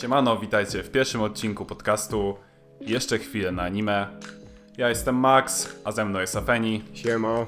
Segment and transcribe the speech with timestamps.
[0.00, 2.36] Siemano, witajcie w pierwszym odcinku podcastu
[2.80, 4.20] Jeszcze chwilę na anime.
[4.76, 7.46] Ja jestem Max, a ze mną jest Afeni Siema.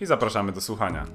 [0.00, 1.06] i zapraszamy do słuchania.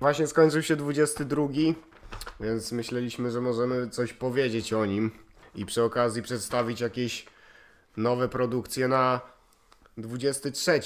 [0.00, 1.46] Właśnie skończył się 22,
[2.40, 5.10] więc myśleliśmy, że możemy coś powiedzieć o nim
[5.54, 7.26] i przy okazji przedstawić jakieś
[7.96, 9.20] nowe produkcje na
[9.96, 10.80] 23.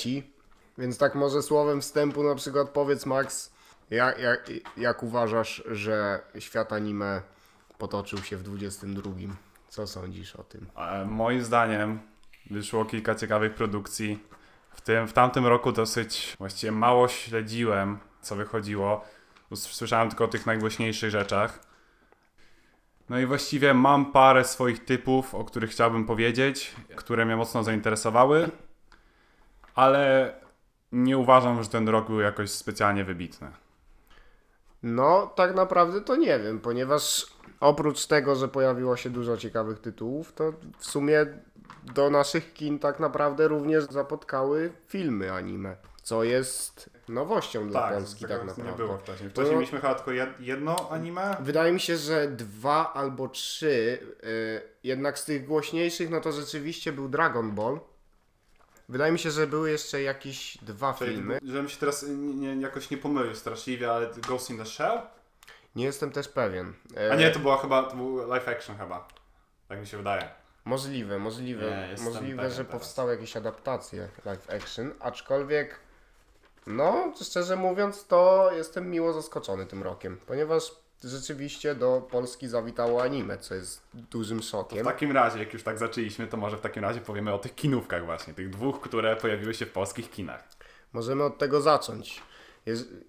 [0.78, 3.52] Więc tak może słowem wstępu na przykład powiedz Max,
[3.90, 7.22] jak, jak, jak uważasz, że świat anime
[7.78, 9.12] potoczył się w 22?
[9.68, 10.66] Co sądzisz o tym?
[10.76, 12.00] E, moim zdaniem
[12.50, 14.18] wyszło kilka ciekawych produkcji.
[14.70, 19.04] W, tym, w tamtym roku dosyć właściwie mało śledziłem, co wychodziło.
[19.54, 21.60] Słyszałem tylko o tych najgłośniejszych rzeczach.
[23.08, 28.50] No i właściwie mam parę swoich typów, o których chciałbym powiedzieć, które mnie mocno zainteresowały,
[29.74, 30.34] ale
[30.92, 33.50] nie uważam, że ten rok był jakoś specjalnie wybitny.
[34.82, 37.26] No, tak naprawdę to nie wiem, ponieważ
[37.60, 41.26] oprócz tego, że pojawiło się dużo ciekawych tytułów, to w sumie
[41.94, 48.44] do naszych kin tak naprawdę również zapotkały filmy anime, co jest nowością dla Polski tak
[48.44, 48.98] naprawdę.
[48.98, 49.30] wcześniej.
[49.30, 51.36] Wcześniej mieliśmy chyba tylko jedno anime.
[51.40, 56.92] Wydaje mi się, że dwa albo trzy, y, jednak z tych głośniejszych, no to rzeczywiście
[56.92, 57.80] był Dragon Ball.
[58.92, 61.38] Wydaje mi się, że były jeszcze jakieś dwa filmy.
[61.42, 65.00] Żebym się teraz nie, nie, jakoś nie pomylił straszliwie, ale Ghost in the Shell?
[65.76, 66.74] Nie jestem też pewien.
[66.96, 69.08] E, A nie, to była chyba, to był live action chyba.
[69.68, 70.28] Tak mi się wydaje.
[70.64, 72.72] Możliwe, możliwe, Nie, możliwe, że teraz.
[72.72, 75.80] powstały jakieś adaptacje live action, aczkolwiek
[76.66, 80.74] no, szczerze mówiąc, to jestem miło zaskoczony tym rokiem, ponieważ
[81.04, 84.84] rzeczywiście do Polski zawitało anime, co jest dużym W szokiem.
[84.84, 88.04] takim razie, jak już tak zaczęliśmy, to może w takim razie powiemy o tych kinówkach
[88.04, 90.48] właśnie, tych dwóch, które pojawiły się w polskich kinach.
[90.92, 92.22] Możemy od tego zacząć.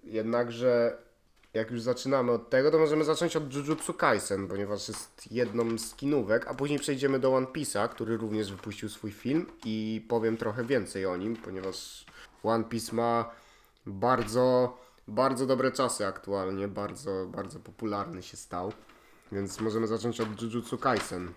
[0.04, 0.96] Jednakże
[1.54, 5.94] jak już zaczynamy od tego, to możemy zacząć od Jujutsu Kaisen, ponieważ jest jedną z
[5.94, 10.64] kinówek, a później przejdziemy do One Piece'a, który również wypuścił swój film i powiem trochę
[10.64, 12.04] więcej o nim, ponieważ
[12.42, 13.30] One Piece ma
[13.86, 14.76] bardzo,
[15.08, 18.72] bardzo dobre czasy aktualnie, bardzo, bardzo popularny się stał.
[19.32, 21.32] Więc możemy zacząć od Jujutsu Kaisen.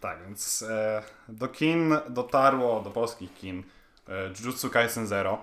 [0.00, 3.62] Tak, więc e, do kin dotarło, do polskich kin,
[4.08, 5.38] e, Jujutsu Kaisen Zero.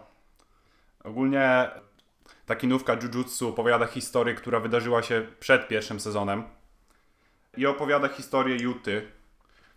[1.03, 1.69] Ogólnie
[2.45, 6.43] ta kinówka Jujutsu opowiada historię, która wydarzyła się przed pierwszym sezonem.
[7.57, 9.11] I opowiada historię Yuty.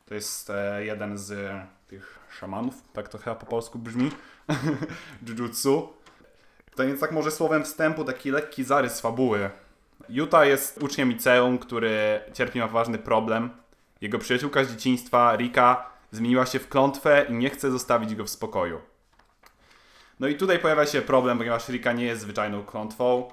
[0.06, 1.52] To jest e, jeden z
[1.86, 4.10] tych szamanów, tak to chyba po polsku brzmi,
[5.28, 5.92] Jujutsu.
[6.74, 9.50] To więc tak może słowem wstępu taki lekki zarys fabuły.
[10.08, 13.50] Yuta jest uczniem liceum, który cierpi na poważny problem.
[14.00, 18.30] Jego przyjaciółka z dzieciństwa, Rika, zmieniła się w klątwę i nie chce zostawić go w
[18.30, 18.80] spokoju.
[20.20, 23.30] No i tutaj pojawia się problem, ponieważ Rika nie jest zwyczajną klątwą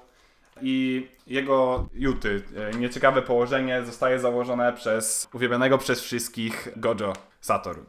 [0.62, 7.86] i jego Juty, e, nieciekawe położenie zostaje założone przez uwielbianego przez wszystkich Gojo Satoru.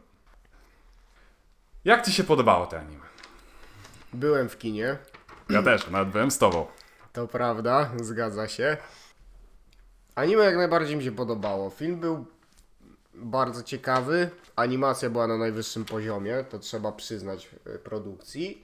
[1.84, 3.04] Jak Ci się podobało ten anime?
[4.12, 4.98] Byłem w kinie,
[5.50, 6.66] Ja też, nawet byłem z Tobą.
[7.12, 8.76] To prawda, zgadza się.
[10.14, 11.70] Anime jak najbardziej mi się podobało.
[11.70, 12.26] Film był
[13.14, 14.30] bardzo ciekawy.
[14.56, 18.62] Animacja była na najwyższym poziomie, to trzeba przyznać e, produkcji.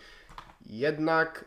[0.67, 1.45] Jednak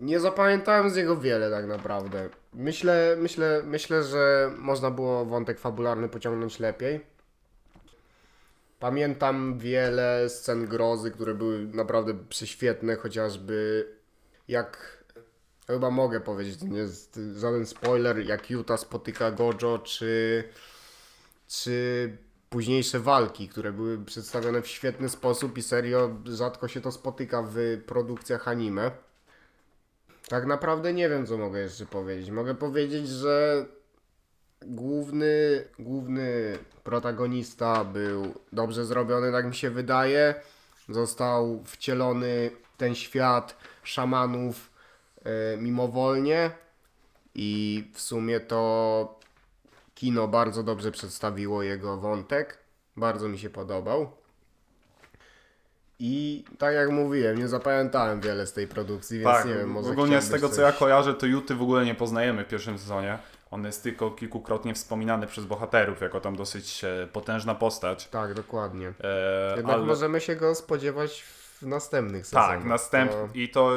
[0.00, 2.28] nie zapamiętałem z niego wiele tak naprawdę.
[2.54, 7.15] Myślę, myślę, myślę, że można było wątek fabularny pociągnąć lepiej.
[8.80, 13.86] Pamiętam wiele scen grozy, które były naprawdę prześwietne, chociażby
[14.48, 14.96] jak
[15.66, 20.44] chyba mogę powiedzieć, nie jest żaden spoiler, jak Yuta spotyka Gojo, czy,
[21.48, 22.16] czy
[22.50, 27.56] późniejsze walki, które były przedstawione w świetny sposób i serio rzadko się to spotyka w
[27.86, 28.90] produkcjach anime.
[30.28, 32.30] Tak naprawdę nie wiem, co mogę jeszcze powiedzieć.
[32.30, 33.66] Mogę powiedzieć, że
[34.66, 40.34] główny, główny protagonista był dobrze zrobiony, tak mi się wydaje.
[40.88, 44.70] Został wcielony w ten świat szamanów
[45.24, 46.50] e, mimowolnie
[47.34, 49.18] i w sumie to
[49.94, 52.58] kino bardzo dobrze przedstawiło jego wątek.
[52.96, 54.10] Bardzo mi się podobał.
[55.98, 59.90] I tak jak mówiłem, nie zapamiętałem wiele z tej produkcji, więc tak, nie wiem, może
[59.90, 62.78] ogólnie z tego co coś- ja kojarzę, to Juty w ogóle nie poznajemy w pierwszym
[62.78, 63.18] sezonie.
[63.50, 68.08] On jest tylko kilkukrotnie wspominany przez bohaterów, jako tam dosyć e, potężna postać.
[68.08, 68.92] Tak, dokładnie.
[69.00, 72.48] E, Jednak ale- możemy się go spodziewać w następnych sezonach.
[72.48, 73.10] Tak, następ...
[73.10, 73.72] To- i to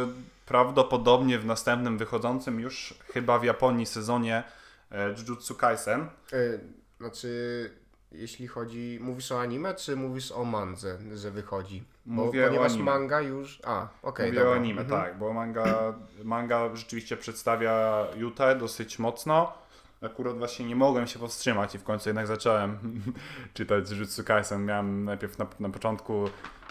[0.45, 4.43] prawdopodobnie w następnym wychodzącym już chyba w Japonii sezonie
[4.91, 6.07] e, Jujutsu Kaisen.
[6.33, 6.59] Y,
[6.99, 7.71] znaczy,
[8.11, 8.97] jeśli chodzi...
[9.01, 11.83] Mówisz o anime, czy mówisz o mandze, że wychodzi?
[12.05, 13.59] Bo, Mówię o ponieważ manga już...
[13.63, 14.51] A, okej, Mówię dobra.
[14.53, 15.01] o anime, Mhm.
[15.01, 15.93] tak, bo manga,
[16.23, 19.53] manga rzeczywiście przedstawia Jutę dosyć mocno.
[20.01, 22.79] Akurat właśnie nie mogłem się powstrzymać i w końcu jednak zacząłem
[23.53, 24.65] czytać Jujutsu Kaisen.
[24.65, 26.29] Miałem najpierw na, na początku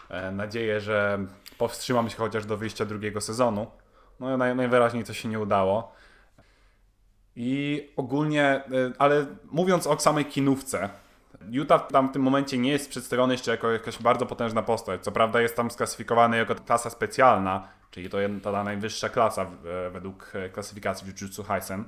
[0.09, 1.19] e, nadzieję, że
[1.59, 3.67] powstrzymam się chociaż do wyjścia drugiego sezonu.
[4.21, 5.93] No naj, najwyraźniej to się nie udało.
[7.37, 8.63] I ogólnie, e,
[8.99, 10.89] ale mówiąc o samej kinówce,
[11.51, 15.05] Utah w tamtym momencie nie jest przedstawiony jeszcze jako jakaś bardzo potężna postać.
[15.05, 19.43] Co prawda jest tam sklasyfikowany jako klasa specjalna, czyli to jedna- ta najwyższa klasa
[19.87, 21.85] e, według e, klasyfikacji Jujutsu Kaisen.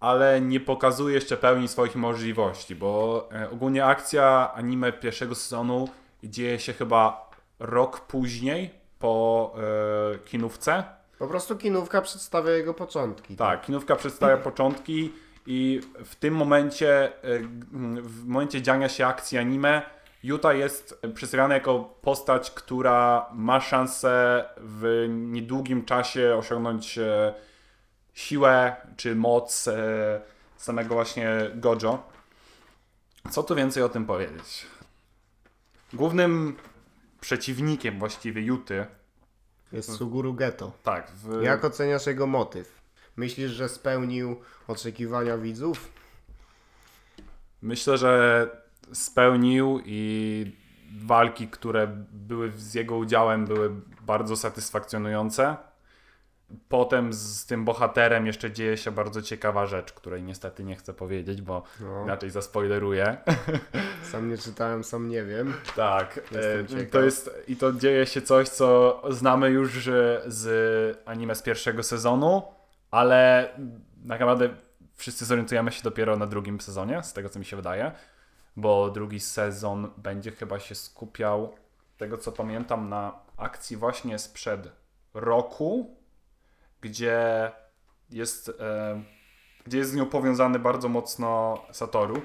[0.00, 5.88] Ale nie pokazuje jeszcze pełni swoich możliwości, bo e, ogólnie akcja anime pierwszego sezonu
[6.24, 9.54] dzieje się chyba rok później po
[10.24, 10.84] kinówce.
[11.18, 13.36] Po prostu kinówka przedstawia jego początki.
[13.36, 15.12] Tak, kinówka przedstawia początki
[15.52, 17.38] i w tym momencie, e,
[18.02, 19.82] w momencie dziania się akcji anime,
[20.22, 27.34] Yuta jest przedstawiana jako postać, która ma szansę w niedługim czasie osiągnąć e,
[28.14, 30.20] siłę czy moc e,
[30.56, 32.02] samego właśnie Gojo.
[33.30, 34.66] Co tu więcej o tym powiedzieć?
[35.92, 36.56] Głównym
[37.20, 38.86] przeciwnikiem właściwie Juty,
[39.72, 40.72] Jest Suguru Geto.
[40.82, 42.79] tak, w, Jak oceniasz jego motyw?
[43.16, 45.88] Myślisz, że spełnił oczekiwania widzów?
[47.62, 48.48] Myślę, że
[48.92, 50.52] spełnił i
[51.04, 53.70] walki, które były z jego udziałem, były
[54.00, 55.56] bardzo satysfakcjonujące.
[56.68, 61.42] Potem z tym bohaterem jeszcze dzieje się bardzo ciekawa rzecz, której niestety nie chcę powiedzieć,
[61.42, 62.02] bo No.
[62.04, 63.16] inaczej zaspoileruję.
[64.12, 65.54] Sam nie czytałem, sam nie wiem.
[65.76, 69.88] tak, e, to jest i to dzieje się coś, co znamy już
[70.26, 72.42] z anime z pierwszego sezonu,
[72.90, 73.50] ale
[74.08, 74.48] tak naprawdę
[74.94, 77.92] wszyscy zorientujemy się dopiero na drugim sezonie, z tego co mi się wydaje,
[78.56, 81.54] bo drugi sezon będzie chyba się skupiał,
[81.96, 84.72] tego co pamiętam, na akcji właśnie sprzed
[85.14, 85.96] roku,
[86.80, 87.50] gdzie
[88.10, 89.02] jest, e,
[89.66, 92.22] gdzie jest z nią powiązany bardzo mocno Satoru.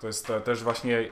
[0.00, 1.10] To jest e, też właśnie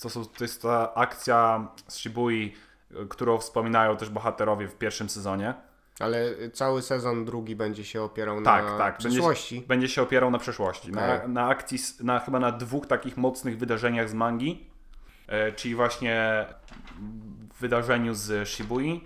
[0.00, 2.54] to, są, to jest ta akcja z Shibui,
[2.90, 5.54] e, którą wspominają też bohaterowie w pierwszym sezonie.
[6.02, 8.92] Ale cały sezon drugi będzie się opierał Tak, na tak.
[8.94, 9.64] Będzie- przyszłości.
[9.68, 10.92] Będzie się opierał na przeszłości.
[10.92, 11.28] Na, Tak.
[11.28, 14.66] na akcji, s- na, chyba na dwóch takich mocnych wydarzeniach z mangi,
[15.26, 16.46] e, czyli właśnie
[17.60, 19.04] wydarzeniu z Shibui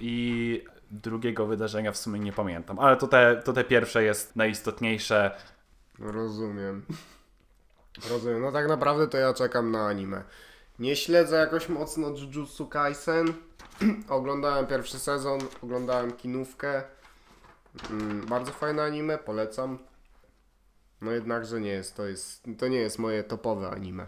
[0.00, 5.30] i drugiego wydarzenia w sumie nie pamiętam, ale to te, to te pierwsze jest najistotniejsze.
[5.98, 6.84] Rozumiem.
[8.10, 8.40] Rozumiem.
[8.42, 10.22] No tak naprawdę to ja czekam na anime.
[10.78, 13.34] Nie śledzę jakoś mocno Jujutsu Kaisen.
[14.08, 16.82] oglądałem pierwszy sezon, oglądałem kinówkę.
[17.90, 19.78] Mm, bardzo fajne anime, polecam.
[21.00, 24.06] No jednakże nie jest, to jest, to nie jest moje topowe anime.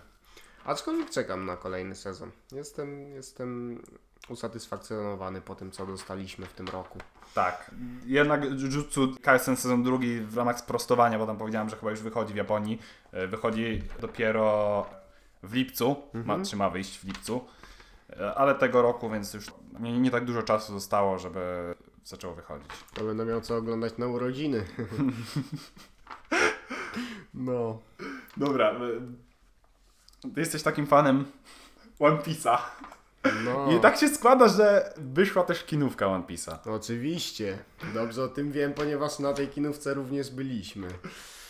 [0.64, 2.30] Aczkolwiek czekam na kolejny sezon.
[2.52, 3.82] Jestem, jestem
[4.28, 6.98] usatysfakcjonowany po tym, co dostaliśmy w tym roku.
[7.34, 7.70] Tak.
[8.06, 12.32] Jednak Jujutsu Kaisen sezon drugi w ramach sprostowania, bo tam powiedziałem, że chyba już wychodzi
[12.32, 12.78] w Japonii.
[13.12, 14.86] e, Wychodzi dopiero
[15.42, 17.40] w lipcu, ma, czy ma wyjść w lipcu.
[18.20, 19.46] E, Ale tego roku, więc już
[19.80, 22.70] nie, nie tak dużo czasu zostało, żeby zaczęło wychodzić.
[22.94, 24.64] To będę miał co oglądać na urodziny.
[27.34, 27.78] no.
[28.36, 28.74] Dobra.
[30.34, 31.24] Ty jesteś takim fanem
[31.98, 32.58] One Piece'a.
[33.44, 33.72] No.
[33.72, 36.70] I tak się składa, że wyszła też kinówka One Piece'a.
[36.70, 37.58] Oczywiście.
[37.94, 40.88] Dobrze o tym wiem, ponieważ na tej kinówce również byliśmy.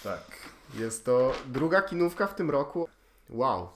[0.02, 0.24] Tak.
[0.74, 2.88] Jest to druga kinówka w tym roku.
[3.28, 3.68] Wow.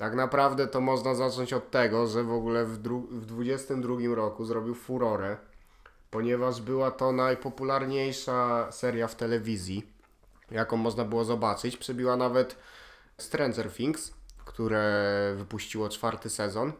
[0.00, 4.44] Tak naprawdę to można zacząć od tego, że w ogóle w, dru- w 22 roku
[4.44, 5.36] zrobił furorę,
[6.10, 9.86] ponieważ była to najpopularniejsza seria w telewizji,
[10.50, 11.76] jaką można było zobaczyć.
[11.76, 12.56] Przebiła nawet
[13.18, 14.14] Stranger Things,
[14.44, 16.72] które wypuściło czwarty sezon.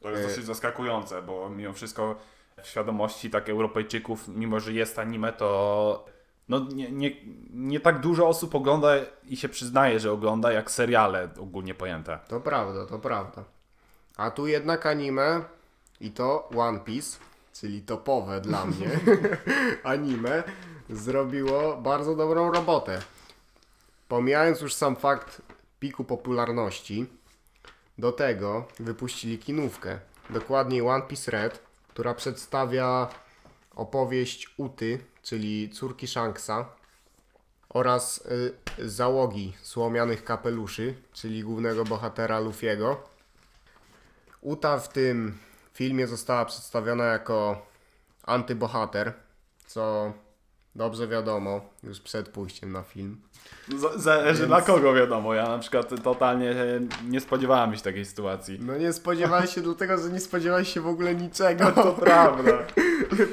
[0.00, 2.16] To jest E, dosyć zaskakujące, bo mimo wszystko
[2.62, 6.04] w świadomości tak Europejczyków, mimo że jest anime, to
[6.48, 7.10] no nie, nie,
[7.50, 8.88] nie tak dużo osób ogląda
[9.28, 12.18] i się przyznaje, że ogląda jak seriale ogólnie pojęte.
[12.28, 13.44] To prawda, to prawda.
[14.16, 15.44] A tu jednak anime
[16.00, 17.18] i to One Piece,
[17.52, 18.90] czyli topowe dla mnie
[19.84, 20.42] anime,
[20.90, 23.02] zrobiło bardzo dobrą robotę.
[24.08, 25.42] Pomijając już sam fakt
[25.80, 27.06] piku popularności,
[27.98, 29.98] do tego wypuścili kinówkę,
[30.30, 33.08] dokładniej One Piece Red, która przedstawia
[33.74, 36.68] opowieść Uty, czyli córki Shanksa,
[37.68, 38.26] oraz
[38.78, 42.96] y, załogi słomianych kapeluszy, czyli głównego bohatera Luffy'ego.
[44.40, 45.38] Uta w tym
[45.74, 47.66] filmie została przedstawiona jako
[48.22, 49.12] antybohater,
[49.66, 50.12] co
[50.74, 53.20] dobrze wiadomo, już przed pójściem na film.
[53.96, 55.34] Zależy Więc- dla kogo wiadomo.
[55.34, 56.54] Ja na przykład totalnie
[57.08, 58.58] nie spodziewałem się takiej sytuacji.
[58.62, 62.52] No nie spodziewałeś się dlatego, że nie spodziewałeś się w ogóle niczego, To prawda.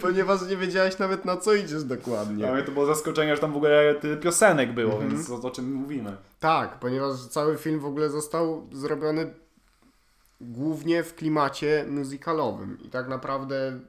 [0.02, 2.36] ponieważ nie wiedziałeś nawet na co idziesz dokładnie.
[2.46, 5.10] Dla mnie to było zaskoczenie, że tam w ogóle tyle piosenek było, Mhm.
[5.12, 6.18] więc o, o czym mówimy.
[6.40, 9.34] Tak, ponieważ cały film w ogóle został zrobiony
[10.42, 13.80] głównie w klimacie musicalowym i tak naprawdę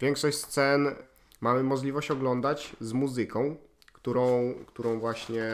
[0.00, 0.94] większość scen
[1.40, 3.56] mamy możliwość oglądać z muzyką,
[4.02, 5.44] którą, którą właśnie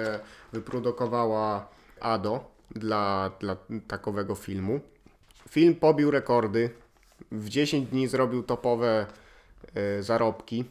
[0.52, 1.68] wyprodukowała
[2.00, 3.56] Ado dla, dla
[3.88, 4.80] takowego filmu.
[5.50, 6.70] Film pobił rekordy.
[7.32, 9.06] W 10 dni zrobił topowe
[9.74, 10.64] e, zarobki.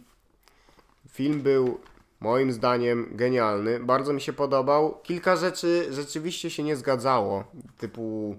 [1.09, 1.79] Film był
[2.19, 3.79] moim zdaniem genialny.
[3.79, 4.99] Bardzo mi się podobał.
[5.03, 7.43] Kilka rzeczy rzeczywiście się nie zgadzało.
[7.77, 8.35] Typu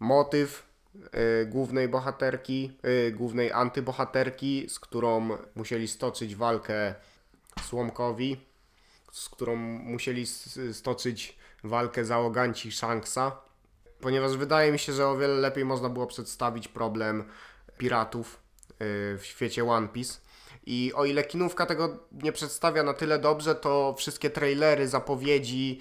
[0.00, 0.66] motyw
[1.42, 2.72] y, głównej bohaterki,
[3.08, 6.94] y, głównej antybohaterki, z którą musieli stoczyć walkę
[7.62, 8.40] Słomkowi,
[9.14, 10.26] z którą musieli
[10.72, 13.36] stoczyć walkę załoganci Shanksa.
[14.00, 17.24] Ponieważ wydaje mi się, że o wiele lepiej można było przedstawić problem
[17.78, 18.74] piratów y,
[19.18, 20.14] w świecie One Piece.
[20.66, 25.80] I o ile kinówka tego nie przedstawia na tyle dobrze, to wszystkie trailery, zapowiedzi,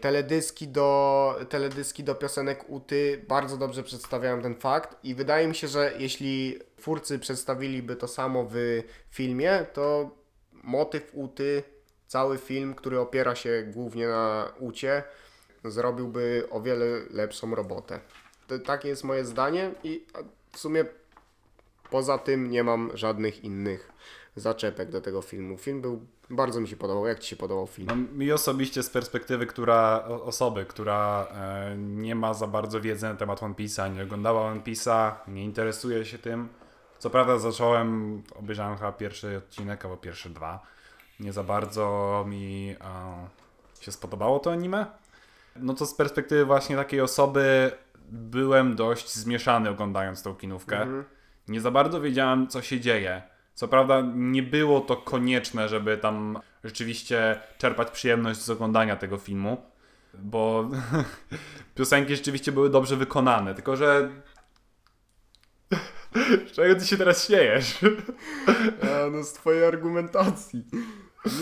[0.00, 4.96] teledyski do, teledyski do piosenek Uty bardzo dobrze przedstawiają ten fakt.
[5.04, 10.10] I wydaje mi się, że jeśli twórcy przedstawiliby to samo w filmie, to
[10.52, 11.62] motyw Uty,
[12.06, 15.02] cały film, który opiera się głównie na Ucie,
[15.64, 18.00] zrobiłby o wiele lepszą robotę.
[18.46, 20.06] To, takie jest moje zdanie i
[20.52, 20.84] w sumie
[21.90, 23.92] poza tym nie mam żadnych innych
[24.36, 25.58] zaczepek do tego filmu.
[25.58, 27.06] Film był, bardzo mi się podobał.
[27.06, 27.88] Jak Ci się podobał film?
[27.88, 33.14] No, mi osobiście z perspektywy która, osoby, która e, nie ma za bardzo wiedzy na
[33.14, 36.48] temat One Piece'a, nie oglądała One Piece'a, nie interesuje się tym.
[36.98, 40.75] Co prawda zacząłem, obejrzałem chyba pierwszy odcinek albo pierwsze dwa.
[41.20, 43.28] Nie za bardzo mi e,
[43.80, 44.86] się spodobało to anime.
[45.56, 47.70] No to z perspektywy właśnie takiej osoby
[48.08, 50.86] byłem dość zmieszany oglądając tą kinówkę.
[51.48, 53.22] Nie za bardzo wiedziałem, co się dzieje.
[53.54, 59.62] Co prawda, nie było to konieczne, żeby tam rzeczywiście czerpać przyjemność z oglądania tego filmu,
[60.14, 60.70] bo
[61.74, 63.54] piosenki rzeczywiście były dobrze wykonane.
[63.54, 64.10] Tylko, że.
[66.54, 67.78] Czego ty się teraz śmiejesz?
[68.82, 70.64] A, no z twojej argumentacji.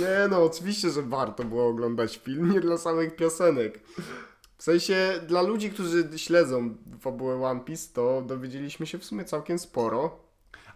[0.01, 3.81] Nie no, oczywiście, że warto było oglądać film, nie dla samych piosenek.
[4.59, 9.59] W sensie, dla ludzi, którzy śledzą fabułę One Piece, to dowiedzieliśmy się w sumie całkiem
[9.59, 10.17] sporo.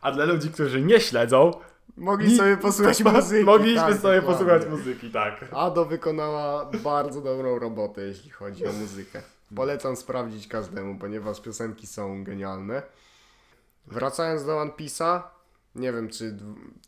[0.00, 1.50] A dla ludzi, którzy nie śledzą,
[1.96, 3.44] Mogli sobie posłuchać muzyki.
[3.44, 4.22] mogliśmy tak, sobie dokładnie.
[4.46, 5.44] posłuchać muzyki, tak.
[5.52, 9.22] Ado wykonała bardzo dobrą robotę, jeśli chodzi o muzykę.
[9.56, 12.82] Polecam sprawdzić każdemu, ponieważ piosenki są genialne.
[13.86, 15.20] Wracając do One Piece'a,
[15.78, 16.38] nie wiem czy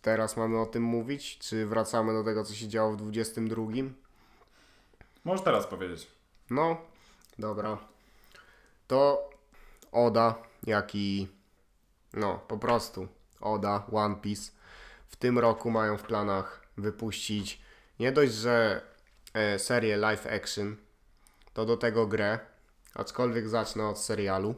[0.02, 3.62] teraz mamy o tym mówić, czy wracamy do tego, co się działo w 22.
[5.24, 6.10] Możesz teraz powiedzieć.
[6.50, 6.80] No,
[7.38, 7.78] dobra.
[8.86, 9.30] To
[9.92, 10.34] Oda,
[10.66, 11.28] jak i
[12.12, 13.08] no, po prostu
[13.40, 14.52] Oda, One Piece
[15.08, 17.60] w tym roku mają w planach wypuścić
[18.00, 18.82] nie dość, że
[19.34, 20.76] e, serię live action,
[21.54, 22.38] to do tego grę,
[22.94, 24.54] aczkolwiek zacznę od serialu,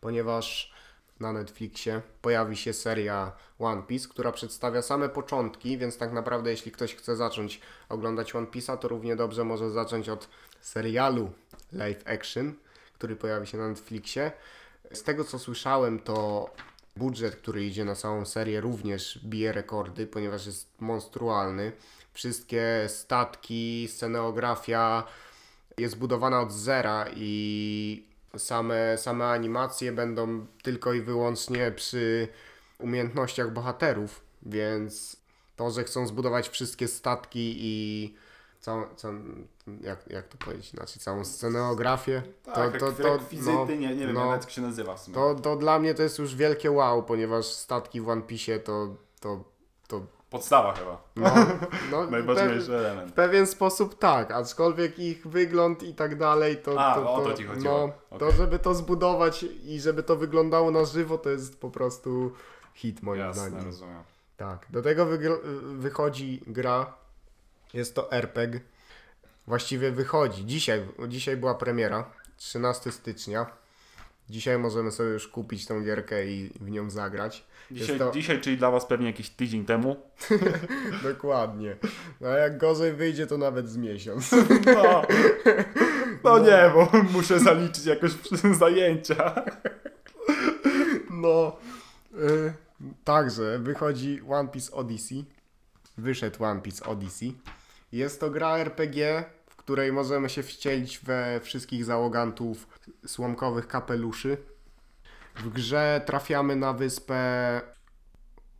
[0.00, 0.71] ponieważ
[1.22, 6.72] na Netflixie pojawi się seria One Piece, która przedstawia same początki, więc tak naprawdę jeśli
[6.72, 10.28] ktoś chce zacząć oglądać One Piece'a, to równie dobrze może zacząć od
[10.60, 11.30] serialu
[11.72, 12.54] live action,
[12.94, 14.32] który pojawi się na Netflixie.
[14.92, 16.50] Z tego co słyszałem, to
[16.96, 21.72] budżet, który idzie na całą serię, również bije rekordy, ponieważ jest monstrualny.
[22.12, 25.04] Wszystkie statki, scenografia
[25.78, 32.28] jest budowana od zera i same, same animacje będą tylko i wyłącznie przy
[32.78, 35.16] umiejętnościach bohaterów, więc
[35.56, 38.14] to, że chcą zbudować wszystkie statki i
[38.60, 39.18] całą, całą
[39.80, 44.12] jak, jak to powiedzieć, znaczy całą scenografię, Tak, to, to, to, no, nie, nie wiem
[44.12, 45.14] no, nawet jak się nazywa w sumie.
[45.14, 48.96] to, to dla mnie to jest już wielkie wow, ponieważ statki w One Piece to,
[49.20, 49.44] to,
[49.88, 51.02] to Podstawa chyba.
[51.16, 51.34] no,
[51.90, 53.10] no Najważniejszy pe- element.
[53.10, 57.30] w pewien sposób tak, aczkolwiek ich wygląd i tak dalej, to, A, to, o to,
[57.30, 57.74] to ci chodziło.
[57.78, 58.18] no, Okej.
[58.18, 62.32] to żeby to zbudować i żeby to wyglądało na żywo, to jest po prostu
[62.74, 63.66] hit moim Jasne, zdaniem.
[63.66, 64.02] rozumiem.
[64.36, 65.06] Tak, do tego
[65.62, 66.94] wychodzi gra,
[67.74, 68.60] jest to RPG,
[69.46, 72.04] właściwie wychodzi, dzisiaj, dzisiaj była premiera,
[72.36, 73.46] 13 stycznia,
[74.30, 77.44] dzisiaj możemy sobie już kupić tą gierkę i w nią zagrać.
[77.70, 79.96] Dzisiaj, to- dzisiaj, czyli dla was pewnie jakiś tydzień temu.
[81.12, 81.76] Dokładnie,
[82.20, 84.30] no a jak gorzej wyjdzie to nawet z miesiąc.
[84.74, 85.02] No,
[86.24, 88.12] no nie, bo muszę zaliczyć jakoś
[88.58, 89.34] zajęcia.
[91.10, 91.56] No,
[92.14, 92.52] y,
[93.04, 95.24] także wychodzi One Piece Odyssey.
[95.98, 97.34] wyszedł One Piece Odyssey.
[97.92, 102.68] Jest to gra RPG, w której możemy się wcielić we wszystkich załogantów
[103.06, 104.36] słomkowych kapeluszy.
[105.36, 107.60] W grze trafiamy na wyspę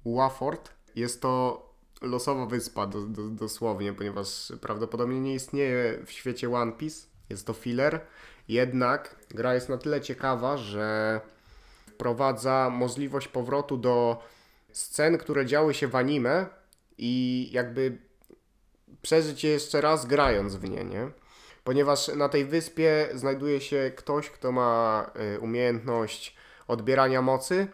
[0.06, 0.70] Waford.
[0.96, 1.62] Jest to
[2.02, 7.06] losowa wyspa do, do, dosłownie, ponieważ prawdopodobnie nie istnieje w świecie One Piece.
[7.30, 8.00] Jest to filler.
[8.48, 11.20] Jednak gra jest na tyle ciekawa, że
[11.86, 14.22] wprowadza możliwość powrotu do
[14.72, 16.46] scen, które działy się w anime
[16.98, 17.98] i jakby
[19.02, 21.10] przeżyć je jeszcze raz grając w nie, nie?
[21.64, 26.36] Ponieważ na tej wyspie znajduje się ktoś, kto ma y, umiejętność
[26.68, 27.66] odbierania mocy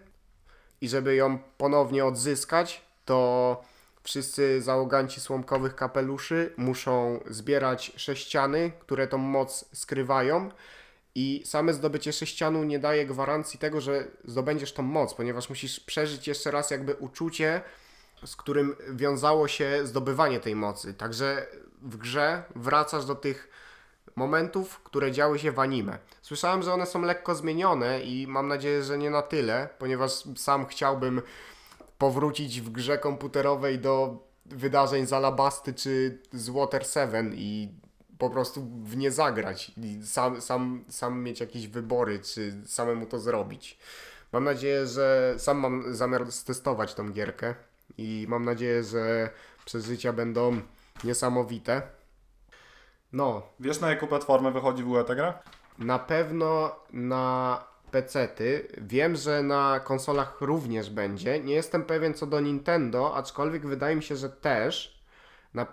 [0.81, 3.61] i żeby ją ponownie odzyskać, to
[4.03, 10.51] wszyscy załoganci słomkowych kapeluszy muszą zbierać sześciany, które tą moc skrywają
[11.15, 16.29] i same zdobycie sześcianu nie daje gwarancji tego, że zdobędziesz tą moc, ponieważ musisz przeżyć
[16.29, 17.61] jeszcze raz jakby uczucie,
[18.25, 20.95] z którym wiązało się zdobywanie tej mocy.
[20.95, 21.47] Także
[21.83, 23.49] w grze wracasz do tych
[24.19, 25.99] momentów, które działy się w anime.
[26.23, 30.67] Słyszałem, że one są lekko zmienione i mam nadzieję, że nie na tyle, ponieważ sam
[30.67, 31.23] chciałbym
[31.99, 37.69] powrócić w grze komputerowej do wydarzeń z Alabasty czy z Water 7 i
[38.19, 43.19] po prostu w nie zagrać i sam, sam, sam mieć jakieś wybory, czy samemu to
[43.19, 43.79] zrobić.
[44.33, 47.55] Mam nadzieję, że sam mam zamiar stestować tą gierkę
[47.99, 49.31] i mam nadzieję, że
[49.65, 50.61] przeżycia będą
[51.05, 51.98] niesamowite.
[53.13, 55.39] No, Wiesz na jaką platformę wychodzi w ogóle ta gra?
[55.79, 58.69] na pewno na PC-ty.
[58.79, 61.41] Wiem, że na konsolach również będzie.
[61.41, 65.03] Nie jestem pewien co do Nintendo, aczkolwiek wydaje mi się, że też.
[65.55, 65.67] Na...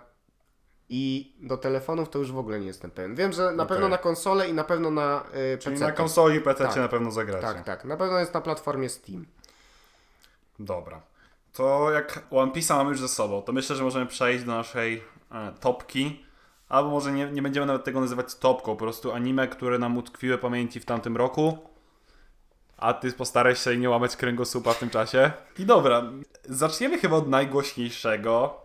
[0.88, 3.14] I do telefonów to już w ogóle nie jestem pewien.
[3.14, 3.66] Wiem, że na Okej.
[3.66, 5.24] pewno na konsole i na pewno na
[5.54, 6.76] y, Czyli na konsoli i PC Tak.
[6.76, 7.46] na pewno zagracie.
[7.46, 7.84] Tak, tak.
[7.84, 9.26] Na pewno jest na platformie Steam.
[10.58, 11.02] Dobra.
[11.52, 15.04] To jak One Piece'a mamy już ze sobą, to myślę, że możemy przejść do naszej
[15.32, 16.25] e, topki.
[16.68, 20.38] Albo może nie, nie będziemy nawet tego nazywać topką, po prostu anime, które nam utkwiły
[20.38, 21.58] pamięci w tamtym roku.
[22.76, 25.30] A ty postaraj się nie łamać kręgosłupa w tym czasie.
[25.58, 26.02] I dobra,
[26.44, 28.60] zaczniemy chyba od najgłośniejszego.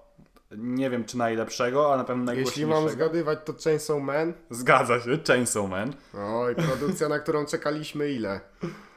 [0.57, 2.81] Nie wiem czy najlepszego, a na pewno Jeśli najgłośniejszego.
[2.81, 4.33] mam zgadywać, to Chainsaw Man.
[4.49, 5.93] Zgadza się, Chainsaw Man.
[6.17, 8.39] Oj, produkcja, na którą czekaliśmy ile?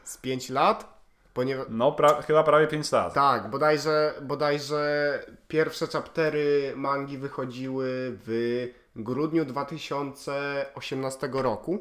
[0.05, 0.95] Z 5 lat?
[1.35, 1.67] Ponieważ...
[1.71, 3.15] No, pra- chyba prawie 5 lat.
[3.15, 7.87] Tak, bodajże, bodajże pierwsze chaptery mangi wychodziły
[8.27, 11.79] w grudniu 2018 roku.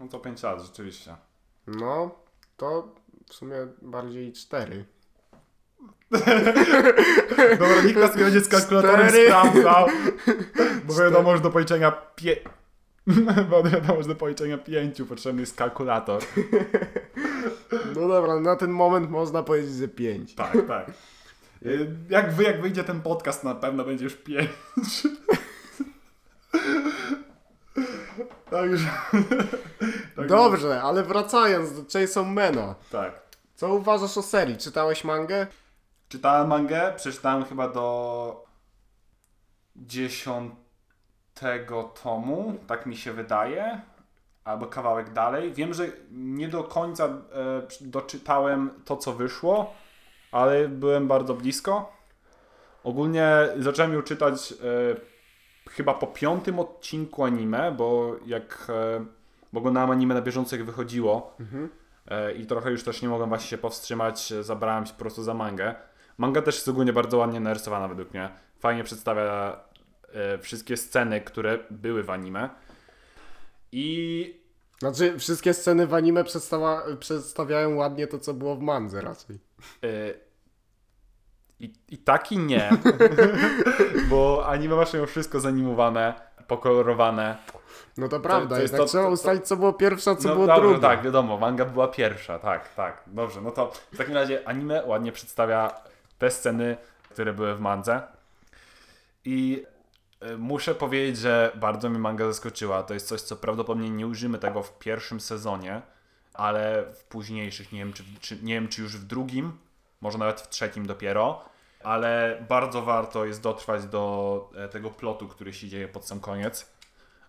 [0.00, 1.16] No to 5 lat, rzeczywiście.
[1.66, 2.10] No,
[2.56, 2.94] to
[3.28, 4.84] w sumie bardziej 4.
[7.58, 9.26] Dobra, nikt nas nie będzie z kalkulatorem Cztery.
[9.26, 9.86] sprawdzał.
[10.84, 12.36] Bo wiadomo, że do policzenia pie...
[13.50, 16.22] Bo wiadomo, że do policzenia pięciu potrzebny jest kalkulator.
[17.96, 20.34] No dobra, na ten moment można powiedzieć, że 5.
[20.34, 20.90] Tak, tak.
[21.66, 24.48] Y, Jak, wy, jak wyjdzie ten podcast, na pewno będzie już pięć.
[28.50, 28.90] Także...
[30.28, 32.74] Dobrze, ale wracając do Chainsaw Mana.
[32.90, 33.22] Tak.
[33.54, 34.56] Co uważasz o serii?
[34.56, 35.46] Czytałeś mangę?
[36.08, 38.44] Czytałem mangę, przeczytałem chyba do
[39.76, 43.80] dziesiątego tomu, tak mi się wydaje,
[44.44, 45.52] albo kawałek dalej.
[45.52, 47.10] Wiem, że nie do końca e,
[47.80, 49.74] doczytałem to, co wyszło,
[50.32, 51.92] ale byłem bardzo blisko.
[52.84, 54.56] Ogólnie zacząłem ją czytać e,
[55.68, 59.04] chyba po piątym odcinku anime, bo jak e,
[59.52, 61.36] bo oglądałem anime na bieżąco jak wychodziło
[62.06, 65.22] e, i trochę już też nie mogłem właśnie się powstrzymać, e, zabrałem się po prostu
[65.22, 65.74] za mangę.
[66.18, 68.28] Manga też jest ogólnie bardzo ładnie narysowana według mnie.
[68.58, 69.60] Fajnie przedstawia
[70.40, 72.50] wszystkie sceny, które były w anime.
[73.72, 74.40] I
[74.78, 79.38] Znaczy, wszystkie sceny w anime przedstawia, przedstawiają ładnie to, co było w mandze raczej.
[81.60, 82.70] I, I tak i nie.
[84.10, 86.14] Bo anime masz ją wszystko zanimowane,
[86.46, 87.36] pokolorowane.
[87.96, 90.34] No to prawda, to jest jednak to- trzeba to- ustalić, co było pierwsze, co no
[90.34, 90.80] było dobrze, drugie.
[90.80, 93.02] tak, wiadomo, manga była pierwsza, tak, tak.
[93.06, 95.70] Dobrze, no to w takim razie anime ładnie przedstawia
[96.18, 96.76] te sceny,
[97.10, 98.02] które były w mandze.
[99.24, 99.64] I
[100.20, 102.82] e, muszę powiedzieć, że bardzo mnie manga zaskoczyła.
[102.82, 105.82] To jest coś, co prawdopodobnie nie użymy tego w pierwszym sezonie,
[106.34, 109.52] ale w późniejszych, nie wiem czy, czy, nie wiem, czy już w drugim,
[110.00, 111.44] może nawet w trzecim dopiero,
[111.82, 116.72] ale bardzo warto jest dotrwać do e, tego plotu, który się dzieje pod sam koniec,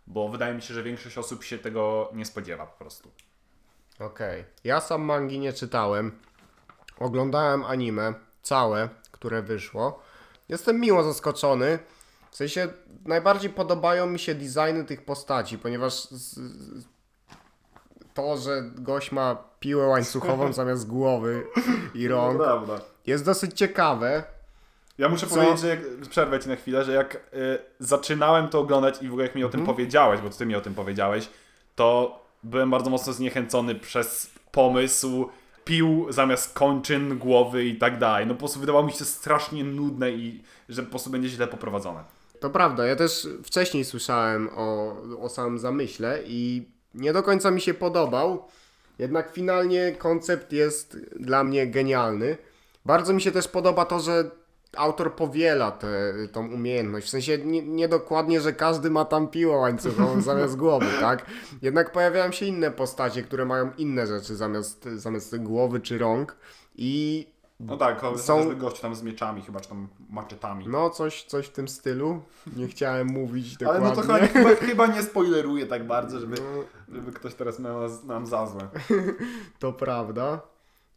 [0.08, 3.12] bo wydaje mi się, że większość osób się tego nie spodziewa po prostu.
[4.00, 4.46] Okej.
[4.64, 6.20] Ja sam mangi nie czytałem.
[7.00, 10.00] Oglądałem anime, całe, które wyszło.
[10.50, 11.80] Jestem miło zaskoczony.
[12.32, 12.68] W sensie
[13.06, 16.86] najbardziej podobają mi się designy tych postaci, ponieważ z, z,
[18.14, 21.48] to, że gość ma piłę łańcuchową zamiast głowy
[21.94, 22.42] i rąk
[23.08, 24.24] jest dosyć ciekawe.
[25.02, 25.36] Ja muszę Co?
[25.36, 27.20] powiedzieć, że jak, przerwę ci na chwilę, że jak y,
[27.80, 29.76] zaczynałem to oglądać i w ogóle jak mi o tym Mhm.
[29.76, 31.30] powiedziałeś, bo ty mi o tym powiedziałeś,
[31.76, 35.30] to byłem bardzo mocno zniechęcony przez pomysł
[35.66, 38.28] pił zamiast kończyn, głowy i tak dalej.
[38.28, 42.04] No po prostu wydawało mi się strasznie nudne i że po prostu będzie źle poprowadzone.
[42.40, 47.62] To prawda, ja też wcześniej słyszałem o, o samym zamyśle i nie do końca mi
[47.62, 48.48] się podobał.
[49.00, 52.38] Jednak finalnie koncept jest dla mnie genialny.
[52.86, 54.32] Bardzo mi się też podoba to, że
[54.78, 57.08] autor powiela tę tą umiejętność.
[57.08, 61.26] W sensie nie, nie dokładnie, że każdy ma tam piłę łańcuchową zamiast głowy, tak?
[61.62, 66.36] Jednak pojawiają się inne postacie, które mają inne rzeczy zamiast, zamiast głowy czy rąk.
[66.76, 67.28] I
[67.60, 70.66] No tak, Są- gość tam z mieczami chyba, czy tam maczetami.
[70.68, 72.22] no coś, coś w tym stylu.
[72.56, 73.90] Nie chciałem mówić Ale dokładnie.
[73.90, 76.36] no to chyba, chyba, chyba nie spoileruję tak bardzo, żeby,
[76.92, 78.68] żeby ktoś teraz miał nas- nam za złe.
[79.60, 80.42] To prawda.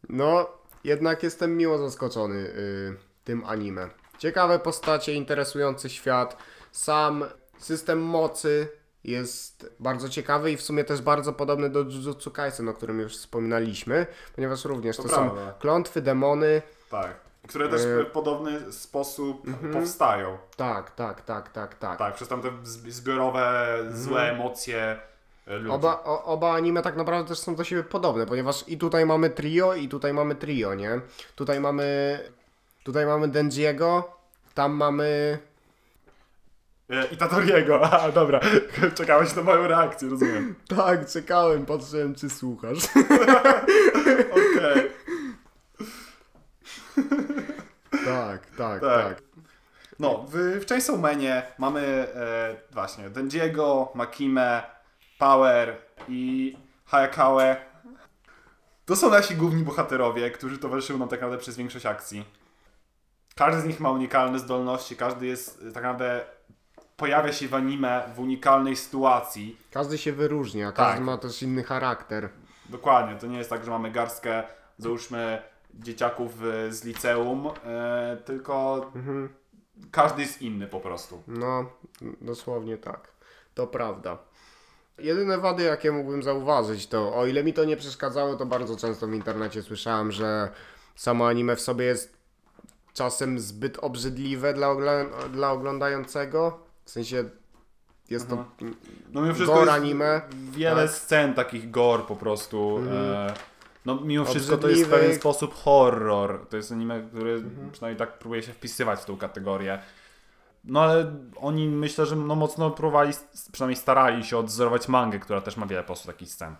[0.09, 0.47] No,
[0.83, 3.89] jednak jestem miło zaskoczony y, tym anime.
[4.17, 6.37] Ciekawe postacie, interesujący świat.
[6.71, 7.25] Sam
[7.57, 8.67] system mocy
[9.03, 13.17] jest bardzo ciekawy i w sumie też bardzo podobny do Jujutsu Kaisen, o którym już
[13.17, 16.61] wspominaliśmy, ponieważ również to, To są klątwy, demony.
[16.91, 17.25] Tak.
[17.47, 19.73] Które też E, w podobny sposób mhm.
[19.73, 20.37] powstają.
[20.57, 21.99] Tak, tak, tak, tak, tak.
[21.99, 24.99] Tak, przez tam te zb- zbiorowe, złe emocje
[25.47, 25.75] e, ludzi.
[25.75, 29.29] Oba, o, oba anime tak naprawdę też są do siebie podobne, ponieważ i tutaj mamy
[29.29, 31.01] trio, i tutaj mamy trio, nie?
[31.35, 32.19] Tutaj mamy.
[32.85, 34.17] Tutaj mamy Denjiego,
[34.53, 35.37] tam mamy.
[36.89, 37.81] E, I Tatoriego.
[37.91, 38.39] A, dobra.
[38.97, 40.55] Czekałeś na moją reakcję, rozumiem.
[40.77, 42.77] Tak, czekałem, patrzyłem, czy słuchasz.
[44.31, 44.91] Okej.
[48.05, 48.81] tak, tak, Tak.
[48.81, 49.21] tak.
[49.99, 51.81] No, w, w Chainsaw Manie mamy
[52.15, 54.63] e, właśnie Denjiego, Makime,
[55.19, 57.57] Power i Hayakawe.
[58.85, 62.44] To są nasi główni bohaterowie, którzy towarzyszyły nam tak naprawdę przez większość akcji.
[63.37, 66.25] Każdy z nich ma unikalne zdolności, każdy jest e, tak naprawdę
[66.97, 69.57] pojawia się w anime w unikalnej sytuacji.
[69.71, 71.03] Każdy się wyróżnia, każdy Tak.
[71.05, 72.29] ma też inny charakter.
[72.69, 74.43] Dokładnie, to nie jest tak, że mamy garstkę,
[74.77, 75.41] załóżmy,
[75.73, 78.85] dzieciaków e, z liceum, e, tylko
[79.91, 81.23] każdy jest inny po prostu.
[81.27, 81.65] No,
[82.21, 83.07] dosłownie tak.
[83.53, 84.17] To prawda.
[84.97, 89.07] Jedyne wady, jakie mógłbym zauważyć, to o ile mi to nie przeszkadzało, to bardzo często
[89.07, 90.49] w internecie słyszałem, że
[90.95, 92.14] samo anime w sobie jest
[92.95, 96.59] czasem zbyt obrzydliwe dla, ogla- dla oglądającego.
[96.85, 97.29] W sensie
[98.09, 98.45] jest to.
[99.13, 100.95] No mimo wszystko Gore anime, wiele tak.
[100.95, 102.79] scen takich gore po prostu.
[102.91, 103.33] E,
[103.85, 106.45] no mimo wszystko to jest w pewien sposób horror.
[106.49, 107.71] To jest anime, który Mhm.
[107.71, 109.79] przynajmniej tak próbuje się wpisywać w tą kategorię.
[110.63, 113.13] No ale oni myślę, że no mocno próbowali,
[113.51, 116.55] przynajmniej starali się odwzorować mangę, która też ma wiele po prostu takich scen.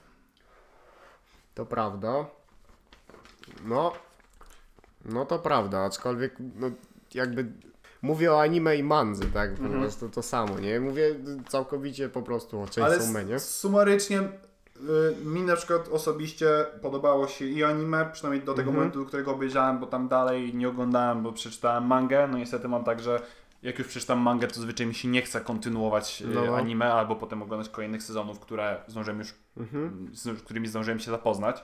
[1.56, 2.26] To prawda.
[3.65, 3.93] No.
[5.06, 6.72] No to prawda, aczkolwiek no,
[7.13, 7.46] jakby
[8.02, 9.54] mówię o anime i mandzy, tak?
[9.54, 10.80] Po prostu to samo, nie?
[10.80, 11.15] Mówię
[11.48, 13.39] całkowicie po prostu o Chainsaw Manie.
[13.39, 16.48] sumarycznie y, mi na przykład osobiście
[16.82, 18.76] podobało się i anime, przynajmniej do tego Mhm.
[18.78, 22.28] momentu, do którego obejrzałem, bo tam dalej nie oglądałem, bo przeczytałem mangę.
[22.32, 23.22] No niestety mam tak, że
[23.63, 26.56] jak już przeczytam mangę, to zwyczaj mi się nie chce kontynuować y, No.
[26.58, 30.10] anime, albo potem oglądać kolejnych sezonów, które zdążyłem już, Mhm.
[30.13, 31.63] z którymi zdążyłem się zapoznać.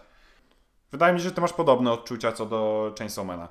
[0.92, 3.48] Wydaje mi się, że ty masz podobne odczucia co do Chainsaw Mana.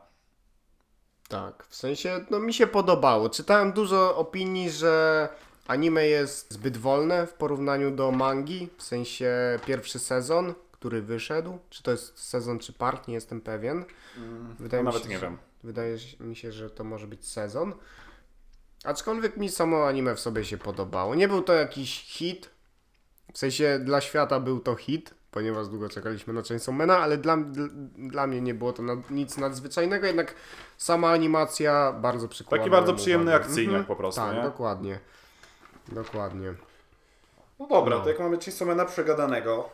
[1.28, 3.30] Tak, w sensie, no mi się podobało.
[3.30, 5.28] Czytałem dużo opinii, że
[5.66, 11.82] anime jest zbyt wolne w porównaniu do mangi, w sensie pierwszy sezon, który wyszedł, czy
[11.82, 13.84] to jest sezon czy part, nie jestem pewien.
[14.58, 15.38] Wydaje mi Nawet się, nie że- wiem.
[15.64, 17.74] Wydaje mi się, że to może być sezon.
[18.84, 21.14] Aczkolwiek mi samo anime w sobie się podobało.
[21.14, 22.50] Nie był to jakiś hit.
[23.32, 27.36] W sensie dla świata był to hit, ponieważ długo czekaliśmy na Chainsaw Mana, ale dla,
[27.96, 30.34] dla, mnie nie było to nad, nic nadzwyczajnego, jednak
[30.76, 32.62] sama animacja bardzo przykładała.
[32.64, 33.44] Taki bardzo przyjemny uwagę.
[33.44, 34.42] akcyjniak po prostu, Tak, nie?
[34.42, 34.98] dokładnie.
[35.88, 36.54] Dokładnie.
[37.58, 38.02] No dobra, No.
[38.02, 39.70] to jak mamy Chainsawmana przegadanego,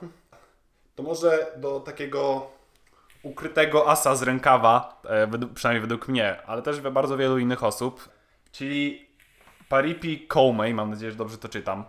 [0.94, 2.46] to może do takiego
[3.22, 8.08] ukrytego asa z rękawa, e, przynajmniej według mnie, ale też bardzo wielu innych osób,
[8.52, 9.06] czyli
[9.68, 11.84] Paripi Koumei, mam nadzieję, że dobrze to czytam.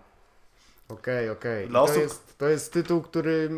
[0.90, 1.68] Okej, okej.
[1.68, 3.50] Dla To, osób- jest, to jest tytuł, który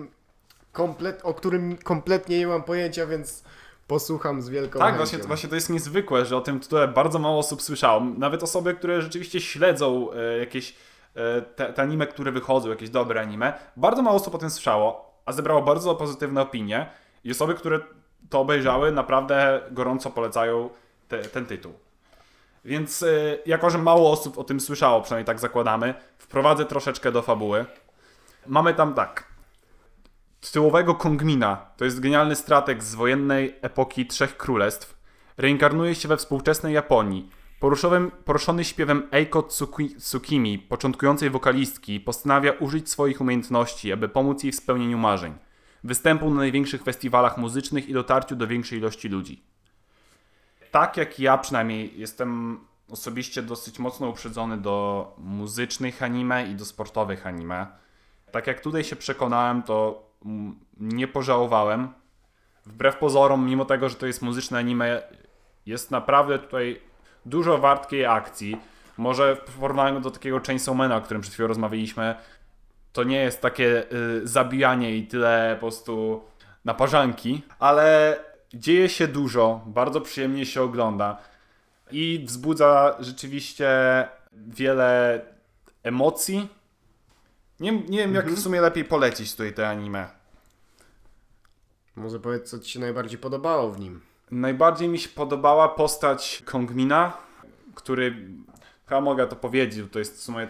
[0.71, 3.43] komplet, o którym kompletnie nie mam pojęcia, więc
[3.87, 4.97] posłucham z wielką Tak, chęcią.
[4.97, 8.01] właśnie, właśnie to jest niezwykłe, że o tym tytule bardzo mało osób słyszało.
[8.17, 10.75] Nawet osoby, które rzeczywiście śledzą e, jakieś
[11.15, 15.13] e, te, te anime, które wychodzą, jakieś dobre anime, bardzo mało osób o tym słyszało,
[15.25, 16.89] a zebrało bardzo pozytywne opinie
[17.23, 17.79] i osoby, które
[18.29, 20.69] to obejrzały, naprawdę gorąco polecają
[21.07, 21.73] te, ten tytuł.
[22.65, 23.07] Więc e,
[23.45, 27.65] jako, że mało osób o tym słyszało, przynajmniej tak zakładamy, wprowadzę troszeczkę do fabuły.
[28.47, 29.29] Mamy tam tak.
[30.41, 34.99] Tytułowego Kongmina, to jest genialny strateg z wojennej epoki Trzech Królestw.
[35.37, 37.29] reinkarnuje się we współczesnej Japonii.
[38.25, 44.55] Poruszony śpiewem Eiko Tsuki, Tsukimi, początkującej wokalistki, postanawia użyć swoich umiejętności, aby pomóc jej w
[44.55, 45.33] spełnieniu marzeń.
[45.83, 49.48] Występu na największych festiwalach muzycznych i dotarciu do większej ilości ludzi.
[50.71, 52.59] Tak jak ja przynajmniej jestem
[52.91, 57.67] osobiście dosyć mocno uprzedzony do muzycznych anime i do sportowych anime.
[58.31, 60.03] Tak jak tutaj się przekonałem, to
[60.79, 61.93] nie pożałowałem.
[62.65, 65.01] Wbrew pozorom, mimo tego, że to jest muzyczne anime,
[65.65, 66.81] jest naprawdę tutaj
[67.25, 68.57] dużo wartkiej akcji.
[68.97, 72.15] Może w porównaniu do takiego Chainsawmana, o którym przed chwilą rozmawialiśmy,
[72.93, 76.23] to nie jest takie y, zabijanie i tyle po prostu
[76.65, 78.15] naparzanki, ale
[78.53, 81.17] dzieje się dużo, bardzo przyjemnie się ogląda
[81.91, 83.67] i wzbudza rzeczywiście
[84.31, 85.21] wiele
[85.83, 86.49] emocji.
[87.59, 90.07] Nie, nie wiem, jak w sumie lepiej polecić tutaj te anime.
[91.95, 94.01] Może powiedz, co Ci się najbardziej podobało w nim.
[94.31, 97.17] Najbardziej mi się podobała postać Kongmina,
[97.75, 98.27] który,
[98.85, 100.47] chyba mogę to powiedzieć, bo to jest w sumie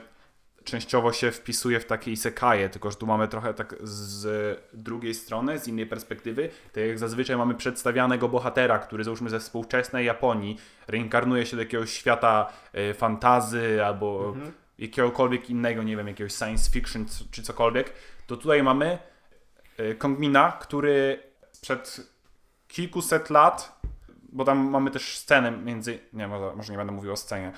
[0.69, 5.59] częściowo się wpisuje w takie isekaje, tylko że tu mamy trochę tak z drugiej strony,
[5.59, 6.49] z innej perspektywy.
[6.73, 11.93] Tak jak zazwyczaj mamy przedstawianego bohatera, który załóżmy ze współczesnej Japonii reinkarnuje się do jakiegoś
[11.93, 12.53] świata
[12.91, 14.35] y, fantazy albo
[14.79, 17.93] jakiegokolwiek innego, nie wiem, jakiegoś science fiction czy cokolwiek,
[18.27, 18.97] to tutaj mamy
[19.79, 21.23] y, Kongmina, który
[21.61, 22.01] przed
[22.67, 23.81] kilkuset lat,
[24.31, 25.99] bo tam mamy też scenę między.
[26.13, 27.51] Nie, może, może nie będę mówił o scenie.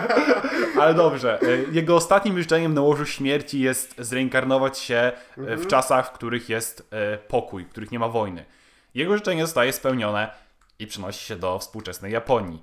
[0.80, 1.38] Ale dobrze.
[1.42, 6.48] y, Jego ostatnim życzeniem na łożu śmierci jest zreinkarnować się y, w czasach, w których
[6.48, 8.44] jest y, pokój, w których nie ma wojny.
[8.94, 10.30] Jego życzenie zostaje spełnione
[10.78, 12.62] i przenosi się do współczesnej Japonii.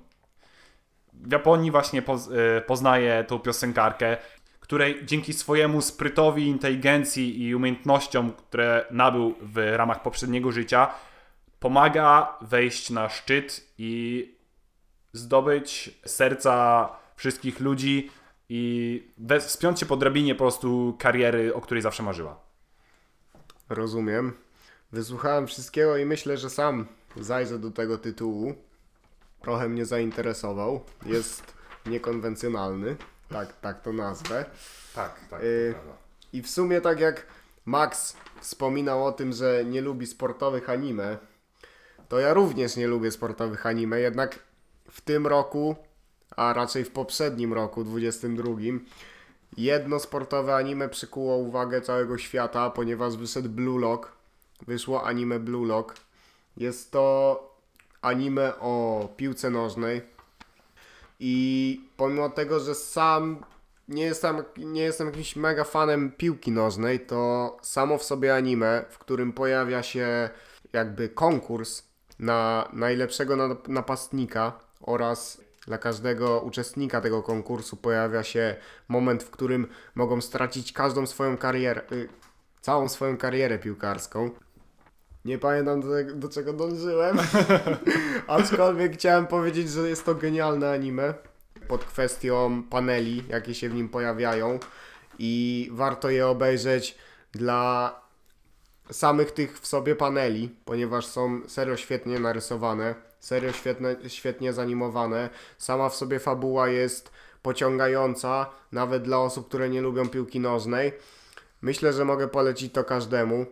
[1.12, 2.28] W Japonii właśnie poz,
[2.66, 4.16] poznaje tą piosenkarkę,
[4.60, 10.88] której dzięki swojemu sprytowi, inteligencji i umiejętnościom, które nabył w ramach poprzedniego życia,
[11.64, 14.34] pomaga wejść na szczyt i
[15.12, 18.10] zdobyć serca wszystkich ludzi
[18.48, 22.40] i wspiąć się po drabinie po prostu kariery, o której zawsze marzyła.
[23.68, 24.32] Rozumiem.
[24.92, 28.54] Wysłuchałem wszystkiego i myślę, że sam zajrzę do tego tytułu.
[29.40, 30.84] Trochę mnie zainteresował.
[31.06, 31.54] Jest
[31.86, 32.96] niekonwencjonalny.
[33.28, 34.44] Tak, tak to nazwę.
[34.94, 35.42] Tak, tak.
[35.42, 35.74] Y,
[36.32, 37.26] I w sumie tak jak
[37.64, 41.18] Max wspominał o tym, że nie lubi sportowych anime,
[42.08, 44.38] to ja również nie lubię sportowych anime, jednak
[44.90, 45.76] w tym roku,
[46.36, 48.50] a raczej w poprzednim roku, 22,
[49.56, 54.12] jedno sportowe anime przykuło uwagę całego świata, ponieważ wyszedł Blue Lock.
[54.66, 55.94] Wyszło anime Blue Lock.
[56.56, 57.56] Jest to
[58.02, 60.02] anime o piłce nożnej.
[61.20, 63.44] I pomimo tego, że sam
[63.88, 68.98] nie jestem, nie jestem jakimś mega fanem piłki nożnej, to samo w sobie anime, w
[68.98, 70.30] którym pojawia się
[70.72, 71.82] jakby konkurs
[72.18, 78.56] na najlepszego na- napastnika oraz dla każdego uczestnika tego konkursu pojawia się
[78.88, 82.08] moment, w którym mogą stracić każdą swoją karierę, y,
[82.60, 84.30] całą swoją karierę piłkarską.
[85.24, 87.18] Nie pamiętam do, do czego dążyłem,
[88.26, 91.14] aczkolwiek chciałem powiedzieć, że jest to genialne anime
[91.68, 94.58] pod kwestią paneli, jakie się w nim pojawiają
[95.18, 96.98] i warto je obejrzeć
[97.32, 98.03] dla
[98.90, 105.30] samych tych w sobie paneli, ponieważ są serio świetnie narysowane, serio świetne, świetnie zanimowane.
[105.58, 107.10] Sama w sobie fabuła jest
[107.42, 110.92] pociągająca, nawet dla osób, które nie lubią piłki nożnej.
[111.62, 113.46] Myślę, że mogę polecić to każdemu.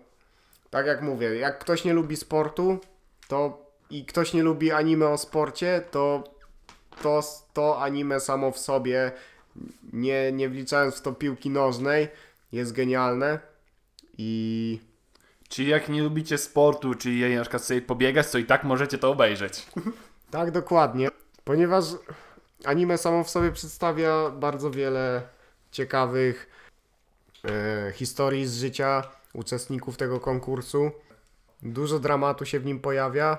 [0.70, 2.78] Tak jak mówię, jak ktoś nie lubi sportu,
[3.28, 6.24] to i ktoś nie lubi anime o sporcie, to
[7.02, 9.12] to, to anime samo w sobie,
[9.92, 12.08] nie, nie wliczając w to piłki nożnej,
[12.52, 13.38] jest genialne
[14.18, 14.80] i
[15.52, 19.10] Czyli jak nie lubicie sportu, czyli na przykład sobie pobiegać, to i tak możecie to
[19.10, 19.66] obejrzeć.
[20.30, 21.08] tak dokładnie,
[21.44, 21.84] ponieważ
[22.64, 25.22] anime samo w sobie przedstawia bardzo wiele
[25.70, 26.50] ciekawych
[27.44, 30.90] e, historii z życia uczestników tego konkursu.
[31.62, 33.38] Dużo dramatu się w nim pojawia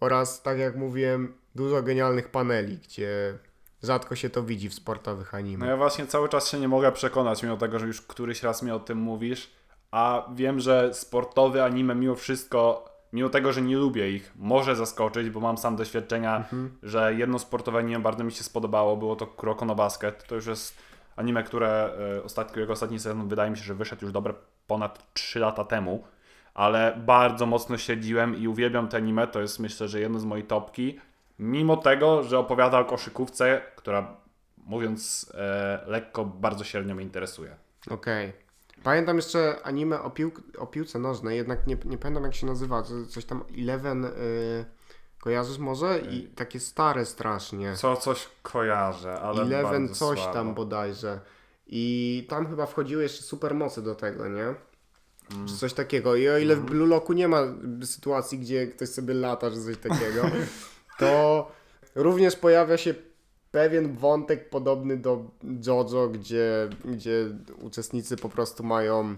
[0.00, 3.38] oraz, tak jak mówiłem, dużo genialnych paneli, gdzie
[3.82, 5.64] rzadko się to widzi w sportowych anime.
[5.64, 8.62] No ja właśnie cały czas się nie mogę przekonać, mimo tego, że już któryś raz
[8.62, 9.57] mi o tym mówisz,
[9.90, 15.30] a wiem, że sportowy anime mimo wszystko, mimo tego, że nie lubię ich, może zaskoczyć,
[15.30, 16.44] bo mam sam doświadczenia,
[16.82, 20.26] że jedno sportowe anime bardzo mi się spodobało, było to Kuroko no Basket.
[20.26, 20.78] To już jest
[21.16, 24.34] anime, które e, ostatni, którego ostatni sezon wydaje mi się, że wyszedł już dobre
[24.66, 26.04] ponad 3 lata temu,
[26.54, 30.44] ale bardzo mocno śledziłem i uwielbiam te anime, to jest myślę, że jedno z mojej
[30.44, 30.98] topki,
[31.38, 34.16] mimo tego, że opowiada o koszykówce, która
[34.66, 37.56] mówiąc e, lekko, bardzo średnio mnie interesuje.
[37.90, 38.47] Okej.
[38.82, 42.82] Pamiętam jeszcze anime o, pił o piłce nożnej, jednak nie, nie pamiętam jak się nazywa,
[42.82, 44.10] co- coś tam Eleven, y,
[45.20, 45.98] Kojarzysz może?
[45.98, 47.76] I takie stare strasznie.
[47.76, 50.34] Co, coś kojarzę, ale Eleven coś słabo.
[50.34, 51.20] tam bodajże.
[51.66, 54.42] I tam chyba wchodziły jeszcze supermocy do tego, nie?
[55.32, 55.46] Mm.
[55.48, 56.16] Czy coś takiego.
[56.16, 57.42] I o ile w Blue Locku nie ma
[57.84, 60.22] sytuacji, gdzie ktoś sobie lata, czy coś takiego,
[60.98, 61.52] to
[61.94, 62.94] również pojawia się
[63.58, 65.24] pewien wątek podobny do
[65.66, 67.26] JoJo, gdzie, gdzie
[67.62, 69.16] uczestnicy po prostu mają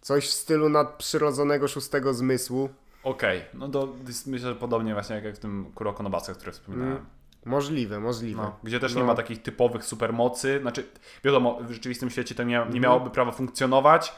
[0.00, 2.68] coś w stylu nadprzyrodzonego szóstego zmysłu.
[3.04, 6.92] Okej, no to jest, myślę, że podobnie właśnie jak w tym Kuroko no który wspominałem.
[6.92, 7.06] Mm.
[7.44, 8.42] Możliwe, możliwe.
[8.42, 9.00] No, gdzie też No.
[9.00, 10.58] nie ma takich typowych supermocy.
[10.60, 10.86] Znaczy,
[11.24, 14.12] wiadomo, w rzeczywistym świecie to nie, nie miałoby prawa funkcjonować,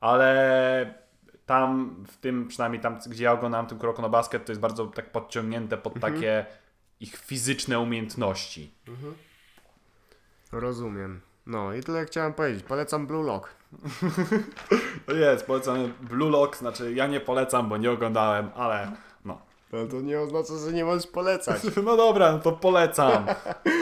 [0.00, 0.94] ale
[1.46, 4.86] tam, w tym przynajmniej tam, gdzie ja oglądałem tym Kuroko no Basket, to jest bardzo
[4.86, 6.14] tak podciągnięte pod Mhm.
[6.14, 6.46] takie
[7.00, 8.74] ich fizyczne umiejętności.
[10.52, 11.20] Rozumiem.
[11.46, 12.62] No i tyle chciałem powiedzieć.
[12.62, 13.48] Polecam Blue Lock.
[15.20, 18.92] Jest, polecamy Blue Lock, znaczy ja nie polecam, bo nie oglądałem, ale
[19.24, 19.40] no.
[19.72, 21.62] Ale to nie oznacza, że nie możesz polecać.
[21.84, 23.26] No dobra, no to polecam.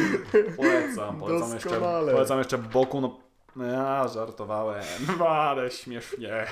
[0.57, 3.21] Polecam, polecam jeszcze, polecam jeszcze Boku,
[3.57, 4.85] no ja żartowałem,
[5.29, 6.47] ale śmiesznie.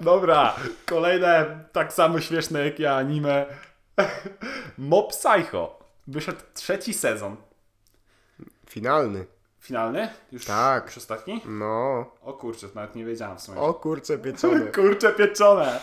[0.00, 3.46] Dobra, kolejne tak samo śmieszne jak ja anime.
[4.78, 5.78] Mob Psycho.
[6.06, 7.36] Wyszedł trzeci sezon.
[8.70, 9.26] Finalny.
[9.60, 10.08] Finalny?
[10.32, 10.86] Już, Tak.
[10.86, 11.42] już ostatni?
[11.46, 12.06] No.
[12.22, 13.60] O kurczę, nawet nie wiedziałem w sumie.
[13.60, 14.60] O kurcze pieczone.
[14.76, 15.80] Kurcze pieczone.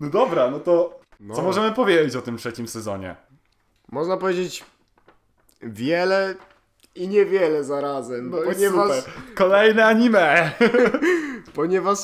[0.00, 1.34] No dobra, no to No.
[1.34, 3.16] co możemy powiedzieć o tym trzecim sezonie?
[3.92, 4.64] Można powiedzieć
[5.62, 6.34] wiele
[6.94, 8.30] i niewiele zarazem.
[8.30, 9.14] No i ponieważ, super.
[9.34, 10.52] Kolejne anime.
[11.54, 11.98] ponieważ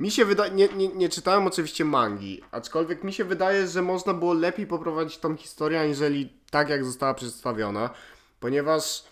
[0.00, 4.14] mi się wydaje, nie, nie, nie czytałem oczywiście mangi, aczkolwiek mi się wydaje, że można
[4.14, 7.90] było lepiej poprowadzić tą historię, aniżeli tak jak została przedstawiona,
[8.40, 9.04] ponieważ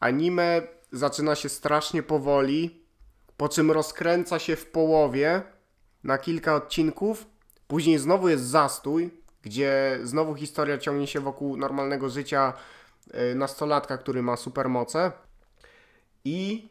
[0.00, 2.84] anime zaczyna się strasznie powoli,
[3.36, 5.42] po czym rozkręca się w połowie
[6.04, 7.26] na kilka odcinków,
[7.68, 9.10] później znowu jest zastój,
[9.42, 12.52] gdzie znowu historia ciągnie się wokół normalnego życia
[13.32, 15.12] y, nastolatka, który ma supermoce.
[16.24, 16.68] I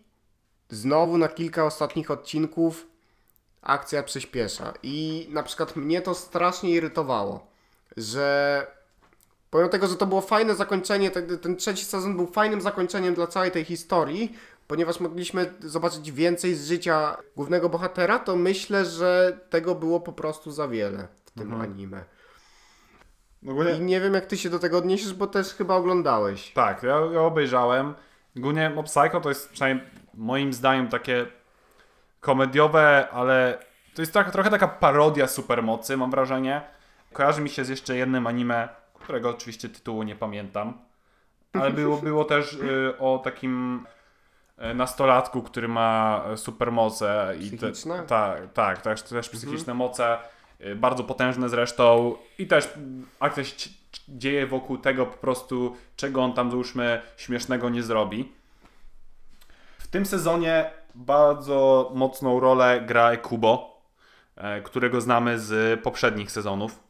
[0.69, 2.92] znowu na kilka ostatnich odcinków
[3.63, 4.73] akcja przyspiesza.
[4.83, 7.47] I na przykład mnie to strasznie irytowało,
[7.97, 8.67] że
[9.49, 13.51] pomimo tego, że to było fajne zakończenie, ten, trzeci sezon był fajnym zakończeniem dla całej
[13.51, 14.35] tej historii,
[14.67, 20.51] ponieważ mogliśmy zobaczyć więcej z życia głównego bohatera, to myślę, że tego było po prostu
[20.51, 22.03] za wiele w tym anime.
[23.77, 26.53] I nie wiem, jak ty się do tego odniesiesz, bo też chyba oglądałeś.
[26.53, 27.93] Tak, ja, ja obejrzałem.
[28.37, 31.25] Ogólnie Mob Psycho to jest przynajmniej moim zdaniem takie
[32.23, 33.57] komediowe, ale
[33.95, 36.61] to jest tak, trochę taka parodia supermocy, mam wrażenie.
[37.13, 40.73] Kojarzy mi się z jeszcze jednym anime, którego oczywiście tytułu nie pamiętam,
[41.53, 43.85] ale było, było też y, o takim
[44.71, 47.35] y, nastolatku, który ma supermoce.
[47.39, 47.71] i te-?
[48.07, 50.17] Tak, tak, też, też psychiczne moce,
[50.61, 52.73] y, bardzo potężne zresztą i też
[53.19, 53.69] akcja się
[54.07, 58.31] dzieje wokół tego po prostu, czego on tam załóżmy śmiesznego nie zrobi.
[59.77, 63.81] W tym sezonie bardzo mocną rolę gra Kubo,
[64.35, 66.83] e, którego znamy z poprzednich sezonów.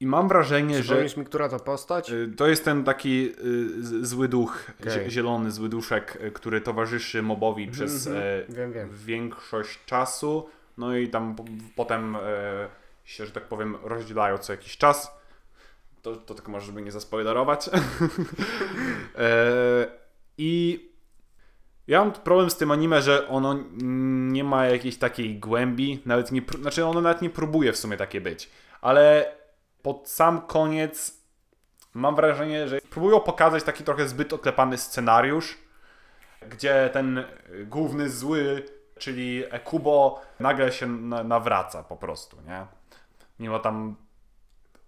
[0.00, 2.10] I mam wrażenie, że mi, która to postać?
[2.10, 3.32] y, to jest ten taki
[3.78, 8.24] z- zły duch, zie- zielony zły duszek, który towarzyszy mobowi przez mhm.
[8.48, 8.90] e, Wiem, wiem.
[8.92, 10.48] większość czasu.
[10.78, 11.44] No i tam po,
[11.76, 12.20] potem e,
[13.04, 15.18] się, że tak powiem, rozdzielają co jakiś czas.
[16.02, 17.70] To, to tylko może, żeby nie zaspoilerować.
[19.18, 19.86] e,
[20.38, 20.91] I
[21.86, 23.58] ja mam problem z tym anime, że ono
[24.32, 28.20] nie ma jakiejś takiej głębi, nawet nie, znaczy ono nawet nie próbuje w sumie takie
[28.20, 29.34] być, ale
[29.82, 31.22] pod sam koniec
[31.94, 35.58] mam wrażenie, że próbują pokazać taki trochę zbyt oklepany scenariusz,
[36.48, 37.24] gdzie ten
[37.64, 38.64] główny zły,
[38.98, 42.66] czyli Kubo, nagle się na, nawraca po prostu, nie?
[43.38, 43.96] Mimo tam,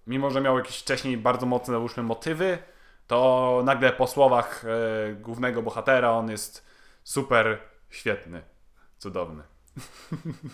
[0.07, 2.59] mimo że miał jakieś wcześniej bardzo mocne, załóżmy, motywy,
[3.07, 6.74] to nagle po słowach e, głównego bohatera on jest
[7.05, 7.59] super
[7.91, 8.43] świetny,
[8.99, 9.43] cudowny.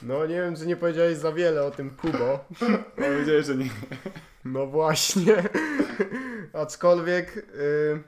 [0.02, 2.44] No nie wiem, czy nie powiedziałeś za wiele o tym Kubo.
[2.96, 3.70] Powiedziałeś, że nie.
[4.44, 5.42] No właśnie.
[6.52, 8.02] Aczkolwiek, yy,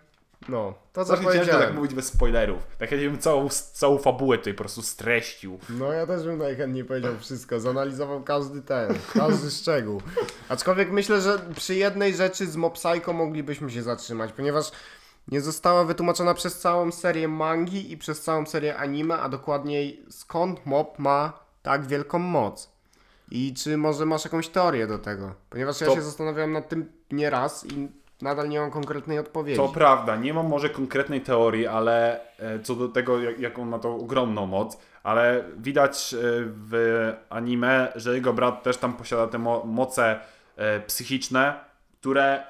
[0.48, 1.62] no, to co ciężko powiedziałem.
[1.62, 2.66] tak mówić bez spoilerów.
[2.78, 5.58] Tak ja bym całą, całą fabułę tutaj po prostu streścił.
[5.68, 10.02] No ja też bym najchętniej powiedział wszystko, zanalizował każdy ten, każdy szczegół.
[10.48, 14.72] Aczkolwiek myślę, że przy jednej rzeczy z Psycho moglibyśmy się zatrzymać, ponieważ
[15.28, 20.66] nie została wytłumaczona przez całą serię mangi i przez całą serię anime, a dokładniej skąd
[20.66, 22.72] Mob ma tak wielką moc.
[23.30, 25.34] I czy może masz jakąś teorię do tego?
[25.50, 27.88] Ponieważ ja To- się zastanawiałem nad tym nieraz i
[28.22, 29.56] nadal nie mam konkretnej odpowiedzi.
[29.56, 33.68] To prawda, nie mam może konkretnej teorii, ale e, co do tego, jak, jak on
[33.68, 39.26] ma tą ogromną moc, ale widać e, w anime, że jego brat też tam posiada
[39.26, 40.20] te mo moce
[40.56, 41.60] e, psychiczne,
[42.00, 42.44] które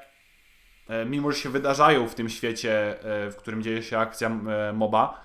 [1.07, 5.25] mimo, że się wydarzają w tym świecie, e, w którym dzieje się akcja e, MOBA,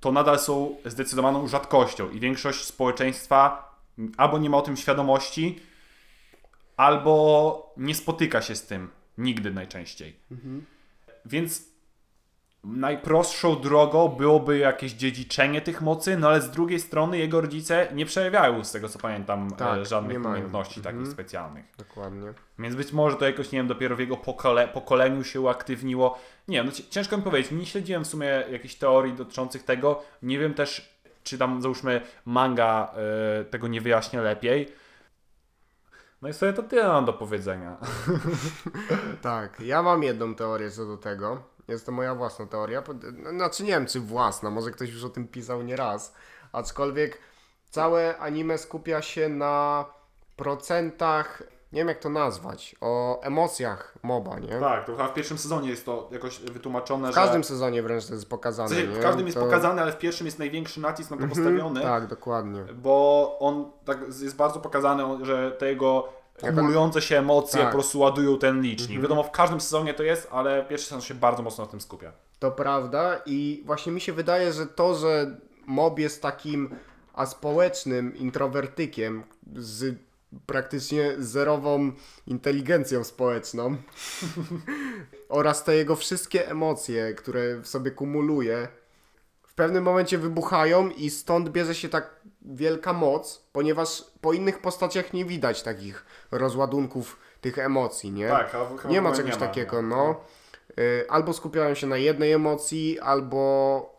[0.00, 3.74] to nadal są zdecydowaną rzadkością i większość społeczeństwa
[4.16, 5.60] albo nie ma o tym świadomości,
[6.76, 10.16] albo nie spotyka się z tym nigdy najczęściej.
[11.24, 11.64] Więc
[12.66, 18.06] najprostszą drogą byłoby jakieś dziedziczenie tych mocy, no ale z drugiej strony jego rodzice nie
[18.06, 20.34] przejawiają, z tego co pamiętam, Tak, e, żadnych nie mają.
[20.34, 21.12] umiejętności takich Mhm.
[21.14, 21.64] specjalnych.
[21.78, 22.32] Dokładnie.
[22.58, 26.18] Więc być może to jakoś, nie wiem, dopiero w jego pokole, pokoleniu się uaktywniło.
[26.48, 27.50] Nie wiem, no ci- ciężko mi powiedzieć.
[27.52, 30.02] Nie śledziłem w sumie jakichś teorii dotyczących tego.
[30.22, 32.94] Nie wiem też, czy tam załóżmy manga
[33.40, 34.68] e, tego nie wyjaśnia lepiej.
[36.22, 37.76] No i sobie to tyle mam do powiedzenia.
[39.22, 41.42] Tak, ja mam jedną teorię co do tego.
[41.68, 42.82] Jest to moja własna teoria.
[42.82, 42.96] Pod-
[43.36, 46.14] Znaczy nie wiem, czy własna, może ktoś już o tym pisał nieraz.
[46.52, 47.18] Aczkolwiek
[47.70, 49.84] całe anime skupia się na
[50.36, 51.42] procentach,
[51.72, 54.60] nie wiem jak to nazwać, o emocjach MOBA, nie?
[54.60, 58.14] Tak, to chyba w pierwszym sezonie jest to jakoś wytłumaczone, W każdym sezonie wręcz to
[58.14, 58.94] jest pokazane, W, sensie, nie?
[58.98, 61.80] w każdym jest To- pokazane, ale w pierwszym jest największy nacisk na to Mhm, postawiony,
[61.82, 62.64] Tak, dokładnie.
[62.74, 67.68] bo on tak jest bardzo pokazane, że te jego Jak on- kumulujące się emocje Tak.
[67.68, 68.90] po prostu ładują ten licznik.
[68.90, 69.02] Mhm.
[69.02, 72.12] Wiadomo, w każdym sezonie to jest, ale pierwszy sezon się bardzo mocno na tym skupia.
[72.38, 76.70] To prawda i właśnie mi się wydaje, że to, że mob jest takim
[77.14, 79.22] aspołecznym introwertykiem
[79.56, 79.98] z
[80.46, 81.92] praktycznie zerową
[82.26, 83.76] inteligencją społeczną
[85.28, 88.68] oraz te jego wszystkie emocje, które w sobie kumuluje,
[89.46, 92.15] w pewnym momencie wybuchają i stąd bierze się tak
[92.46, 98.28] wielka moc, ponieważ po innych postaciach nie widać takich rozładunków tych emocji, nie?
[98.28, 99.88] Tak, a w- chyba nie ma czegoś nie ma, takiego, nie.
[99.88, 100.20] no.
[100.78, 103.96] Y, Albo skupiają się na jednej emocji, albo,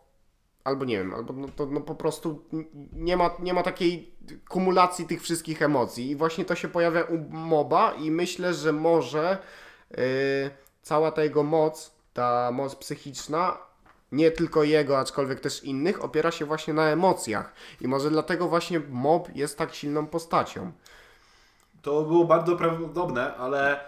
[0.64, 2.44] albo nie wiem, albo no, to, no po prostu
[2.92, 4.14] nie ma, nie ma takiej
[4.48, 6.10] kumulacji tych wszystkich emocji.
[6.10, 9.38] I właśnie to się pojawia u MOBA i myślę, że może
[9.98, 10.50] y,
[10.82, 13.58] cała ta jego moc, ta moc psychiczna,
[14.12, 17.52] nie tylko jego, aczkolwiek też innych, opiera się właśnie na emocjach.
[17.80, 20.72] I może dlatego właśnie MOB jest tak silną postacią.
[21.82, 23.80] To było bardzo prawdopodobne, ale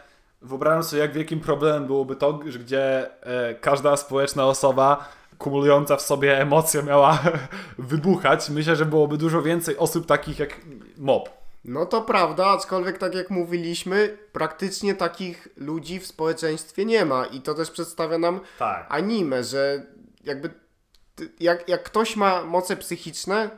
[0.43, 5.09] wyobrażam sobie, jak wielkim problemem byłoby to, gdzie e, każda społeczna osoba
[5.39, 7.19] kumulująca w sobie emocje miała
[7.79, 8.51] wybuchać.
[8.51, 10.61] Myślę, że byłoby dużo więcej osób takich jak
[10.99, 11.31] mob.
[11.65, 17.41] No to prawda, aczkolwiek tak jak mówiliśmy, praktycznie takich ludzi w społeczeństwie nie ma i
[17.41, 18.87] to też przedstawia nam Tak.
[18.89, 19.87] anime, że
[20.25, 20.51] jakby
[21.41, 23.51] jak, jak ktoś ma moce psychiczne,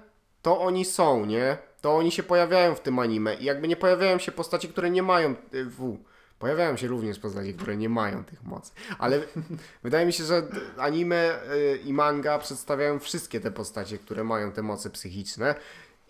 [0.42, 1.58] to oni są, nie?
[1.80, 5.02] To oni się pojawiają w tym anime i jakby nie pojawiają się postaci, które nie
[5.02, 5.98] mają y, w.
[6.38, 8.72] Pojawiają się również postaci, które nie mają tych mocy.
[8.98, 9.20] Ale
[9.84, 10.42] wydaje mi się, że
[10.76, 15.54] anime y, i manga przedstawiają wszystkie te postacie, które mają te moce psychiczne.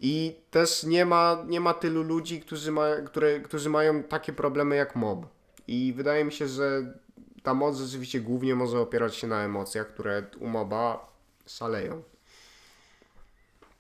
[0.01, 4.77] I też nie ma, nie ma tylu ludzi, którzy, ma, które, którzy mają takie problemy
[4.77, 5.27] jak mob.
[5.69, 6.95] I wydaje mi się, że
[7.43, 11.07] ta moc rzeczywiście głównie może opierać się na emocjach, które u moba
[11.47, 12.03] szaleją.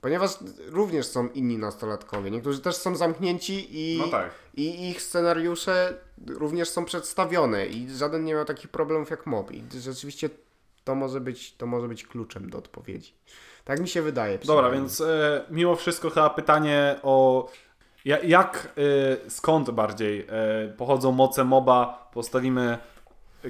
[0.00, 0.30] Ponieważ
[0.66, 2.30] również są inni nastolatkowie.
[2.30, 4.30] Niektórzy też są zamknięci i, No tak.
[4.54, 5.94] i ich scenariusze
[6.28, 9.50] również są przedstawione i żaden nie miał takich problemów jak mob.
[9.50, 10.30] I rzeczywiście
[10.84, 13.14] to może być, to może być kluczem do odpowiedzi.
[13.64, 14.38] Tak mi się wydaje.
[14.38, 17.48] Dobra, więc e, mimo wszystko chyba pytanie o
[18.04, 18.72] ja, jak,
[19.26, 22.78] e, skąd bardziej e, pochodzą moce MOBA postawimy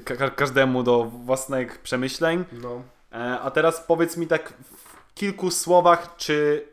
[0.04, 2.44] ka ka- każdemu do własnych przemyśleń.
[2.52, 2.82] No.
[3.12, 6.68] E, a teraz powiedz mi tak w kilku słowach, czy,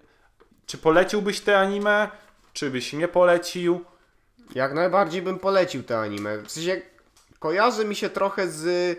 [0.65, 2.09] czy poleciłbyś te anime,
[2.53, 3.85] czy byś nie polecił?
[4.55, 6.37] Jak najbardziej bym polecił te anime.
[6.37, 6.81] W sensie
[7.39, 8.97] kojarzy mi się trochę z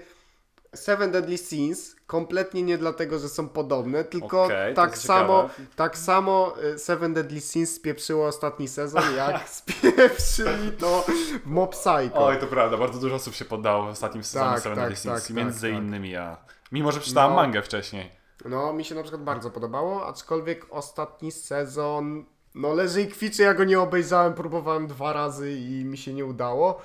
[0.74, 1.96] Seven Deadly Sins.
[2.06, 5.68] Kompletnie nie dlatego, że są podobne, tylko to tak samo, ciekawe.
[5.76, 11.04] tak samo y, Seven Deadly Sins spieprzyło ostatni sezon, jak spieprzyli to
[11.44, 12.26] Mob Psycho.
[12.26, 14.96] Oj, to prawda, bardzo dużo osób się poddało w ostatnim sezonie Tak, Seven tak, Deadly
[14.96, 15.82] Sins, tak, między tak, tak.
[15.84, 16.36] innymi ja.
[16.72, 17.36] Mimo, że przeczytałem No.
[17.36, 18.10] mangę wcześniej.
[18.44, 23.54] No, mi się na przykład bardzo podobało, aczkolwiek ostatni sezon, no leży i kwiczy, ja
[23.54, 26.80] go nie obejrzałem, próbowałem dwa razy i mi się nie udało.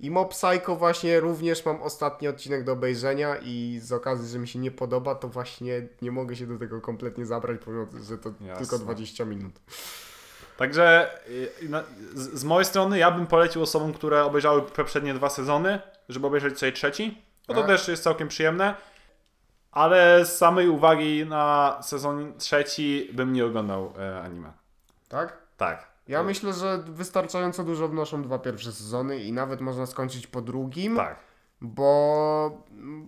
[0.00, 4.48] I Mob Psycho właśnie również mam ostatni odcinek do obejrzenia i z okazji, że mi
[4.48, 8.30] się nie podoba, to właśnie nie mogę się do tego kompletnie zabrać, pomimo że to
[8.40, 8.66] Jasne.
[8.66, 9.54] tylko 20 minut.
[10.56, 11.84] Także y, na-
[12.14, 16.58] z, z mojej strony ja bym polecił osobom, które obejrzały poprzednie dwa sezony, żeby obejrzeć
[16.58, 17.22] sobie trzeci.
[17.48, 17.70] No to Tak.
[17.70, 18.74] też jest całkiem przyjemne.
[19.72, 24.52] Ale z samej uwagi na sezon trzeci bym nie oglądał e, anime.
[25.08, 25.36] Tak?
[25.56, 25.86] Tak.
[26.08, 30.96] Ja myślę, że wystarczająco dużo wnoszą dwa pierwsze sezony i nawet można skończyć po drugim.
[30.96, 31.18] Tak.
[31.60, 32.64] bo,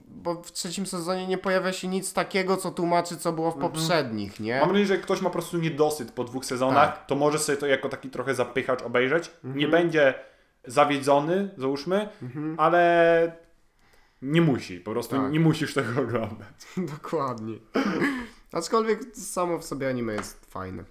[0.08, 4.40] bo w trzecim sezonie nie pojawia się nic takiego, co tłumaczy, co było w poprzednich,
[4.40, 4.60] nie?
[4.60, 7.06] Mam nadzieję, że jak ktoś ma po prostu niedosyt po dwóch sezonach, Tak.
[7.06, 9.30] to może sobie to jako taki trochę zapychacz obejrzeć.
[9.44, 9.56] Mhm.
[9.56, 10.14] Nie będzie
[10.66, 12.08] zawiedzony, załóżmy,
[12.56, 13.32] ale
[14.22, 15.32] nie musi, po prostu Tak.
[15.32, 16.54] nie musisz tego oglądać.
[16.96, 17.54] Dokładnie.
[18.52, 20.84] Aczkolwiek samo w sobie anime jest fajne.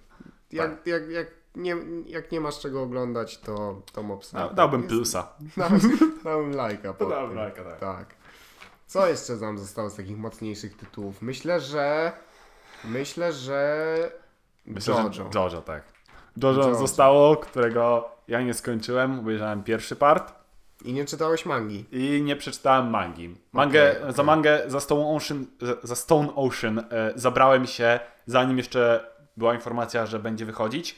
[0.52, 0.86] Jak, Tak.
[0.86, 1.26] jak, jak,
[1.56, 1.76] nie,
[2.06, 4.38] jak nie masz czego oglądać, to, to mopsa.
[4.48, 5.28] Da, dałbym Jest- plusa.
[5.56, 5.80] Dałem,
[6.24, 6.94] dałem lajka.
[6.98, 7.38] pod Dałem tym.
[7.38, 7.78] lajka, tak.
[7.78, 8.06] tak.
[8.86, 11.22] Co jeszcze nam zostało z takich mocniejszych tytułów?
[11.22, 12.12] Myślę, że.
[12.84, 14.12] Myślę, że.
[14.66, 15.12] Myślę, Jojo.
[15.12, 15.82] że Jojo, tak.
[16.42, 16.74] Jojo, Jojo.
[16.74, 20.32] zostało, którego ja nie skończyłem, obejrzałem pierwszy part
[20.84, 21.84] I nie czytałeś mangi.
[21.92, 23.36] i nie przeczytałem mangi.
[23.52, 24.14] Mangę, Okej, okej.
[24.14, 26.84] Za mangę, za Stone Ocean, za- za Stone Ocean e,
[27.14, 30.96] zabrałem się, zanim jeszcze była informacja, że będzie wychodzić,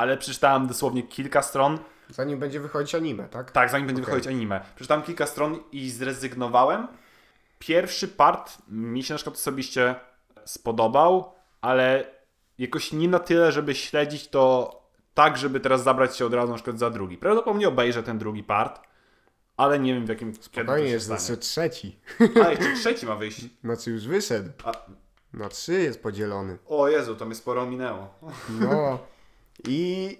[0.00, 1.78] ale przeczytałem dosłownie kilka stron,
[2.10, 3.50] Zanim będzie wychodzić anime, tak?
[3.50, 4.14] tak, zanim będzie Okej.
[4.14, 4.60] wychodzić anime.
[4.76, 6.88] Przeczytałem kilka stron i zrezygnowałem.
[7.58, 9.94] Pierwszy part mi się na przykład osobiście
[10.44, 12.04] spodobał, ale
[12.58, 14.70] jakoś nie na tyle, żeby śledzić to
[15.14, 17.16] tak, żeby teraz zabrać się od razu na przykład za drugi.
[17.18, 18.80] Prawdopodobnie obejrzę ten drugi part,
[19.56, 21.98] ale nie wiem w jakim Spokojnie, jest jeszcze trzeci.
[22.44, 23.40] A, jeszcze trzeci ma wyjść.
[23.64, 24.50] Znaczy już wyszedł.
[24.64, 24.72] A,
[25.32, 26.58] Na trzy jest podzielony.
[26.66, 28.14] o Jezu, to mnie sporo minęło.
[28.48, 28.98] No.
[29.68, 30.18] I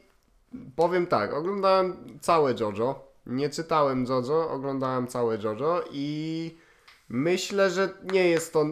[0.76, 3.10] powiem tak, oglądałem całe JoJo.
[3.26, 6.58] Nie czytałem JoJo, oglądałem całe JoJo i
[7.08, 8.66] myślę, że nie jest to.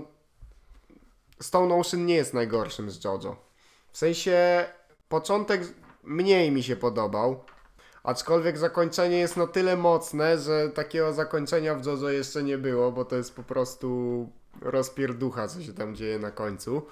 [1.40, 3.36] Stone Ocean nie jest najgorszym z JoJo.
[3.92, 4.66] W sensie
[5.08, 5.62] początek
[6.02, 7.44] mniej mi się podobał.
[8.02, 13.04] Aczkolwiek zakończenie jest na tyle mocne, że takiego zakończenia w JoJo jeszcze nie było, bo
[13.04, 14.28] to jest po prostu
[14.60, 16.82] rozpierducha, co się tam dzieje na końcu.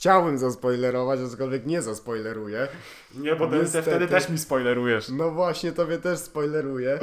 [0.00, 2.68] Chciałbym zaspoilerować, aczkolwiek nie zaspoileruję.
[3.14, 3.90] Nie, bo ty Niestety.
[3.90, 5.08] wtedy też mi spoilerujesz.
[5.08, 6.98] No właśnie, tobie też spoileruję.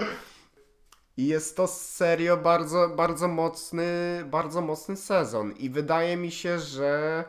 [1.18, 3.86] I jest to serio bardzo, bardzo mocny,
[4.26, 5.52] bardzo mocny sezon.
[5.52, 7.24] I wydaje mi się, że,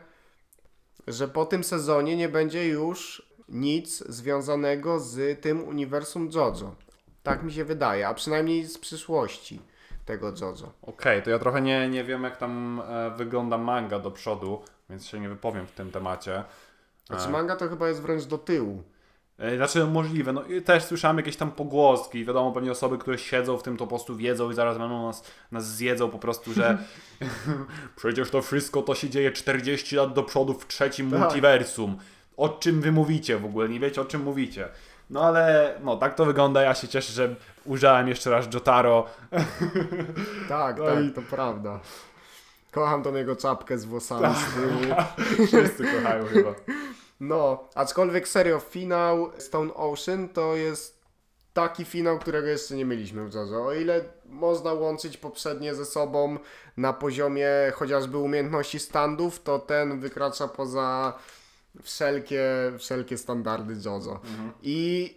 [1.06, 6.74] że po tym sezonie nie będzie już nic związanego z tym uniwersum JoJo.
[7.22, 9.60] Tak mi się wydaje, a przynajmniej z przyszłości
[10.04, 10.72] tego JoJo.
[10.82, 15.07] Okej, to ja trochę nie, nie wiem jak tam e, wygląda manga do przodu, więc
[15.07, 16.45] się nie wypowiem w tym temacie.
[17.07, 17.30] Znaczy E.
[17.30, 18.82] manga to chyba jest wręcz do tyłu.
[19.39, 23.57] E, Znaczy możliwe, no i też słyszałem jakieś tam pogłoski, wiadomo, pewnie osoby, które siedzą
[23.59, 26.78] w tym to po prostu wiedzą i zaraz będą nas, nas zjedzą po prostu, że
[27.97, 31.20] przecież to wszystko to się dzieje 40 lat do przodu w trzecim Tak.
[31.20, 31.97] multiversum.
[32.37, 34.68] O czym wy mówicie w ogóle, nie wiecie o czym mówicie.
[35.11, 39.07] No ale no tak to wygląda, ja się cieszę, że użyłem jeszcze raz Jotaro.
[40.49, 41.80] Tak, No tak, i- to prawda.
[42.74, 44.94] Kocham tą jego czapkę z włosami z tyłu.
[45.46, 46.54] Wszyscy kochają chyba.
[47.20, 51.04] No, aczkolwiek serio, finał Stone Ocean to jest
[51.52, 53.66] taki finał, którego jeszcze nie mieliśmy w JoJo.
[53.66, 56.38] O ile można łączyć poprzednie ze sobą
[56.76, 61.18] na poziomie chociażby umiejętności standów, to ten wykracza poza
[61.82, 62.42] wszelkie,
[62.78, 64.20] wszelkie standardy JoJo.
[64.62, 65.16] I,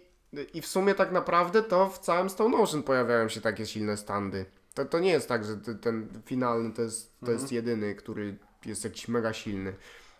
[0.54, 4.46] I w sumie tak naprawdę to w całym Stone Ocean pojawiają się takie silne standy.
[4.78, 8.36] To, to nie jest tak, że ty- ten finalny to jest, to jest jedyny, który
[8.66, 9.74] jest jakiś mega silny.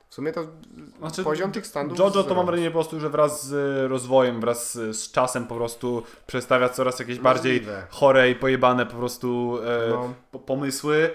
[0.09, 0.47] W sumie to
[0.99, 1.99] Znaczy, poziom tych standów...
[1.99, 6.03] Jojo to mam wrażenie po prostu, że wraz z rozwojem, wraz z, czasem po prostu
[6.27, 7.87] przedstawia coraz jakieś bardziej Możliwe.
[7.91, 10.15] chore i pojebane po prostu e, No.
[10.31, 11.11] po, pomysły,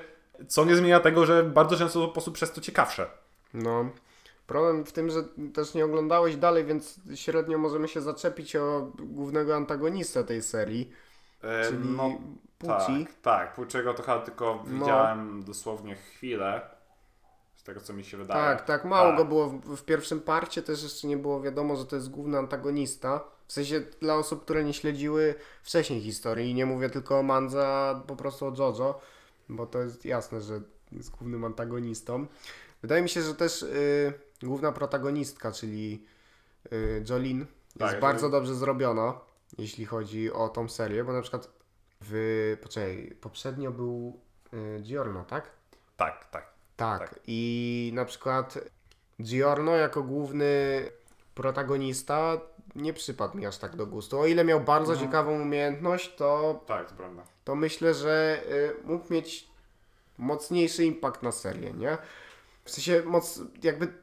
[0.48, 3.08] co nie zmienia tego, że bardzo często to po prostu przez to ciekawsze.
[3.54, 3.89] No.
[4.48, 5.24] Problem w tym, że
[5.54, 10.91] też nie oglądałeś dalej, więc średnio możemy się zaczepić o głównego antagonistę tej serii,
[11.70, 12.10] czyli no,
[12.58, 13.06] Pucci.
[13.06, 14.80] tak, tak, Puczego to chyba tylko No.
[14.80, 16.62] widziałem dosłownie chwilę,
[17.56, 18.41] z tego co mi się wydaje.
[18.58, 19.18] Tak, tak, mało Tak.
[19.18, 22.38] go było w, w pierwszym parcie, też jeszcze nie było wiadomo, że to jest główny
[22.38, 23.24] antagonista.
[23.48, 28.02] W sensie dla osób, które nie śledziły wcześniej historii, nie mówię tylko o Mandze, a
[28.08, 29.00] po prostu o Jojo,
[29.50, 32.26] bo to jest jasne, że jest głównym antagonistą.
[32.82, 34.14] Wydaje mi się, że też y,
[34.44, 36.06] główna protagonistka, czyli
[36.74, 39.14] y, Jolene, jest Tak, bardzo dobrze zrobiona,
[39.58, 41.49] jeśli chodzi o tą serię, bo na przykład
[42.01, 44.20] w, poczekaj, poprzednio był
[44.54, 45.49] y, Giorno, tak?
[45.97, 46.54] Tak, tak.
[46.76, 46.99] Tak.
[46.99, 47.20] Tak.
[47.28, 48.60] I na przykład
[49.22, 50.51] Giorno jako główny
[51.36, 52.38] protagonista
[52.76, 54.20] nie przypadł mi aż tak do gustu.
[54.20, 54.99] O ile miał bardzo No.
[54.99, 57.24] ciekawą umiejętność, to, Tak, to prawda.
[57.43, 58.43] to myślę, że
[58.84, 59.47] y, mógł mieć
[60.18, 61.97] mocniejszy impact na serię, nie?
[62.66, 63.93] W sensie moc, jakby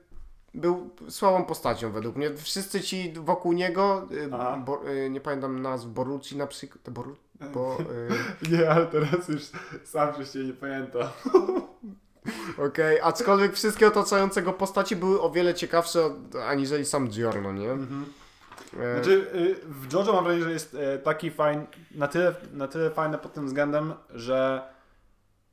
[0.54, 2.36] był słabą postacią według mnie.
[2.36, 4.62] Wszyscy ci wokół niego, y, Aha.
[4.64, 7.16] bo, y, nie pamiętam nazw, Borucci na przykład, Boru,
[7.54, 9.42] bo, y, Nie, ale teraz już
[9.84, 11.08] sam się nie pamiętam.
[12.66, 16.10] Okej, aczkolwiek wszystkie otaczające go postaci były o wiele ciekawsze
[16.48, 17.70] aniżeli sam Giorno, nie?
[17.70, 22.68] E, Znaczy, y, w JoJo mam wrażenie, że jest e, taki fajny, na tyle, na
[22.68, 24.62] tyle fajny pod tym względem, że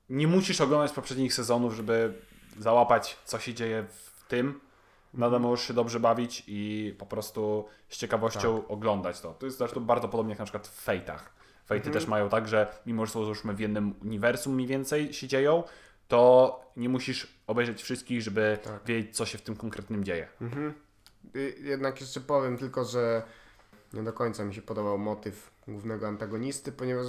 [0.10, 2.14] nie musisz oglądać poprzednich sezonów, żeby
[2.60, 4.60] załapać, co się dzieje w tym.
[5.14, 9.34] Nadal możesz się dobrze bawić i po prostu z ciekawością oglądać to.
[9.34, 11.20] To jest zresztą bardzo podobnie jak na przykład w Fate'ach.
[11.70, 15.28] Fate'y też mają tak, że mimo, że są załóżmy w jednym uniwersum mniej więcej się
[15.28, 15.64] dzieją,
[16.08, 18.86] to nie musisz obejrzeć wszystkich, żeby Tak.
[18.86, 20.28] wiedzieć, co się w tym konkretnym dzieje.
[20.42, 20.74] Mhm.
[21.36, 23.24] Y, Jednak jeszcze powiem tylko, że
[23.94, 27.08] nie do końca mi się podobał motyw głównego antagonisty, ponieważ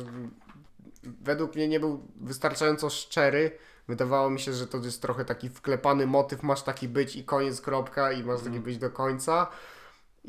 [1.02, 3.50] według mnie nie był wystarczająco szczery.
[3.88, 7.60] Wydawało mi się, że to jest trochę taki wklepany motyw, masz taki być i koniec,
[7.60, 9.46] kropka, i masz taki być do końca.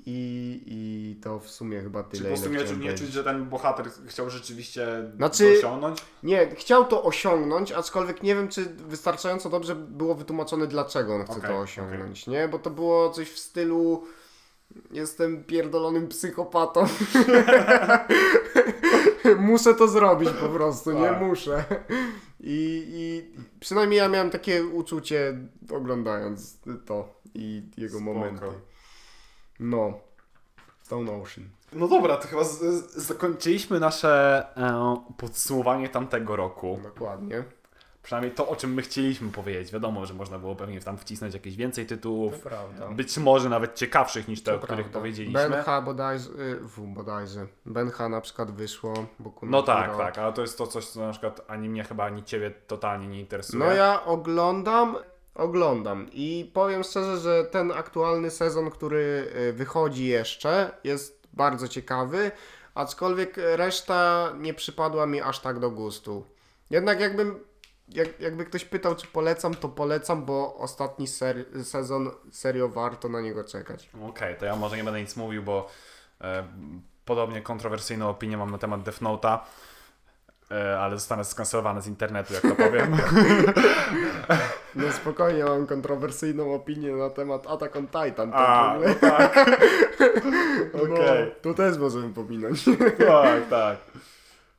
[0.05, 2.24] I, I to w sumie chyba Czy tyle.
[2.24, 5.99] po prostu nie, nie czuć, że ten bohater chciał rzeczywiście Znaczy- to osiągnąć?
[6.24, 11.38] Nie, chciał to osiągnąć, aczkolwiek nie wiem, czy wystarczająco dobrze było wytłumaczone, dlaczego on chce
[11.38, 12.47] Okej, to osiągnąć, nie?
[12.47, 14.03] Bo to było coś w stylu
[14.91, 16.86] jestem pierdolonym psychopatą.
[19.51, 21.09] Muszę to zrobić po prostu, nie?
[21.09, 21.21] Tak.
[21.21, 21.63] Muszę.
[22.39, 25.38] I, I przynajmniej ja miałem takie uczucie
[25.71, 28.13] oglądając to i jego Spoko.
[28.13, 28.45] momenty.
[29.59, 29.93] No.
[30.82, 31.49] Stone Ocean.
[31.73, 36.80] No dobra, to chyba z, z, zakończyliśmy nasze e, podsumowanie tamtego roku.
[36.84, 37.43] Dokładnie.
[38.04, 39.72] Przynajmniej to, o czym my chcieliśmy powiedzieć.
[39.74, 42.39] Wiadomo, że można było pewnie tam wcisnąć jakieś więcej tytułów.
[42.39, 42.88] prawda.
[42.88, 45.00] Być może nawet ciekawszych niż te, To o których prawda.
[45.00, 45.50] powiedzieliśmy.
[45.50, 47.47] Benha bodajże, y, w, bodajże.
[47.66, 48.93] Benha na przykład wyszło.
[49.20, 49.97] Boku no tak, Hero.
[49.97, 53.08] tak, ale to jest to coś, co na przykład ani mnie chyba, ani ciebie totalnie
[53.08, 53.60] nie interesuje.
[53.66, 54.95] No ja oglądam,
[55.36, 62.32] oglądam i powiem szczerze, że ten aktualny sezon, który y, wychodzi jeszcze, jest bardzo ciekawy,
[62.76, 66.26] aczkolwiek reszta nie przypadła mi aż tak do gustu.
[66.70, 67.39] Jednak jakbym,
[67.90, 73.22] jak, jakby ktoś pytał, czy polecam, to polecam, bo ostatni ser, sezon serio warto na
[73.22, 73.90] niego czekać.
[74.10, 75.68] Okej, to ja może nie będę nic mówił, bo
[76.22, 76.44] e,
[77.06, 79.40] podobnie kontrowersyjną opinię mam na temat Death Note'a,
[80.52, 82.98] e, ale zostanę skancelowany z internetu, jak to powiem.
[84.76, 88.32] No spokojnie, mam kontrowersyjną opinię na temat Attack on Titan.
[88.32, 89.38] tak A, no tak.
[90.84, 91.26] Okej.
[91.26, 92.66] No, to też możemy pominąć.
[93.08, 93.78] Tak, tak.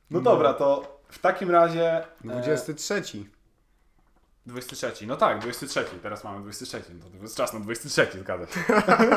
[0.09, 1.97] No dobra, to w takim razie.
[1.97, 3.03] e, 23.
[4.45, 5.07] 23.
[5.07, 5.85] No tak, 23.
[6.03, 6.81] Teraz mamy 23.
[6.99, 8.59] No to jest czas na 23, zgadza się.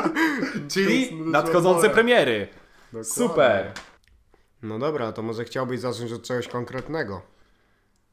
[0.73, 2.47] Czyli nadchodzące premiery.
[2.85, 3.13] Dokładnie.
[3.13, 3.71] Super.
[4.63, 7.21] No dobra, to może chciałbyś zacząć od czegoś konkretnego.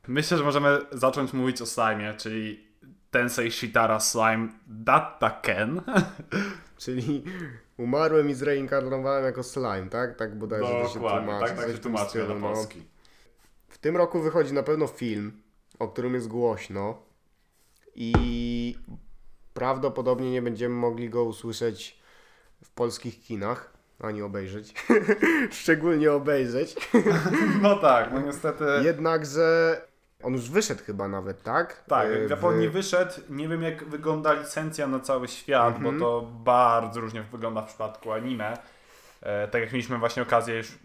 [0.09, 2.73] Myślę, że możemy zacząć mówić o slime, czyli
[3.11, 5.81] Tensei Shitara Slime Dattaken.
[6.77, 7.25] Czyli
[7.77, 10.17] umarłem i zreinkarnowałem jako slime, tak?
[10.17, 11.55] Tak bodajże to się Dokładnie, tłumaczy.
[11.55, 12.41] tak, tak się tłumaczy na no.
[12.41, 12.81] polski.
[12.81, 12.92] W
[13.83, 15.43] tym roku wychodzi na pewno film,
[15.79, 16.99] o którym jest głośno
[17.95, 18.13] i
[19.55, 21.99] prawdopodobnie nie będziemy mogli go usłyszeć
[22.65, 24.75] w polskich kinach, ani obejrzeć.
[25.61, 26.75] Szczególnie obejrzeć.
[27.63, 28.65] No tak, no niestety.
[28.85, 29.81] Jednakże
[30.23, 31.85] on już wyszedł chyba nawet, tak?
[31.89, 33.13] Tak, E, w Japonii wyszedł.
[33.31, 35.99] Nie wiem, jak wygląda licencja na cały świat, Mhm.
[35.99, 38.59] bo to bardzo różnie wygląda w przypadku anime.
[39.21, 40.79] E, tak jak mieliśmy właśnie okazję już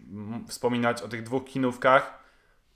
[0.47, 2.19] wspominać o tych dwóch kinówkach,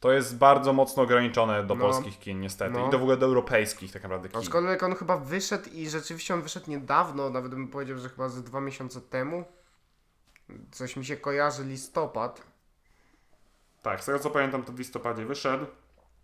[0.02, 1.82] to jest bardzo mocno ograniczone do No.
[1.86, 2.74] polskich kin, niestety.
[2.74, 2.88] No.
[2.88, 4.30] I do w ogóle do europejskich, tak naprawdę.
[4.30, 4.40] Kin.
[4.40, 8.44] Aczkolwiek on chyba wyszedł i rzeczywiście on wyszedł niedawno, nawet bym powiedział, że chyba ze
[8.44, 9.44] dwa miesiące temu.
[10.72, 12.42] Coś mi się kojarzy listopad.
[13.82, 15.66] Tak, z tego co pamiętam, to w listopadzie wyszedł.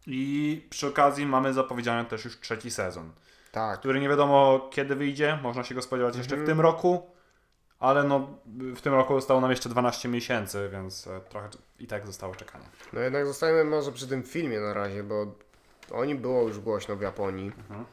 [0.07, 3.11] I przy okazji mamy zapowiedziany też już trzeci sezon,
[3.51, 3.79] Tak.
[3.79, 5.39] który nie wiadomo kiedy wyjdzie.
[5.43, 6.47] Można się go spodziewać jeszcze w Mhm.
[6.47, 7.09] tym roku.
[7.79, 8.37] Ale no,
[8.75, 11.49] w tym roku zostało nam jeszcze 12 miesięcy, więc e, trochę
[11.79, 12.65] i tak zostało czekanie.
[12.93, 15.35] No jednak zostajemy może przy tym filmie na razie, bo
[15.91, 17.51] o nim było już głośno w Japonii.
[17.57, 17.85] Mhm.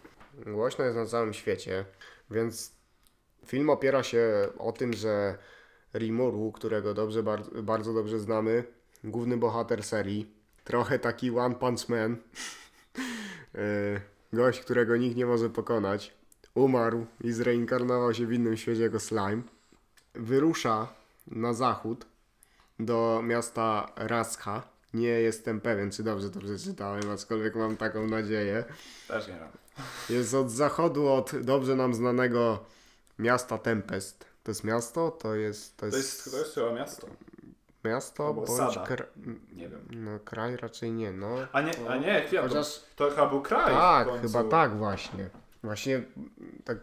[0.47, 1.85] Głośno jest na całym świecie,
[2.30, 2.72] więc
[3.47, 5.39] film opiera się o tym, że
[5.95, 7.22] Rimuru, którego dobrze,
[7.62, 8.64] bardzo, dobrze znamy,
[9.05, 12.16] główny bohater serii, trochę taki One Punch Man,
[13.55, 14.01] Yy,
[14.39, 16.14] gość, którego nikt nie może pokonać,
[16.55, 19.43] umarł i zreinkarnował się w innym świecie jako slime,
[20.14, 20.86] wyrusza
[21.26, 22.06] na zachód
[22.78, 24.62] do miasta Rascha.
[24.94, 28.64] Nie jestem pewien, czy dobrze to przeczytałem, aczkolwiek mam taką nadzieję.
[29.08, 29.48] Też nie wiem.
[30.10, 32.64] Jest od zachodu od dobrze nam znanego
[33.18, 34.24] miasta Tempest.
[34.42, 35.10] To jest miasto?
[35.10, 37.06] To jest, to To jest, jest, to jest chyba miasto.
[37.84, 38.78] miasto albo bądź.
[39.52, 39.88] Nie wiem.
[39.90, 41.36] no, kraj raczej nie, no.
[41.52, 43.74] A nie, a nie, to, Chociaż to chyba był kraj.
[43.74, 45.30] tak, chyba tak właśnie.
[45.62, 46.02] Właśnie
[46.64, 46.78] tak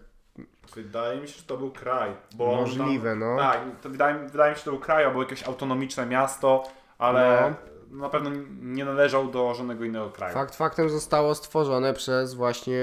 [0.76, 2.12] Wydaje mi się, że to był kraj.
[2.36, 3.38] Bo możliwe, tam, no.
[3.38, 6.64] Tak, to wydaje, wydaje mi się, że to był kraj albo jakieś autonomiczne miasto,
[6.98, 7.54] ale
[7.92, 8.30] na pewno
[8.62, 10.34] nie należał do żadnego innego kraju.
[10.34, 12.80] Fakt faktem zostało stworzone przez właśnie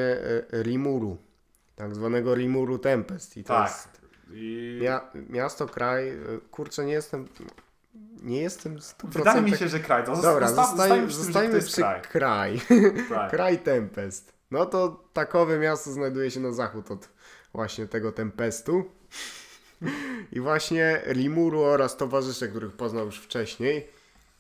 [0.53, 1.16] e, Rimuru.
[1.76, 3.36] Tak zwanego Rimuru Tempest.
[3.36, 3.68] I to Tak.
[3.68, 4.01] jest
[4.32, 7.28] I Mia miasto, kraj, y, kurczę, nie jestem,
[8.22, 10.05] nie jestem 100% wydaje mi się, że kraj.
[10.05, 12.01] To Dobra, zosta- zostajmy, zostajmy przy kraj.
[12.03, 12.61] kraj.
[13.09, 13.30] kraj.
[13.30, 14.32] kraj Tempest.
[14.51, 17.09] No to takowe miasto znajduje się na zachód od
[17.53, 18.84] właśnie tego Tempestu.
[20.32, 23.86] I właśnie Rimuru oraz towarzysze, których poznał już wcześniej,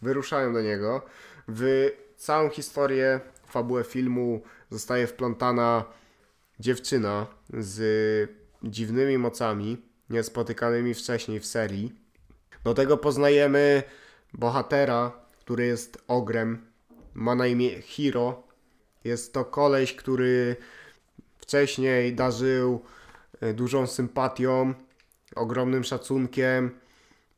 [0.02, 1.02] wyruszają do niego.
[1.48, 5.84] W całą historię, fabułę filmu zostaje wplątana
[6.60, 7.80] dziewczyna z
[8.62, 11.92] dziwnymi mocami, niespotykanymi wcześniej w serii.
[12.64, 13.82] Do tego poznajemy
[14.34, 16.66] bohatera, który jest ogrem,
[17.14, 18.42] ma na imię Hiro.
[19.04, 20.56] Jest to koleś, który
[21.38, 22.84] wcześniej darzył
[23.54, 24.74] dużą sympatią,
[25.36, 26.70] ogromnym szacunkiem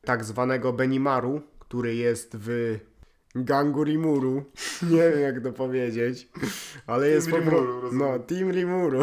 [0.05, 2.79] tak zwanego Benimaru, który jest w
[3.35, 4.45] gangu Rimuru.
[4.91, 6.29] Nie wiem jak to powiedzieć,
[6.87, 7.81] ale jest po Rimuru, prostu...
[7.81, 8.09] rozumiem.
[8.13, 9.01] No, Team Rimuru.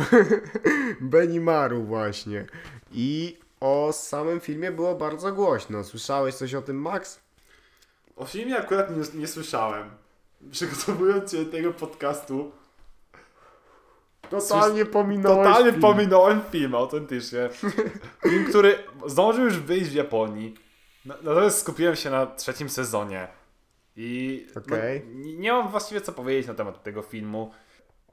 [1.02, 2.46] Benimaru właśnie.
[2.92, 5.84] I o samym filmie było bardzo głośno.
[5.84, 7.20] Słyszałeś coś o tym, Max?
[8.16, 9.90] O filmie akurat nie, nie słyszałem.
[10.52, 12.52] Przygotowując się do tego podcastu,
[14.30, 15.82] Totalnie pominąłeś totalnie film.
[15.82, 17.50] pominąłem film, autentycznie.
[18.30, 18.76] Film, który
[19.08, 20.56] zdążył już wyjść w Japonii.
[21.06, 23.28] Na- Natomiast skupiłem się na trzecim sezonie.
[23.96, 25.02] I Okej.
[25.08, 27.52] no, nie- nie mam właściwie co powiedzieć na temat tego filmu.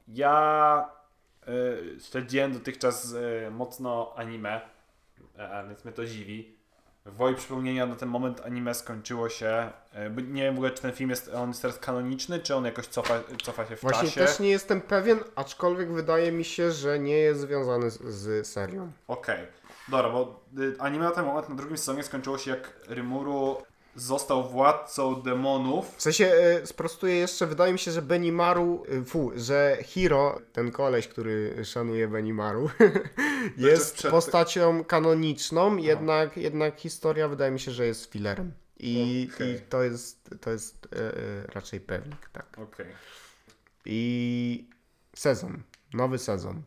[0.08, 0.88] Ja
[1.48, 4.60] y, śledziłem dotychczas y, mocno anime,
[5.38, 6.56] e, a więc mnie to dziwi.
[7.06, 9.70] Woli przypomnienia na ten moment anime skończyło się.
[10.10, 12.64] bo nie wiem w ogóle, czy ten film jest, on jest teraz kanoniczny, czy on
[12.64, 14.20] jakoś cofa, cofa się w Właśnie czasie.
[14.20, 18.92] też nie jestem pewien, aczkolwiek wydaje mi się, że nie jest związany z, z serią.
[19.08, 19.46] Okej.
[19.88, 23.56] Dobra, bo y, anime na ten moment na drugim sezonie skończyło się jak Rimuru
[23.96, 25.94] został władcą demonów.
[25.96, 26.32] W sensie,
[26.62, 31.64] y, sprostuję jeszcze, wydaje mi się, że Benimaru, y, fu, że Hiro, ten koleś, który
[31.64, 32.70] szanuje Benimaru,
[33.56, 38.52] jest przed- postacią kanoniczną, jednak, jednak historia wydaje mi się, że jest fillerem.
[38.80, 39.54] I, Okej.
[39.54, 42.58] i to jest, to jest y, y, raczej pewnik, tak.
[42.58, 42.86] Okej.
[43.84, 44.68] I
[45.16, 46.62] sezon, nowy sezon.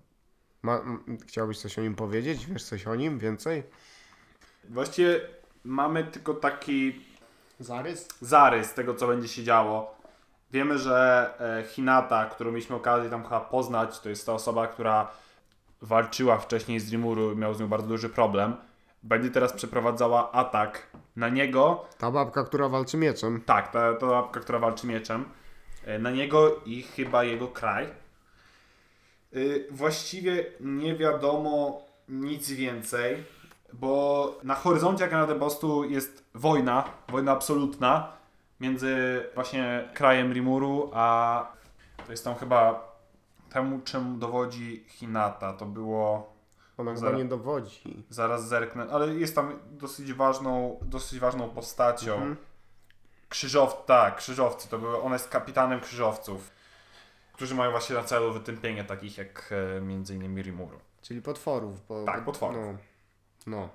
[0.62, 2.46] Ma, m, chciałbyś coś o nim powiedzieć?
[2.46, 3.64] Wiesz coś o nim więcej?
[4.64, 5.20] Właściwie
[5.64, 7.06] mamy tylko taki
[7.60, 8.08] Zarys?
[8.22, 9.96] zarys tego, co będzie się działo.
[10.52, 15.08] Wiemy, że e, Hinata, którą mieliśmy okazję tam chyba poznać, to jest ta osoba, która
[15.82, 18.56] walczyła wcześniej z Rimuru i miał z nią bardzo duży problem.
[19.04, 23.42] Będzie teraz przeprowadzała atak na niego Ta babka, która walczy mieczem.
[23.46, 25.26] Tak, ta, ta łapka, która walczy mieczem.
[25.86, 27.88] E, Na niego i chyba jego kraj.
[29.36, 33.24] Y, Właściwie nie wiadomo nic więcej,
[33.74, 38.18] bo na horyzoncie na Bostu jest wojna, wojna absolutna
[38.60, 41.48] między właśnie krajem Rimuru, a
[42.06, 42.92] to jest tam chyba
[43.50, 45.54] temu, czym dowodzi Hinata.
[45.54, 46.34] To było
[46.78, 48.04] Ona chyba nie dowodzi.
[48.10, 52.14] Zaraz zerknę, ale jest tam dosyć ważną, dosyć ważną postacią.
[52.14, 52.38] Mhm.
[53.30, 56.52] Krzyżow, tak, krzyżowcy, to były, ona jest kapitanem krzyżowców,
[57.34, 60.80] którzy mają właśnie na celu wytępienie takich jak e, między innymi Rimuru.
[61.02, 61.88] Czyli potworów.
[61.88, 62.58] Bo, Tak, potworów.
[62.58, 62.78] No.
[63.46, 63.70] No.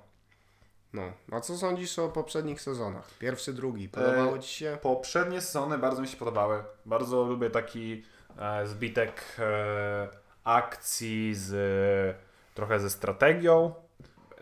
[0.93, 1.13] No.
[1.31, 3.09] A co sądzisz o poprzednich sezonach?
[3.19, 3.89] Pierwszy, drugi.
[3.89, 4.77] Podobało E, ci się?
[4.81, 6.63] Poprzednie sezony bardzo mi się podobały.
[6.85, 8.03] Bardzo lubię taki
[8.39, 10.07] e, zbitek e,
[10.43, 12.17] akcji z
[12.55, 13.73] trochę ze strategią.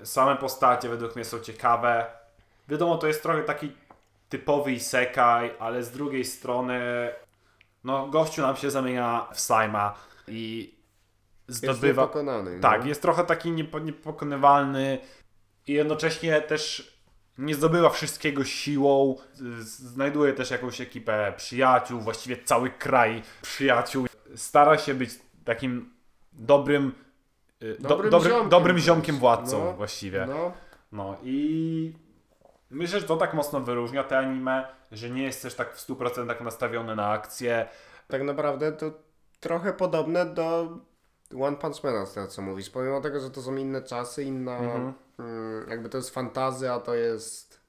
[0.03, 2.05] Same postacie według mnie są ciekawe.
[2.67, 3.75] Wiadomo, to jest trochę taki
[4.29, 6.79] typowy isekai, ale z drugiej strony
[7.83, 9.95] no gościu nam się zamienia w slima
[10.27, 10.75] i
[11.51, 12.01] Jest zdobywa...
[12.01, 12.59] niepokonany.
[12.59, 12.87] Tak, no.
[12.87, 14.99] jest trochę taki niepo, niepokonywalny
[15.67, 16.91] i jednocześnie też
[17.37, 19.15] nie zdobywa wszystkiego siłą.
[19.61, 24.05] Znajduje też jakąś ekipę przyjaciół, właściwie cały kraj przyjaciół.
[24.35, 25.09] Stara się być
[25.45, 25.93] takim
[26.33, 26.91] dobrym,
[27.63, 30.25] y, do, Dobrym dobrym, ziomkiem dobrym ziomkiem władcą No, właściwie.
[30.25, 30.53] No.
[30.91, 31.93] No i
[32.69, 36.43] myślę, że to tak mocno wyróżnia te anime, że nie jest też tak w 100%
[36.43, 37.67] nastawiony na akcję.
[38.07, 38.91] Tak naprawdę to
[39.39, 40.77] trochę podobne do
[41.41, 42.69] One Punch Mana, z tego co mówisz.
[42.69, 44.57] Pomimo tego, że to są inne czasy, inna.
[44.57, 44.93] Mhm.
[45.19, 47.61] Mm, jakby to jest fantazy, a to jest.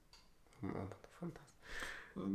[0.63, 1.53] No, to fantazy.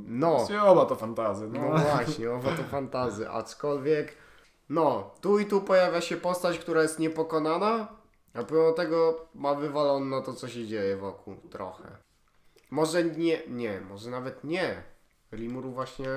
[0.08, 0.36] No.
[0.36, 1.48] Właściwie Oba to fantazy.
[1.48, 1.78] No No.
[1.78, 4.16] właśnie, owo to fantazy, aczkolwiek
[4.70, 7.88] no, tu i tu pojawia się postać, która jest niepokonana,
[8.34, 11.84] a pomimo tego ma wywalone na to, co się dzieje wokół trochę.
[12.72, 14.84] Może nie, nie, może nawet nie.
[15.32, 16.08] Rimuru właśnie,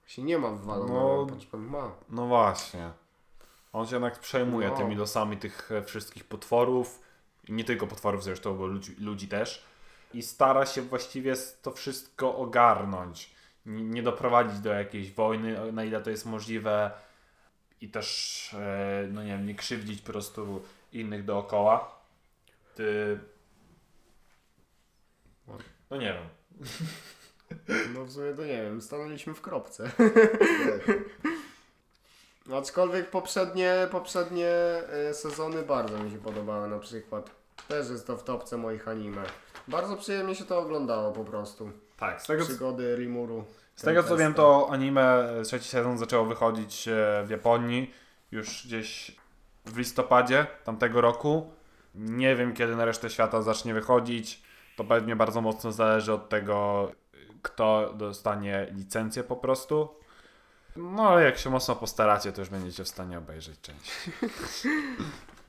[0.00, 1.26] właśnie nie ma wywalone, No.
[1.52, 1.58] no.
[1.58, 1.90] ma.
[2.08, 2.90] No właśnie.
[3.72, 4.76] On się jednak przejmuje No.
[4.76, 7.00] tymi losami tych e, wszystkich potworów.
[7.48, 9.64] I nie tylko potworów zresztą, bo ludzi, ludzi też.
[10.14, 13.30] I stara się właściwie to wszystko ogarnąć.
[13.66, 16.90] Nie doprowadzić do jakiejś wojny, na ile to jest możliwe.
[17.80, 20.62] I też, e, no nie wiem, nie krzywdzić po prostu
[20.92, 21.98] innych dookoła.
[22.74, 23.18] Ty,
[25.90, 26.28] No nie wiem.
[27.94, 29.90] No w sumie to nie wiem, stanęliśmy w kropce.
[32.56, 37.30] Aczkolwiek poprzednie, poprzednie e, sezony bardzo mi się podobały na przykład.
[37.68, 39.22] Też jest to w topce moich anime.
[39.68, 41.70] Bardzo przyjemnie się to oglądało po prostu.
[41.96, 43.44] Tak, z tego, co- Przygody Rimuru.
[43.76, 47.94] z tego co wiem, to anime e, trzeci sezon zaczęło wychodzić e, w Japonii
[48.30, 49.16] już gdzieś
[49.66, 51.50] w listopadzie tamtego roku.
[51.94, 54.42] Nie wiem, kiedy na resztę świata zacznie wychodzić.
[54.76, 56.90] To pewnie bardzo mocno zależy od tego,
[57.42, 59.88] kto dostanie licencję po prostu.
[60.78, 63.92] No, ale jak się mocno postaracie, to już będziecie w stanie obejrzeć część.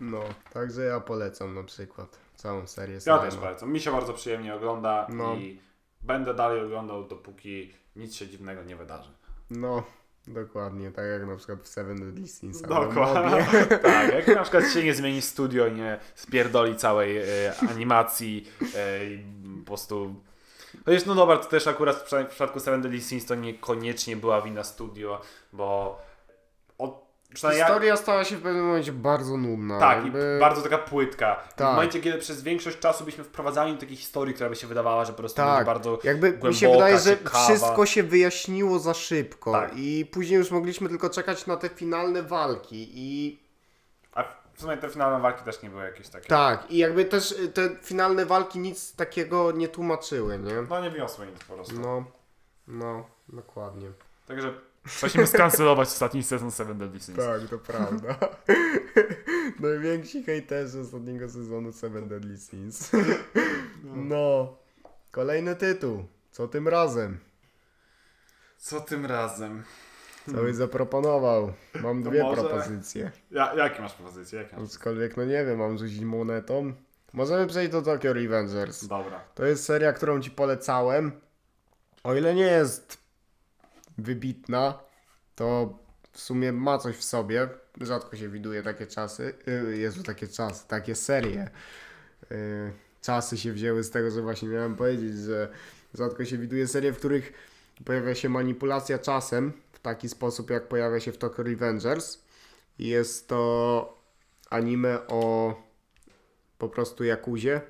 [0.02, 0.20] No,
[0.54, 3.00] także ja polecam na przykład całą serię.
[3.06, 3.72] Ja też polecam.
[3.72, 5.36] Mi się bardzo przyjemnie ogląda No.
[5.36, 5.60] i
[6.02, 9.10] będę dalej oglądał, dopóki nic się dziwnego nie wydarzy.
[9.50, 9.84] No,
[10.28, 12.62] dokładnie, tak jak na przykład w Seven Deadly Sins.
[12.62, 13.46] Dokładnie.
[13.84, 17.24] tak, jak na przykład się nie zmieni studio, nie spierdoli całej e,
[17.70, 19.24] animacji e, i
[19.60, 20.16] po prostu...
[20.90, 24.16] To jest, no dobra, to też akurat w przypadku- w Seven Deadly Sins to niekoniecznie
[24.16, 25.22] była wina studio,
[25.54, 26.00] bo
[26.78, 29.80] od, Historia stała się w pewnym momencie bardzo nudna.
[29.80, 30.36] tak, jakby...
[30.38, 31.36] i bardzo taka płytka.
[31.50, 31.68] W Tak.
[31.76, 35.12] momencie, kiedy przez większość czasu byśmy wprowadzali do takiej historii, która by się wydawała, że
[35.14, 37.46] po prostu Tak, bardzo jakby mi się głęboka, wydaje, że ciekawa.
[37.46, 39.72] wszystko się wyjaśniło za szybko Tak.
[39.76, 43.40] i później już mogliśmy tylko czekać na te finalne walki i
[44.60, 46.28] w sumie te finalne walki też nie były jakieś takie...
[46.28, 50.54] tak, i jakby też y, te finalne walki nic takiego nie tłumaczyły, nie?
[50.70, 51.80] No nie wniosły nic po prostu.
[51.80, 52.06] No,
[52.68, 53.92] no, dokładnie.
[54.28, 54.54] Także
[55.04, 57.18] musimy skancelować ostatni sezon Seven Deadly Sins.
[57.18, 58.16] Tak, to prawda.
[59.60, 62.92] Najwięksi hejterzy ostatniego sezonu Seven Deadly Sins.
[63.84, 64.58] No,
[65.12, 66.06] kolejny tytuł.
[66.32, 67.20] Co tym razem?
[68.58, 69.64] Co tym razem?
[70.32, 71.54] Co byś zaproponował?
[71.84, 73.12] Mam To dwie może- propozycje.
[73.32, 74.40] Ja, jakie masz propozycje?
[74.42, 74.66] Jakie masz?
[74.70, 76.74] Aczkolwiek, no nie wiem, mam rzucić monetą.
[77.14, 78.88] Możemy przejść do Tokyo Revengers.
[78.88, 79.20] Dobra.
[79.36, 81.12] To jest seria, którą ci polecałem.
[82.04, 82.98] O ile nie jest
[83.98, 84.80] wybitna,
[85.36, 85.78] to
[86.12, 87.50] w sumie ma coś w sobie.
[87.82, 89.34] Rzadko się widuje takie czasy.
[89.48, 91.50] Yy, Jezu, takie czasy, takie serie.
[92.32, 92.38] Yy,
[93.02, 95.50] czasy się wzięły z tego, że właśnie miałem powiedzieć, że
[95.94, 97.34] rzadko się widuje serie, w których
[97.86, 102.24] pojawia się manipulacja czasem w taki sposób, jak pojawia się w Tokyo Revengers.
[102.80, 103.98] Jest to
[104.50, 105.54] anime o
[106.58, 107.62] po prostu Jakuzie,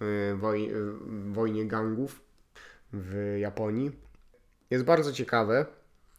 [0.00, 0.94] yy, woj, yy,
[1.32, 2.20] wojnie gangów
[2.92, 3.90] w Japonii.
[4.70, 5.66] Jest bardzo ciekawe.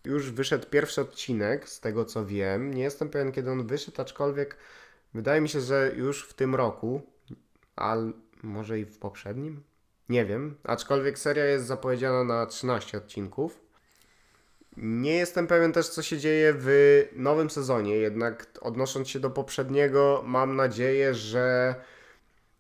[0.06, 2.74] Już wyszedł pierwszy odcinek, z tego co wiem.
[2.74, 4.58] Nie jestem pewien, kiedy on wyszedł, aczkolwiek
[5.14, 7.02] wydaje mi się, że już w tym roku,
[7.76, 7.96] a
[8.44, 9.64] może i w poprzednim.
[10.10, 13.63] Nie wiem, aczkolwiek seria jest zapowiedziana na 13 odcinków.
[14.78, 16.70] Nie jestem pewien też, co się dzieje w
[17.16, 21.76] nowym sezonie, jednak odnosząc się do poprzedniego, mam nadzieję, że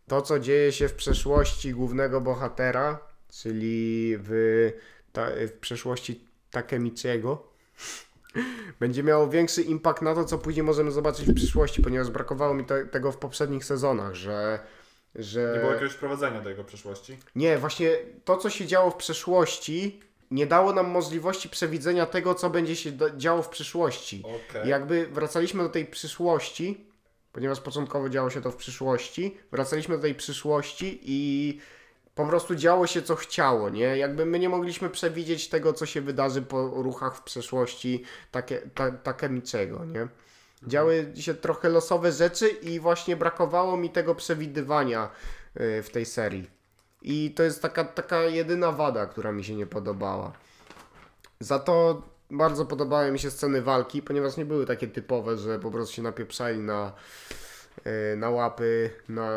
[0.07, 2.99] to, co dzieje się w przeszłości głównego bohatera,
[3.41, 4.71] czyli w,
[5.11, 7.47] ta, w przeszłości Takemichiego,
[8.79, 12.65] będzie miało większy impact na to, co później możemy zobaczyć w przyszłości, ponieważ brakowało mi
[12.65, 14.59] te, tego w poprzednich sezonach, że.
[15.15, 15.51] że...
[15.53, 17.17] Nie było jakiegoś prowadzenia do jego przeszłości?
[17.35, 19.99] Nie, właśnie to, co się działo w przeszłości,
[20.33, 24.23] nie dało nam możliwości przewidzenia tego, co będzie się działo w przyszłości.
[24.65, 26.85] I Jakby wracaliśmy do tej przyszłości,
[27.31, 31.59] ponieważ początkowo działo się to w przyszłości, wracaliśmy do tej przyszłości i
[32.15, 33.97] po prostu działo się co chciało, nie?
[33.97, 38.91] Jakby my nie mogliśmy przewidzieć tego, co się wydarzy po ruchach w przeszłości takie, ta,
[38.91, 40.07] Takemiczego, nie?
[40.67, 45.09] Działy się trochę losowe rzeczy i właśnie brakowało mi tego przewidywania
[45.61, 46.62] y, w tej serii.
[47.03, 50.31] I to jest taka, taka jedyna wada, która mi się nie podobała.
[51.39, 52.01] Za to
[52.31, 56.01] bardzo podobały mi się sceny walki, ponieważ nie były takie typowe, że po prostu się
[56.01, 56.93] napieprzali na,
[57.85, 59.31] yy, na łapy, na,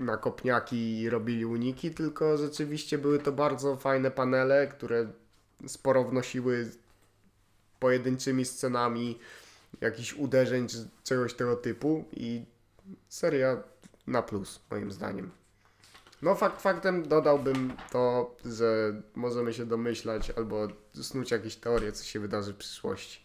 [0.00, 5.06] na kopniaki i robili uniki, tylko rzeczywiście były to bardzo fajne panele, które
[5.66, 6.70] sporo wnosiły
[7.80, 9.18] pojedynczymi scenami
[9.80, 12.44] jakichś uderzeń czy czegoś tego typu i
[13.08, 13.56] seria
[14.06, 15.41] na plus moim zdaniem.
[16.22, 22.20] No fakt faktem dodałbym to, że możemy się domyślać albo snuć jakieś teorie, co się
[22.20, 23.24] wydarzy w przyszłości.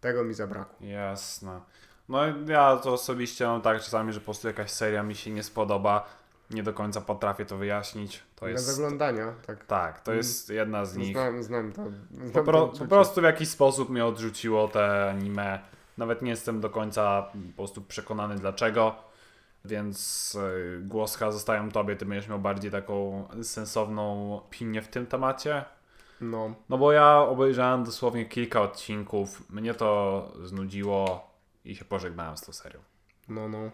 [0.00, 0.86] Tego mi zabrakło.
[0.86, 1.60] Jasne.
[2.08, 5.42] No ja to osobiście mam tak czasami, że po prostu jakaś seria mi się nie
[5.42, 6.08] spodoba,
[6.50, 8.22] nie do końca potrafię to wyjaśnić.
[8.36, 8.78] To jest...
[8.78, 9.64] oglądania, tak.
[9.64, 11.12] Tak, to jest jedna z nich.
[11.12, 11.82] Znam, znam to.
[12.10, 15.58] Znam Po, to pro, po prostu w jakiś sposób mnie odrzuciło te anime.
[15.98, 18.94] Nawet nie jestem do końca po prostu przekonany dlaczego.
[19.64, 25.06] Więc y, głos chyba zostawiam tobie, ty będziesz miał bardziej taką sensowną opinię w tym
[25.06, 25.64] temacie.
[26.20, 31.30] No, No bo ja obejrzałem dosłownie kilka odcinków, mnie to znudziło
[31.64, 32.80] i się pożegnałem z tą serią.
[33.28, 33.70] no, no.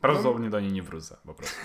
[0.00, 1.56] Prawdopodobnie do niej nie wrócę po prostu.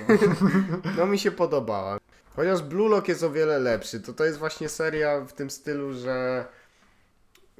[0.98, 1.98] No mi się podobała.
[2.36, 5.94] Chociaż Blue Lock jest o wiele lepszy, to to jest właśnie seria w tym stylu,
[5.94, 6.46] że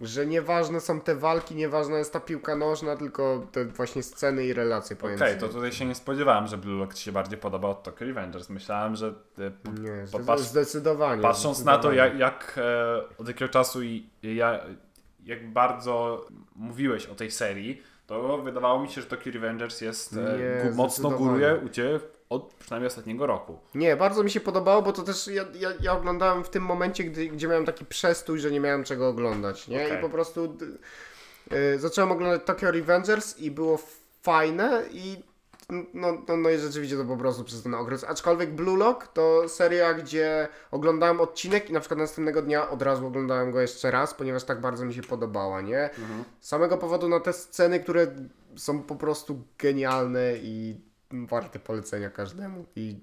[0.02, 4.54] że nieważne są te walki, nieważna jest ta piłka nożna, tylko te właśnie sceny i
[4.54, 5.38] relacje Okej, pomiędzy.
[5.48, 8.50] to tutaj się nie spodziewałem, że Blue Lock Ci się bardziej podoba od Tokyo Revengers.
[8.50, 9.08] Myślałem, że
[9.40, 11.22] e, Nie, Popatrz- zdecydowanie.
[11.22, 14.60] patrząc na to, jak, jak e, od jakiego czasu i i ja,
[15.26, 16.26] jak bardzo
[16.56, 20.90] mówiłeś o tej serii, to wydawało mi się, że Tokyo Revengers jest e, Nie, mocno
[21.10, 21.18] zdecydowanie.
[21.18, 23.60] góruje u Ciebie od przynajmniej ostatniego roku.
[23.76, 27.04] Nie, bardzo mi się podobało, bo to też ja, ja, ja oglądałem w tym momencie,
[27.04, 29.86] gdy, gdzie miałem taki przestój, że nie miałem czego oglądać, nie?
[29.86, 29.98] Okej.
[29.98, 30.66] I po prostu d-
[31.76, 33.80] y, zacząłem oglądać Tokyo Revengers i było
[34.22, 35.24] fajne i
[35.94, 38.04] no, no, no i rzeczywiście to po prostu przez ten okres.
[38.04, 43.08] Aczkolwiek Blue Lock to seria, gdzie oglądałem odcinek i na przykład następnego dnia od razu
[43.08, 45.90] oglądałem go jeszcze raz, ponieważ tak bardzo mi się podobała, nie?
[46.40, 48.08] Z samego powodu na te sceny, które
[48.58, 50.76] są po prostu genialne i
[51.12, 53.00] warte polecenia każdemu i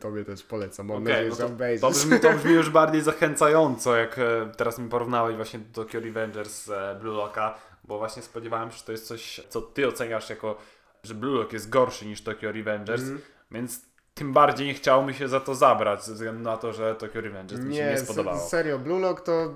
[0.00, 0.86] tobie też polecam.
[0.86, 1.80] Mam Okej, nadzieję, no że to, obejrzysz.
[1.80, 6.00] to, brzmi, to brzmi już bardziej zachęcająco, jak e, teraz mi porównałeś właśnie do Tokyo
[6.00, 7.54] Revengers e, Blue Locka,
[7.84, 10.56] bo właśnie spodziewałem się, że to jest coś, co Ty oceniasz jako,
[11.02, 13.20] że Blue Lock jest gorszy niż Tokyo Revengers, Mhm.
[13.50, 13.80] więc
[14.14, 17.20] tym bardziej nie chciało mi się za to zabrać, ze względu na to, że Tokyo
[17.20, 18.38] Revengers mi się nie spodobało.
[18.40, 19.54] serio, Blue Lock to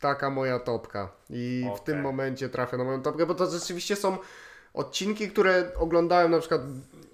[0.00, 1.84] taka moja topka i w Okej.
[1.84, 4.18] tym momencie trafia na moją topkę, bo to rzeczywiście są
[4.74, 6.60] odcinki, które oglądałem na przykład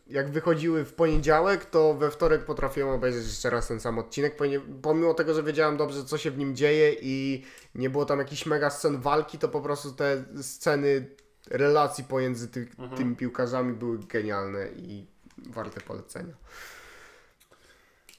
[0.06, 4.36] jak wychodziły w poniedziałek, to we wtorek potrafiłem obejrzeć jeszcze raz ten sam odcinek,
[4.82, 7.44] pomimo tego, że wiedziałem dobrze, co się w nim dzieje i
[7.74, 11.06] nie było tam jakichś mega scen walki, to po prostu te sceny
[11.50, 12.98] relacji pomiędzy ty, Mhm.
[12.98, 15.06] tymi piłkarzami były genialne i
[15.38, 16.34] warte polecenia.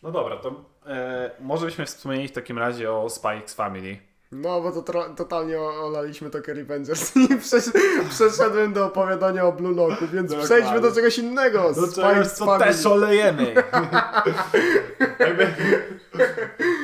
[0.03, 3.97] No dobra, to e, może byśmy wspomnieli w takim razie o Spy X Family.
[4.31, 7.71] No, bo to tro- totalnie olaliśmy Tokyo Revengers i przesz-
[8.09, 10.45] przeszedłem do opowiadania o Blue Locku, więc Dokładnie.
[10.55, 11.73] przejdźmy do czegoś innego.
[11.73, 12.65] Do czegoś, co Family.
[12.73, 13.53] też olejemy.
[15.19, 15.47] Jakby...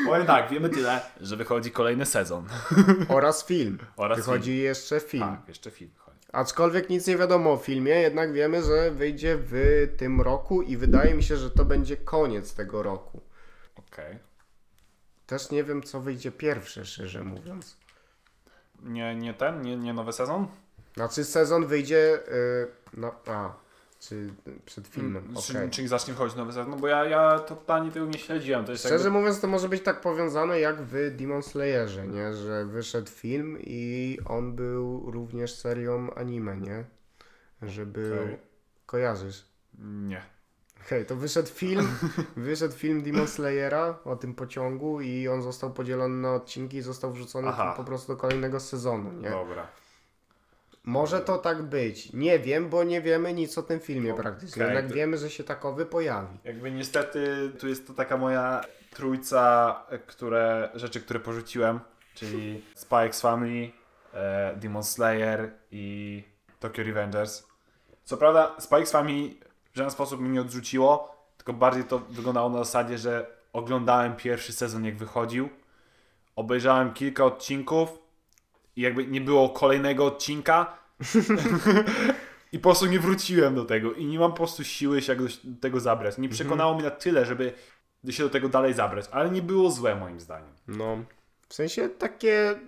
[0.06, 2.48] Powiem tak, wiemy tyle, że wychodzi kolejny sezon.
[3.10, 3.78] Oraz film.
[3.98, 5.24] Oraz Wychodzi jeszcze film.
[5.24, 6.18] Tak, jeszcze film wychodzi.
[6.32, 11.14] Aczkolwiek nic nie wiadomo o filmie, jednak wiemy, że wyjdzie w tym roku i wydaje
[11.14, 13.22] mi się, że to będzie koniec tego roku.
[13.76, 14.27] Okej.
[15.28, 17.78] Też nie wiem, co wyjdzie pierwsze, szczerze mówiąc.
[18.84, 20.48] Nie, nie ten, nie, nie nowy sezon?
[20.96, 23.54] Znaczy sezon wyjdzie, yy, no, a,
[24.00, 24.30] czy
[24.66, 25.44] przed filmem, okej.
[25.44, 26.70] Czy, czyli zacznie wchodzić nowy sezon?
[26.70, 28.66] No bo ja, ja totalnie tego nie śledziłem.
[28.66, 29.20] To jest Szczerze jakby...
[29.20, 32.34] mówiąc, to może być tak powiązane jak w Demon Slayerze, nie?
[32.34, 36.84] Że wyszedł film i on był również serią anime, nie?
[37.62, 38.24] Że był...
[38.24, 38.38] Okej.
[38.86, 39.46] Kojarzysz?
[39.80, 40.37] Nie.
[40.88, 41.88] Okej, to wyszedł film,
[42.38, 47.12] wyszedł film Demon Slayera o tym pociągu i on został podzielony na odcinki i został
[47.12, 47.74] wrzucony Aha.
[47.78, 49.30] po prostu do kolejnego sezonu, nie?
[49.30, 49.68] Dobra.
[50.84, 52.14] Może to tak być.
[52.14, 54.64] Nie wiem, bo nie wiemy nic o tym filmie Okej, praktycznie.
[54.64, 56.38] Jednak wiemy, że się takowy pojawi.
[56.44, 58.62] Jakby niestety tu jest to taka moja
[58.92, 59.76] trójca
[60.08, 61.80] które, rzeczy, które porzuciłem,
[62.14, 63.72] czyli X Family,
[64.14, 66.24] e, Demon Slayer i
[66.60, 67.48] Tokyo Revengers.
[68.04, 69.47] Co prawda X Family
[69.78, 74.54] w żaden sposób mnie nie odrzuciło, tylko bardziej to wyglądało na zasadzie, że oglądałem pierwszy
[74.54, 75.50] sezon jak wychodził,
[76.36, 77.90] obejrzałem kilka odcinków
[78.76, 80.78] i jakby nie było kolejnego odcinka
[82.54, 85.38] i po prostu nie wróciłem do tego i nie mam po prostu siły się jakoś
[85.38, 86.18] do tego zabrać.
[86.18, 87.54] Nie przekonało mnie na tyle, żeby
[88.10, 90.54] się do tego dalej zabrać, ale nie było złe moim zdaniem.
[90.68, 90.98] No.
[91.50, 92.60] W sensie takie...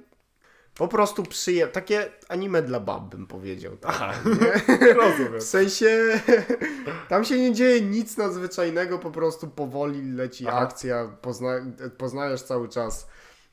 [0.80, 1.74] Po prostu przyjemne.
[1.74, 3.78] Takie anime dla bab, bym powiedział.
[3.78, 3.92] Tak?
[3.92, 4.14] Aha,
[5.04, 5.40] rozumiem.
[5.40, 6.22] W sensie
[7.10, 10.58] tam się nie dzieje nic nadzwyczajnego, po prostu powoli leci Aha.
[10.60, 11.50] akcja, pozna,
[11.98, 13.08] poznajesz cały czas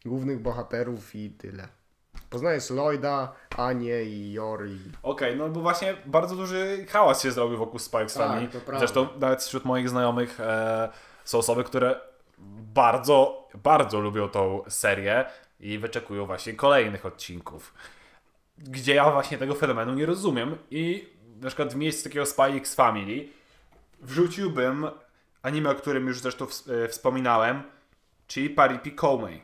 [0.04, 1.68] głównych bohaterów i tyle.
[2.30, 4.78] Poznajesz Lloyda, Anię i Yori.
[5.02, 8.48] Okej, no bo właśnie bardzo duży hałas się zrobił wokół Spikes Tak, Family.
[8.48, 8.78] to prawda.
[8.78, 10.88] Zresztą nawet wśród moich znajomych e,
[11.24, 12.00] są osoby, które
[12.74, 15.24] bardzo, bardzo lubią tą serię
[15.60, 17.74] i wyczekują właśnie kolejnych odcinków.
[18.58, 21.08] Gdzie ja właśnie tego fenomenu nie rozumiem i
[21.40, 23.28] na przykład w miejscu takiego Spy X Family
[24.00, 24.86] wrzuciłbym
[25.42, 26.46] anime, o którym już zresztą
[26.84, 27.62] e, wspominałem,
[28.26, 29.42] czyli Paripi Koumei.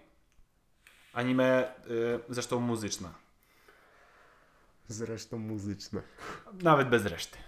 [1.12, 1.74] Anime e,
[2.28, 3.08] zresztą muzyczne.
[4.88, 6.02] Zresztą muzyczne.
[6.62, 7.38] Nawet bez reszty.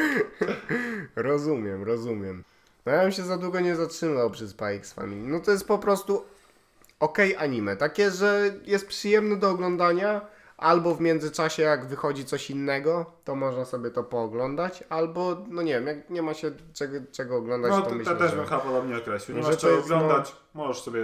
[1.16, 2.44] Rozumiem, rozumiem.
[2.86, 5.28] No ja bym się za długo nie zatrzymał przy Spy X Family.
[5.28, 6.24] No to jest po prostu
[7.00, 7.76] okej anime.
[7.76, 10.20] Takie, że jest przyjemne do oglądania,
[10.60, 15.72] albo w międzyczasie jak wychodzi coś innego, to można sobie to pooglądać, albo no nie
[15.72, 18.36] wiem, jak nie ma się czego, czego oglądać, No to to, myślę, też że...
[18.36, 19.36] bym chyba podobnie określił.
[19.36, 21.00] Nie masz czego jest, no- oglądać, możesz sobie...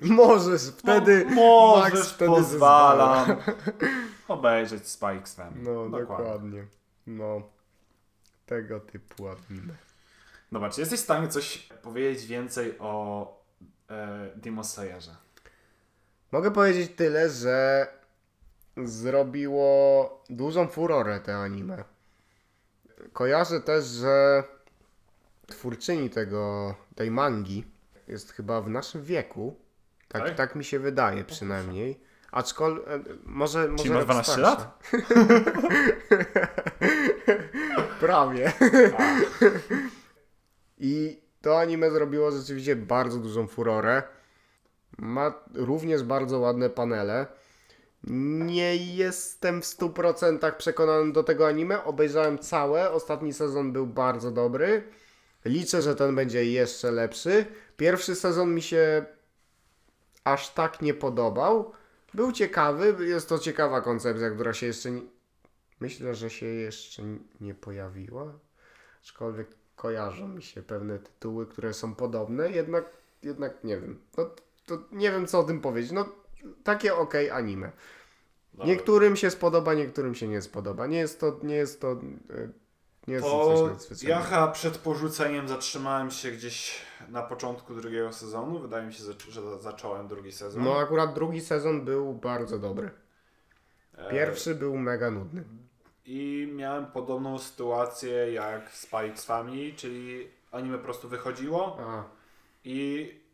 [0.00, 3.36] Możesz, wtedy Mo- Max możesz, wtedy pozwalam
[4.28, 4.96] obejrzeć
[5.36, 5.62] Family.
[5.62, 6.66] No, dokładnie.
[7.06, 7.42] No,
[8.46, 9.74] tego typu anime.
[10.52, 13.26] Dobra, czy jesteś w stanie coś powiedzieć więcej o
[13.90, 15.25] e, Demon Slayerze?
[16.36, 17.86] Mogę powiedzieć tyle, że
[18.76, 21.84] zrobiło dużą furorę te anime.
[23.12, 24.44] Kojarzę też, że
[25.46, 27.64] twórczyni tego, tej mangi
[28.08, 29.56] jest chyba w naszym wieku.
[30.08, 30.34] Tak, Tak?
[30.36, 30.54] tak?
[30.56, 32.00] mi się wydaje przynajmniej.
[32.32, 32.86] Aczkolwiek,
[33.24, 34.50] może, może Czyli ma rok 12 starsza.
[34.50, 34.78] lat?
[38.00, 38.52] Prawie.
[40.78, 44.02] I to anime zrobiło rzeczywiście bardzo dużą furorę.
[44.98, 47.26] Ma również bardzo ładne panele.
[48.04, 51.84] Nie jestem w 100% przekonany do tego anime.
[51.84, 52.90] Obejrzałem całe.
[52.90, 54.82] Ostatni sezon był bardzo dobry.
[55.44, 57.46] Liczę, że ten będzie jeszcze lepszy.
[57.76, 59.06] Pierwszy sezon mi się
[60.24, 61.72] aż tak nie podobał.
[62.14, 63.06] Był ciekawy.
[63.06, 65.02] Jest to ciekawa koncepcja, która się jeszcze nie...
[65.80, 67.02] Myślę, że się jeszcze
[67.40, 68.32] nie pojawiła.
[69.02, 72.84] Aczkolwiek kojarzą mi się pewne tytuły, które są podobne, jednak,
[73.22, 74.00] jednak nie wiem.
[74.16, 74.30] No,
[74.66, 75.92] to nie wiem, co o tym powiedzieć.
[75.92, 76.08] No,
[76.64, 77.72] takie ok anime.
[78.52, 78.66] Dobra.
[78.66, 80.86] Niektórym się spodoba, niektórym się nie spodoba.
[80.86, 81.96] Nie jest to, nie jest to, e,
[83.06, 84.20] nie jest to coś Po, nadzwyczajnego.
[84.20, 88.58] ja chyba przed porzuceniem zatrzymałem się gdzieś na początku drugiego sezonu.
[88.58, 90.64] Wydaje mi się, że, zacząłem drugi sezon.
[90.64, 92.90] No akurat drugi sezon był bardzo dobry.
[93.96, 95.44] E, Pierwszy był mega nudny.
[96.04, 102.04] I miałem podobną sytuację jak z Spikes Family, czyli anime po prostu wychodziło A,
[102.64, 103.25] i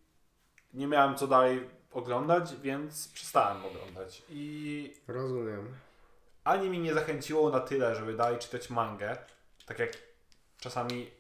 [0.75, 4.23] nie miałem co dalej oglądać, więc przestałem oglądać.
[4.29, 5.75] I rozumiem.
[6.45, 9.17] ani mi nie zachęciło na tyle, żeby dalej czytać mangę.
[9.67, 9.91] Tak jak
[10.61, 11.11] czasami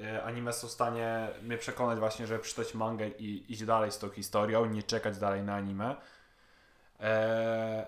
[0.00, 3.98] e, anime są w stanie mnie przekonać właśnie, żeby przeczytać mangę i iść dalej z
[3.98, 5.96] tą historią, nie czekać dalej na anime.
[7.00, 7.86] E,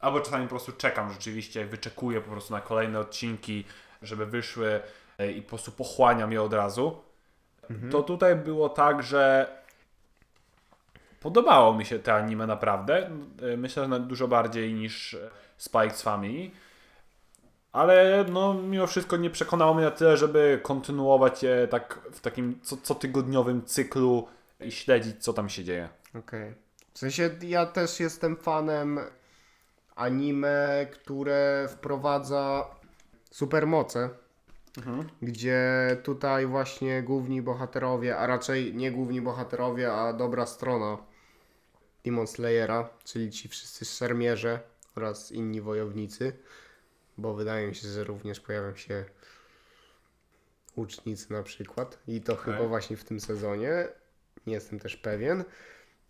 [0.00, 3.64] albo czasami po prostu czekam rzeczywiście, wyczekuję po prostu na kolejne odcinki,
[4.02, 4.80] żeby wyszły
[5.18, 7.02] e, i po prostu pochłaniam je od razu.
[7.90, 9.57] To tutaj było tak, że
[11.20, 13.10] podobało mi się te anime naprawdę.
[13.42, 15.16] E, Myślę, że dużo bardziej niż
[15.56, 16.50] Spikes Family.
[17.72, 22.60] Ale no, mimo wszystko nie przekonało mnie na tyle, żeby kontynuować je tak w takim
[22.62, 24.28] co, cotygodniowym cyklu
[24.60, 25.88] i śledzić, co tam się dzieje.
[26.14, 26.54] Okej.
[26.94, 29.00] W sensie ja też jestem fanem
[29.96, 32.66] anime, które wprowadza
[33.30, 34.10] supermoce.
[35.22, 35.60] Gdzie
[36.02, 40.98] tutaj właśnie główni bohaterowie, a raczej nie główni bohaterowie, a dobra strona
[42.04, 44.60] Demon Slayera, czyli ci wszyscy szermierze
[44.96, 46.32] oraz inni wojownicy,
[47.18, 49.04] bo wydaje mi się, że również pojawią się
[50.76, 51.98] łucznicy na przykład.
[52.08, 53.88] I to chyba właśnie w tym sezonie,
[54.46, 55.44] nie jestem też pewien,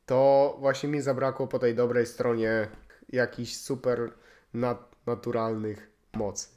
[0.07, 2.69] to właśnie mi zabrakło po tej dobrej stronie
[3.09, 4.13] jakichś super
[4.55, 6.49] nat- naturalnych mocy.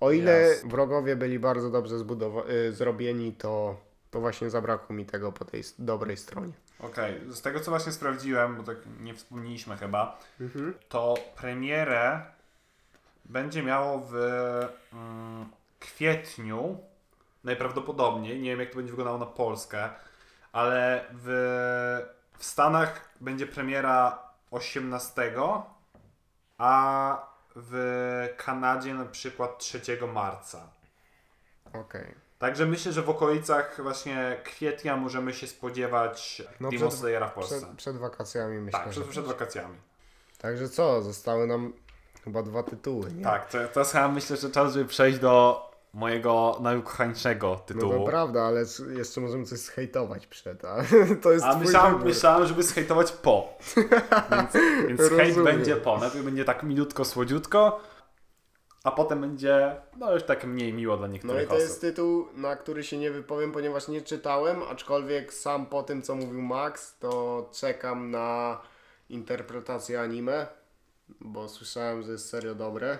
[0.00, 0.70] O ile Jasne.
[0.70, 3.80] wrogowie byli bardzo dobrze y, zrobieni, to,
[4.10, 6.52] to właśnie zabrakło mi tego po tej dobrej stronie.
[6.80, 10.18] Okej, z tego co właśnie sprawdziłem, bo tak nie wspomnieliśmy chyba,
[10.88, 12.22] to premierę
[13.24, 14.14] będzie miało w
[14.92, 15.46] mm,
[15.80, 16.78] kwietniu,
[17.44, 19.90] najprawdopodobniej, nie wiem jak to będzie wyglądało na Polskę,
[20.52, 21.26] ale w,
[22.38, 25.32] w Stanach będzie premiera 18,
[26.58, 29.80] a w Kanadzie na przykład 3
[30.12, 30.70] marca.
[31.72, 32.14] Okej.
[32.38, 37.60] Także myślę, że w okolicach właśnie kwietnia możemy się spodziewać No Demon Slayera w Polsce.
[37.60, 38.80] Przed, przed wakacjami myślę.
[38.80, 39.76] tak, przed, przed wakacjami.
[40.38, 41.72] Także co, zostały nam
[42.24, 43.24] chyba dwa tytuły, nie?
[43.24, 47.92] Tak, to, to chyba myślę, że czas, żeby przejść do mojego najukochańszego No tytułu.
[47.92, 48.64] to prawda, ale
[48.96, 50.76] jeszcze możemy coś zhejtować przed, a
[51.22, 52.08] to jest A myślałem, wybór.
[52.08, 53.58] myślałem, żeby zhejtować po.
[54.30, 54.52] więc
[54.88, 55.98] więc hejt będzie po.
[55.98, 57.80] Najpierw będzie tak milutko, słodziutko,
[58.84, 61.68] a potem będzie no już tak mniej miło dla No niektórych i to osób.
[61.68, 66.14] jest tytuł, na który się nie wypowiem, ponieważ nie czytałem, aczkolwiek sam po tym, co
[66.14, 68.60] mówił Max, to czekam na
[69.08, 70.46] interpretację anime,
[71.20, 72.98] bo słyszałem, że jest serio dobre.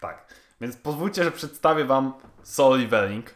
[0.00, 0.34] Tak.
[0.60, 2.12] Więc pozwólcie, że przedstawię wam
[2.42, 3.34] Soul Leveling.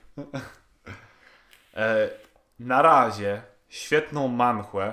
[1.74, 2.10] e,
[2.58, 4.92] na razie świetną manchłę.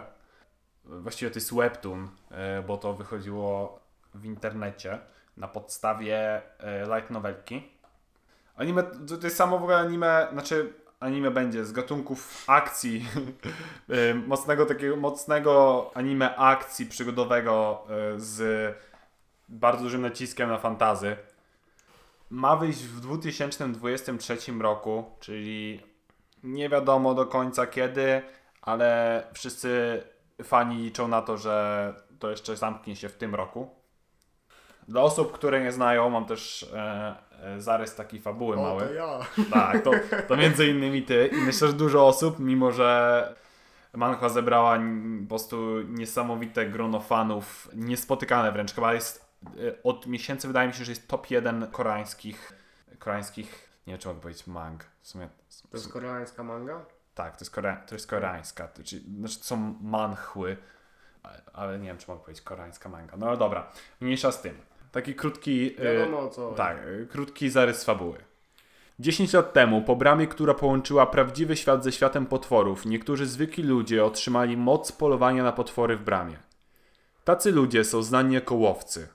[0.86, 3.80] Właściwie to jest webtoon, e, bo to wychodziło
[4.14, 5.00] w internecie
[5.38, 7.72] na podstawie e, light novelki.
[8.56, 13.06] Anime, to, to jest samo w ogóle anime, znaczy anime będzie z gatunków akcji,
[13.90, 18.74] e, mocnego takiego, mocnego anime akcji przygodowego e, z
[19.50, 21.18] bardzo dużym naciskiem na fantazy.
[22.36, 25.82] Ma wyjść w 2023 roku, czyli
[26.44, 28.22] nie wiadomo do końca kiedy,
[28.62, 30.02] ale wszyscy
[30.44, 33.70] fani liczą na to, że to jeszcze zamknie się w tym roku.
[34.88, 38.82] Dla osób, które nie znają, mam też e, e, zarys takiej fabuły O, mały.
[38.82, 39.20] to ja.
[39.54, 39.92] Tak, to,
[40.28, 41.30] to między innymi ty.
[41.34, 43.36] I myślę, że dużo osób, mimo że
[43.94, 44.80] manhwa zebrała
[45.24, 48.74] po prostu niesamowite grono fanów, niespotykane wręcz.
[48.74, 49.25] Chyba jest
[49.84, 52.54] od miesięcy, wydaje mi się, że jest top 1 koreańskich,
[53.00, 54.84] koreańskich, nie wiem czy mogę powiedzieć mang.
[55.02, 55.30] W sumie,
[55.72, 56.86] To jest koreańska manga?
[57.16, 60.58] tak, to jest, kore, to jest koreańska, to, czyli, znaczy to są manhwy,
[61.54, 63.18] ale- nie wiem czy mogę powiedzieć koreańska manga.
[63.18, 64.58] No ale dobra, mniejsza z tym.
[64.92, 65.76] Taki krótki...
[65.78, 66.52] e, Wiadomo co.
[66.52, 68.18] tak, y, krótki zarys fabuły.
[69.00, 74.06] 10 lat temu, po bramie, która połączyła prawdziwy świat ze światem potworów, niektórzy zwykli ludzie
[74.06, 76.38] otrzymali moc polowania na potwory w bramie.
[77.24, 79.08] Tacy ludzie są znani jako łowcy.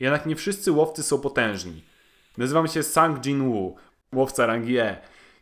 [0.00, 1.84] Jednak nie wszyscy łowcy są potężni.
[2.38, 3.74] Nazywam się Sang Jin-woo,
[4.14, 4.96] łowca rangi E.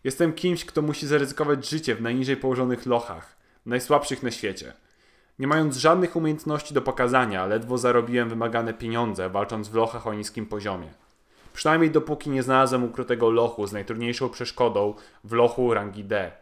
[0.04, 3.36] Jestem kimś, kto musi zaryzykować życie w najniżej położonych lochach,
[3.66, 4.72] najsłabszych na świecie.
[5.38, 10.46] Nie mając żadnych umiejętności do pokazania, ledwo zarobiłem wymagane pieniądze, walcząc w lochach o niskim
[10.46, 10.88] poziomie.
[11.52, 14.94] Przynajmniej dopóki nie znalazłem ukrytego lochu z najtrudniejszą przeszkodą
[15.24, 16.32] w lochu rangi D.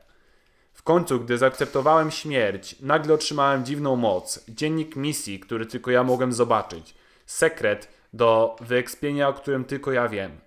[0.72, 6.32] W końcu, gdy zaakceptowałem śmierć, nagle otrzymałem dziwną moc, dziennik misji, który tylko ja mogłem
[6.32, 6.94] zobaczyć,
[7.26, 10.38] sekret do wyekspienia, o którym tylko ja wiem.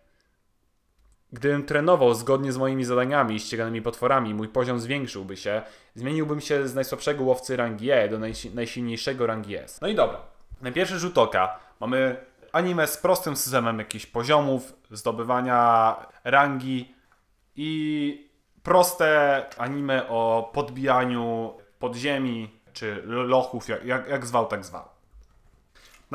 [1.34, 5.62] Gdybym trenował zgodnie z moimi zadaniami i ściganymi potworami, mój poziom zwiększyłby się,
[5.96, 9.82] zmieniłbym się z najsłabszego łowcy rangi E do najsi- najsilniejszego rangi S.
[9.82, 10.18] No i dobra.
[10.62, 12.18] Na pierwszy rzut oka mamy
[12.52, 16.96] anime z prostym systemem jakichś poziomów, zdobywania rangi
[17.56, 18.30] i
[18.64, 24.95] proste anime o podbijaniu podziemi czy lochów, jak, jak, jak zwał, tak zwał.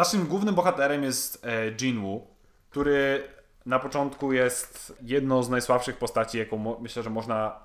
[0.01, 2.27] Naszym głównym bohaterem jest e, Jinwoo,
[2.70, 3.28] który
[3.66, 7.60] na początku jest jedną z najsłabszych postaci, jaką myślę, że można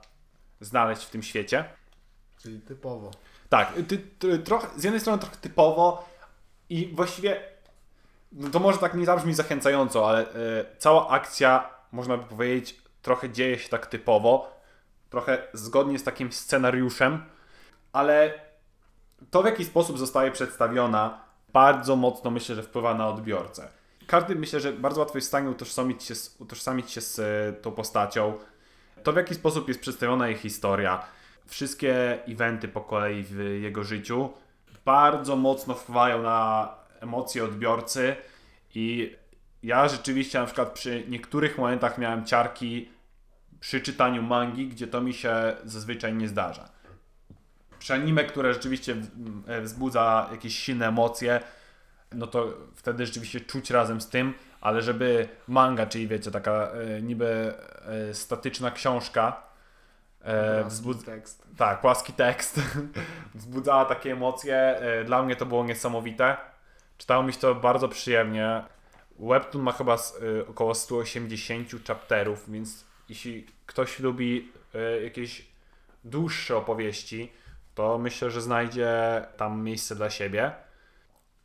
[0.62, 1.66] znaleźć w tym świecie.
[2.38, 3.12] Czyli typowo.
[3.50, 6.10] Tak, ty, ty, trochę, z jednej strony trochę typowo
[6.70, 7.42] i właściwie
[8.32, 10.26] no to może tak nie zabrzmi zachęcająco, ale e,
[10.78, 14.60] cała akcja, można by powiedzieć, trochę dzieje się tak typowo,
[15.10, 17.26] trochę zgodnie z takim scenariuszem,
[17.94, 18.34] ale
[19.32, 21.25] to w jaki sposób zostaje przedstawiona
[21.56, 23.68] bardzo mocno myślę, że wpływa na odbiorcę.
[24.08, 27.54] Każdy myślę, że bardzo łatwo jest w stanie utożsamić się z, utożsamić się z e,
[27.54, 28.34] tą postacią.
[29.04, 31.04] To w jaki sposób jest przedstawiona jej historia,
[31.46, 34.30] wszystkie eventy po kolei w jego życiu
[34.86, 36.70] bardzo mocno wpływają na
[37.00, 38.16] emocje odbiorcy
[38.76, 39.16] i
[39.64, 42.90] ja rzeczywiście na przykład przy niektórych momentach miałem ciarki
[43.60, 46.75] przy czytaniu mangi, gdzie to mi się zazwyczaj nie zdarza.
[47.86, 48.96] Przy anime, które rzeczywiście
[49.48, 51.40] e, wzbudza jakieś silne emocje,
[52.12, 57.02] no to wtedy rzeczywiście czuć razem z tym, ale żeby manga, czyli wiecie, taka e,
[57.02, 57.54] niby
[58.10, 59.44] e, statyczna książka,
[60.22, 61.48] e, wzbudza tekst.
[61.58, 62.62] tak, płaski tekst
[63.36, 64.56] wzbudzała takie emocje.
[64.58, 66.38] E, Dla mnie to było niesamowite.
[66.98, 68.64] Czytało mi się to bardzo przyjemnie.
[69.20, 74.52] Webtoon ma chyba s- y, około 180 chapterów, więc jeśli ktoś lubi
[75.04, 75.46] jakieś
[76.04, 77.32] dłuższe opowieści,
[77.76, 80.52] to myślę, że znajdzie tam miejsce dla siebie.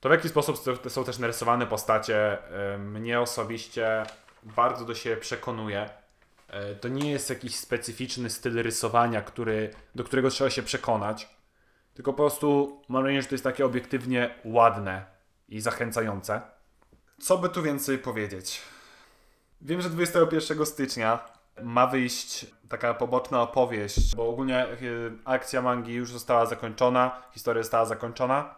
[0.01, 0.57] To w jaki sposób
[0.89, 2.39] są też narysowane postacie,
[2.75, 4.03] y, mnie osobiście
[4.43, 5.91] bardzo do siebie przekonuje.
[6.49, 11.29] E, To nie jest jakiś specyficzny styl rysowania, który, do którego trzeba się przekonać,
[11.95, 15.05] tylko po prostu mam wrażenie, że to jest takie obiektywnie ładne
[15.49, 16.41] i zachęcające.
[17.21, 18.63] Co by tu więcej powiedzieć?
[19.61, 21.19] Wiem, że 21 stycznia
[21.63, 24.77] ma wyjść taka poboczna opowieść, bo ogólnie e,
[25.25, 28.55] akcja mangi już została zakończona, historia została zakończona.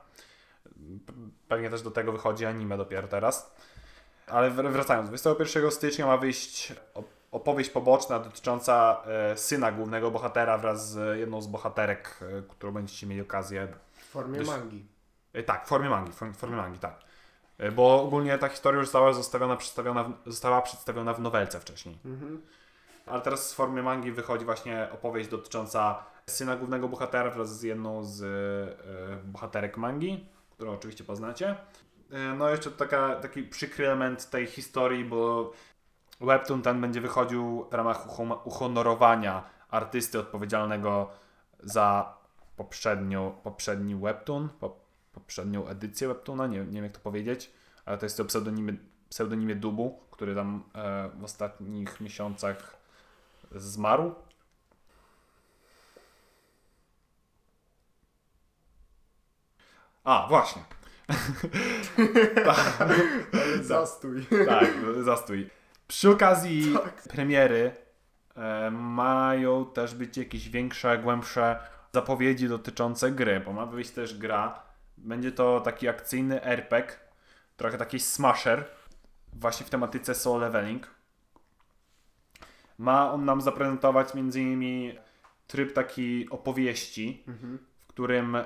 [1.49, 3.55] Pewnie też do tego wychodzi anime dopiero teraz.
[4.27, 7.03] Ale wr- wracając, 21 stycznia ma wyjść op-
[7.33, 13.07] opowieść poboczna dotycząca e, syna głównego bohatera wraz z jedną z bohaterek, e, którą będziecie
[13.07, 13.69] mieli okazję.
[13.93, 14.87] W formie Dość- mangi.
[15.33, 16.95] E, tak, w formie mangi, w form- w formie mangi, tak.
[17.59, 21.99] E, bo ogólnie ta historia już została zostawiona, przedstawiona, została przedstawiona w nowelce wcześniej.
[22.05, 22.43] Mhm.
[23.07, 28.05] Ale teraz w formie mangi wychodzi właśnie opowieść dotycząca syna głównego bohatera wraz z jedną
[28.05, 31.57] z e, bohaterek mangi, którą oczywiście poznacie.
[32.11, 35.53] E, no jeszcze taka, taki przykry element tej historii, bo
[36.21, 41.11] webtoon ten będzie wychodził w ramach uhon- uhonorowania artysty odpowiedzialnego
[41.61, 42.15] za
[42.57, 44.77] poprzednią, poprzedni webtoon, po,
[45.13, 47.53] poprzednią edycję webtoona, nie, nie wiem jak to powiedzieć,
[47.85, 48.75] ale to jest to pseudonimie,
[49.09, 52.82] pseudonimie Dubu, który tam e, w ostatnich miesiącach
[53.55, 54.15] zmarł.
[60.05, 60.63] A, właśnie.
[62.45, 62.89] tak,
[63.63, 64.27] zastój.
[64.47, 64.69] tak,
[65.05, 65.51] zastój.
[65.89, 67.03] Przy okazji Tak.
[67.03, 67.75] premiery
[68.37, 71.59] e, mają też być jakieś większe, głębsze
[71.93, 74.63] zapowiedzi dotyczące gry, bo ma wyjść też gra.
[74.97, 76.97] Będzie to taki akcyjny RPG
[77.57, 78.65] trochę taki smasher,
[79.33, 80.87] właśnie w tematyce soul leveling.
[82.83, 84.99] Ma on nam zaprezentować między innymi
[85.47, 87.25] tryb taki opowieści,
[87.81, 88.37] w którym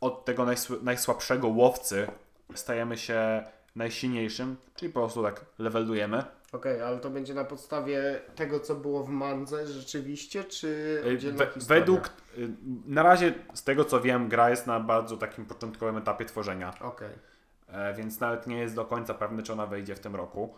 [0.00, 2.06] od tego najsł- najsłabszego łowcy
[2.54, 3.44] stajemy się
[3.76, 6.24] najsilniejszym, czyli po prostu tak levelujemy.
[6.52, 11.50] Okej, ale to będzie na podstawie tego, co było w mandze rzeczywiście, czy oddzielna We,
[11.60, 12.06] według,
[12.38, 12.48] y,
[12.86, 17.10] na razie z tego co wiem, gra jest na bardzo takim początkowym etapie tworzenia, Okej.
[17.68, 20.54] e, więc nawet nie jest do końca pewny, czy ona wejdzie w tym roku.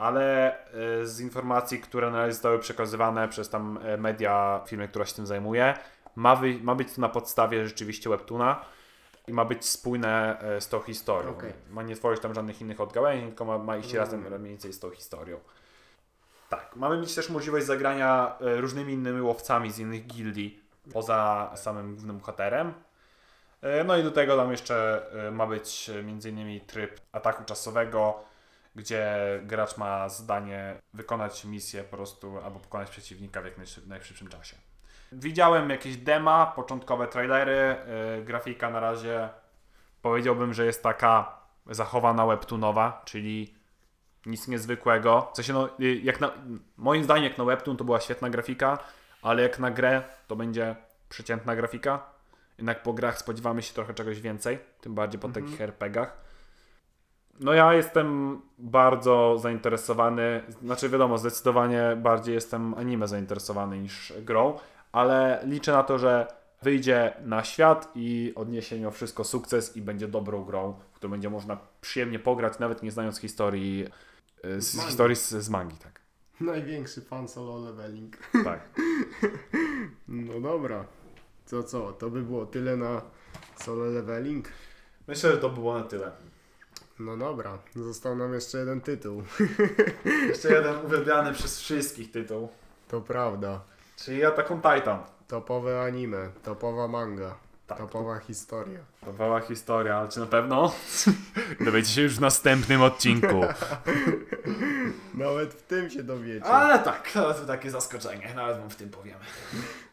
[0.00, 0.54] Ale
[1.02, 5.14] e, z informacji, które na razie zostały przekazywane przez tam e, media, firmy, która się
[5.14, 5.74] tym zajmuje,
[6.16, 8.64] ma, wy, ma być to na podstawie rzeczywiście webtuna
[9.26, 11.30] i ma być spójne e, z tą historią.
[11.30, 11.52] Okej.
[11.70, 14.24] Ma nie tworzyć tam żadnych innych odgałęzień, tylko ma, ma iść Rozumiem.
[14.24, 15.40] razem mniej więcej z tą historią.
[16.48, 20.62] Tak, mamy mieć też możliwość zagrania różnymi innymi łowcami z innych gildii
[20.92, 22.72] poza samym głównym bohaterem.
[23.84, 26.60] No i do tego tam jeszcze ma być m.in.
[26.66, 28.24] tryb ataku czasowego,
[28.74, 34.28] gdzie gracz ma zadanie wykonać misję po prostu albo pokonać przeciwnika w jak najszyb- najszybszym
[34.28, 34.56] czasie.
[35.12, 39.28] Widziałem jakieś dema, początkowe trailery, e, grafika na razie
[40.02, 43.54] powiedziałbym, że jest taka zachowana webtoonowa, czyli
[44.26, 45.30] nic niezwykłego.
[45.32, 46.32] W sensie, no, y, jak na,
[46.76, 48.78] moim zdaniem, jak na webtoon to była świetna grafika,
[49.22, 50.76] ale jak na grę to będzie
[51.08, 52.06] przeciętna grafika.
[52.58, 56.29] Jednak po grach spodziewamy się trochę czegoś więcej, tym bardziej po takich RPGach.
[57.40, 64.58] No ja jestem bardzo zainteresowany, znaczy wiadomo, zdecydowanie bardziej jestem anime zainteresowany niż grą,
[64.92, 66.26] ale liczę na to, że
[66.62, 71.30] wyjdzie na świat i odniesie mimo wszystko sukces i będzie dobrą grą, w którą będzie
[71.30, 73.86] można przyjemnie pograć, nawet nie znając historii
[74.44, 74.88] y, z, Mangi.
[74.88, 76.00] historii z, z mangi, tak.
[76.40, 78.16] Największy fan solo leveling.
[78.44, 78.60] tak.
[80.08, 80.84] No dobra.
[81.50, 81.92] To co?
[81.92, 83.02] To by było tyle na
[83.56, 84.48] solo leveling?
[85.08, 86.12] Myślę, że to było na tyle.
[87.00, 87.58] No dobra.
[87.76, 89.22] Został nam jeszcze jeden tytuł.
[90.28, 92.48] Jeszcze jeden uwielbiany przez wszystkich tytuł,
[92.88, 93.60] To prawda.
[93.96, 94.98] czyli Attack on Titan.
[95.28, 97.34] Topowe anime, topowa manga,
[97.66, 97.78] Tak.
[97.78, 98.78] topowa historia.
[99.06, 100.72] Nowała historia, ale czy na pewno?
[101.64, 103.40] Dowiecie się już w następnym odcinku.
[105.14, 106.46] Nawet w tym się dowiecie.
[106.46, 109.20] Ale tak, to takie zaskoczenie, nawet wam w tym powiemy.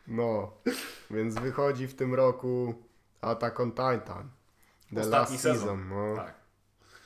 [0.07, 0.51] No,
[1.11, 2.75] więc wychodzi w tym roku
[3.21, 4.29] Attack on Titan.
[4.95, 5.59] The Ostatni Last sezon.
[5.59, 6.15] Season, no.
[6.15, 6.36] Tak.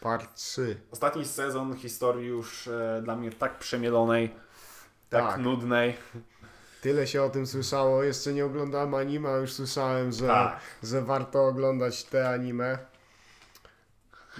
[0.02, 0.78] Part 3.
[0.92, 4.36] Ostatni sezon historii już e, dla mnie tak przemielonej,
[5.10, 5.38] tak, Tak.
[5.40, 5.98] nudnej.
[6.82, 10.60] Tyle się o tym słyszało, jeszcze nie oglądałem anime, a już słyszałem, że, Tak.
[10.84, 12.78] że warto oglądać te anime.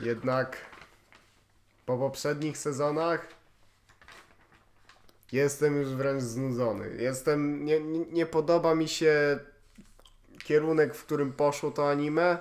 [0.02, 0.58] Jednak
[1.86, 3.28] po poprzednich sezonach
[5.32, 6.96] jestem już wręcz znudzony.
[7.00, 9.40] Jestem, nie, nie, nie podoba mi się
[10.44, 12.38] kierunek, w którym poszło to anime.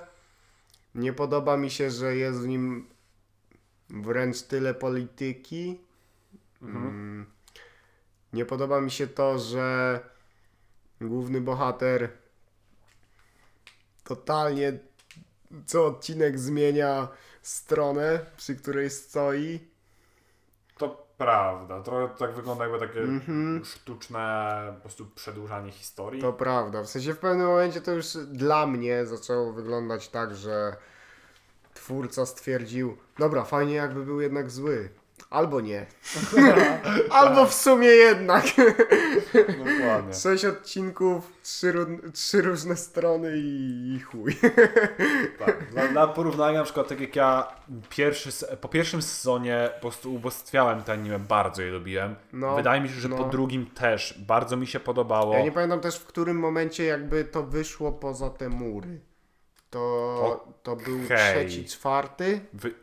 [0.95, 2.87] Nie podoba mi się, że jest w nim
[3.91, 5.81] wręcz tyle polityki.
[6.61, 7.25] Mm.
[8.33, 9.99] Nie podoba mi się to, że
[11.01, 12.09] główny bohater
[14.03, 14.79] totalnie
[15.65, 17.07] co odcinek zmienia
[17.41, 19.59] stronę, przy której stoi.
[20.77, 23.65] To prawda, trochę tak wygląda jakby takie Mhm.
[23.65, 26.21] sztuczne po prostu przedłużanie historii.
[26.21, 26.81] To prawda.
[26.83, 30.75] W sensie w pewnym momencie to już dla mnie zaczęło wyglądać tak, że
[31.81, 34.89] twórca stwierdził, dobra, fajnie jakby był jednak zły.
[35.29, 35.85] Albo nie.
[37.11, 38.45] Albo w sumie jednak.
[39.57, 40.13] Dokładnie.
[40.13, 44.35] Sześć odcinków, trzy, ró- trzy różne strony i, i chuj.
[45.39, 45.69] Tak.
[45.71, 47.47] Dla, dla porównania na przykład tak jak ja
[47.89, 52.15] pierwszy, se- po pierwszym sezonie po prostu ubóstwiałem te anime, bardzo je lubiłem.
[52.33, 53.17] No, Wydaje mi się, że no.
[53.17, 55.33] po drugim też bardzo mi się podobało.
[55.33, 58.99] Ja nie pamiętam też w którym momencie jakby to wyszło poza te mury.
[59.71, 61.17] To, to był Okej.
[61.47, 62.41] trzeci, czwarty?
[62.53, 62.73] Wy,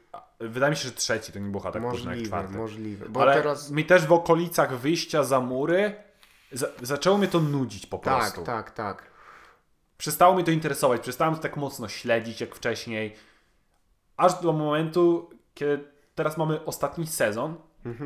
[0.41, 2.57] wydaje mi się, że trzeci to nie był tak późno jak możliwe, czwarty.
[2.57, 3.09] możliwe.
[3.09, 3.71] Bo Ale teraz...
[3.71, 5.95] mi też w okolicach wyjścia za mury
[6.53, 8.43] za, zaczęło mnie to nudzić po Tak, prostu.
[8.43, 9.03] tak, tak.
[9.99, 13.15] Przestało mnie to interesować, przestałem to tak mocno śledzić jak wcześniej.
[14.17, 15.85] Aż do momentu, kiedy
[16.15, 17.57] teraz mamy ostatni sezon,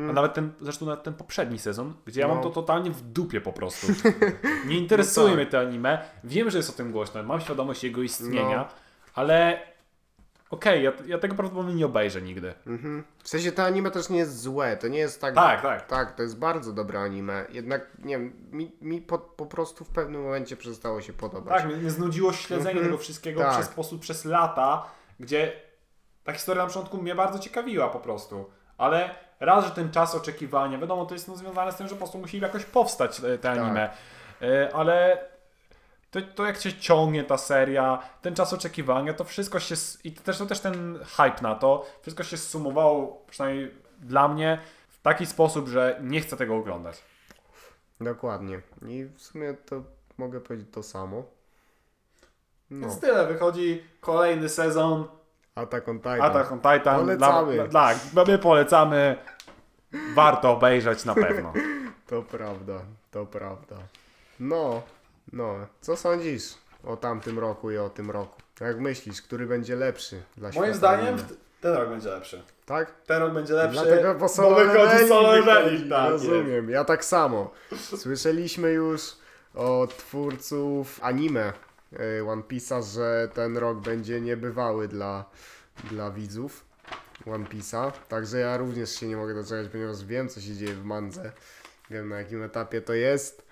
[0.09, 2.33] a nawet ten, zresztą nawet ten poprzedni sezon, gdzie ja No.
[2.33, 3.87] mam to totalnie w dupie po prostu.
[4.67, 5.37] Nie interesuje No tak.
[5.37, 6.05] mnie to anime.
[6.23, 8.67] Wiem, że jest o tym głośno, mam świadomość jego istnienia, No.
[9.15, 9.59] ale
[10.49, 12.53] okej, ja, ja tego prawdopodobnie nie obejrzę nigdy.
[12.67, 13.03] Mhm.
[13.23, 15.35] W sensie to anime też nie jest złe, to nie jest tak...
[15.35, 15.87] Tak, tak.
[15.87, 17.45] Tak, to jest bardzo dobre anime.
[17.49, 21.53] Jednak, nie wiem, mi, mi po, po prostu w pewnym momencie przestało się podobać.
[21.61, 22.85] Tak, mnie, mnie znudziło śledzenie Mhm.
[22.85, 23.51] tego wszystkiego Tak.
[23.53, 24.85] przez sposób przez lata,
[25.19, 25.53] gdzie
[26.23, 28.45] ta historia na początku mnie bardzo ciekawiła po prostu.
[28.77, 31.97] Ale raz, że ten czas oczekiwania, wiadomo, to jest no, związane z tym, że po
[31.99, 33.57] prostu musi jakoś powstać e, te Tak.
[33.57, 33.89] anime.
[34.41, 35.25] E, Ale
[36.11, 40.37] to, to jak się ciągnie ta seria, ten czas oczekiwania, to wszystko się, i też
[40.37, 44.59] to też ten hype na to, wszystko się sumowało, przynajmniej dla mnie,
[44.89, 47.03] w taki sposób, że nie chcę tego oglądać.
[48.01, 48.61] Dokładnie.
[48.87, 49.83] I w sumie to
[50.17, 51.23] mogę powiedzieć to samo.
[52.69, 52.87] No.
[52.87, 55.07] Więc tyle, wychodzi kolejny sezon
[55.55, 56.21] Attack on Titan.
[56.21, 56.99] Attack on Titan.
[56.99, 57.53] Polecamy.
[57.55, 59.15] Dla, dla, tak, my polecamy.
[60.15, 61.53] Warto obejrzeć na pewno.
[62.07, 63.75] To prawda, to prawda.
[64.39, 64.81] No,
[65.33, 65.55] no.
[65.81, 66.43] Co sądzisz
[66.83, 68.41] o tamtym roku i o tym roku?
[68.61, 70.65] Jak myślisz, który będzie lepszy dla świata?
[70.65, 71.23] Moim zdaniem anime?
[71.61, 72.43] ten rok będzie lepszy.
[72.65, 72.91] Tak?
[73.05, 73.73] Ten rok będzie lepszy.
[73.73, 76.09] Dlatego bo solo wychodzi solo leveling, tak.
[76.09, 77.51] Rozumiem, ja tak samo.
[78.03, 79.01] Słyszeliśmy już
[79.55, 81.53] od twórców anime
[81.93, 85.25] y, One Piece'a, że ten rok będzie niebywały dla,
[85.83, 86.65] dla widzów
[87.25, 87.91] One Piece'a.
[88.09, 91.31] Także ja również się nie mogę doczekać, ponieważ wiem, co się dzieje w mandze.
[91.89, 93.45] Wiem, na jakim etapie to jest.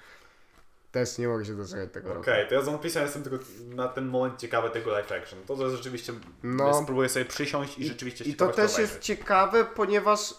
[0.92, 2.20] Też nie mogę się doczekać tego.
[2.20, 3.38] Okej, to ja z One Piece'a jestem tylko
[3.68, 5.40] na ten moment ciekawy tego live action.
[5.48, 6.84] To, to rzeczywiście No.
[6.84, 8.78] spróbuję sobie przysiąść i, rzeczywiście I to też obejrzeć.
[8.80, 10.34] jest ciekawe, ponieważ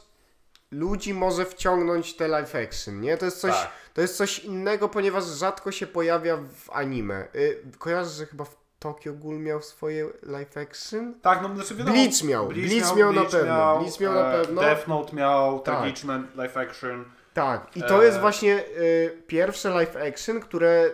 [0.71, 3.17] ludzi może wciągnąć te live action, nie?
[3.17, 3.71] To jest coś, Tak.
[3.95, 7.29] to jest coś innego, ponieważ rzadko się pojawia w anime.
[7.35, 11.15] Y, kojarzysz, że chyba w Tokyo Ghoul miał swoje live action?
[11.23, 11.97] Tak, no znaczy wiadomo.
[11.97, 14.61] Bleach miał, Bleach miał na pewno, miał, Bleach miał na e, pewno.
[14.63, 15.77] Death Note miał Tak.
[15.77, 17.05] tragiczne live action.
[17.35, 18.07] Tak, i to E.
[18.07, 20.91] jest właśnie y, pierwsze live action, które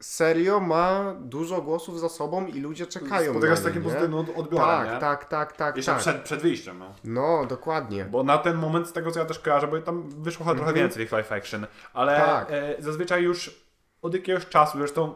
[0.00, 4.36] serio ma dużo głosów za sobą i ludzie czekają Spotyka na z takim pozytywnym od-
[4.36, 5.00] odbiorem, Tak, nie?
[5.00, 6.00] tak, tak, tak, Jeszcze tak.
[6.00, 6.94] przed, przed wyjściem, no.
[7.04, 8.04] No, dokładnie.
[8.04, 10.72] Bo na ten moment, z tego co ja też kojarzę, bo tam wyszło chyba trochę
[10.72, 12.30] więcej tych live action, ale Mhm.
[12.46, 12.48] Tak.
[12.50, 13.60] e, zazwyczaj już
[14.02, 15.14] od jakiegoś czasu, zresztą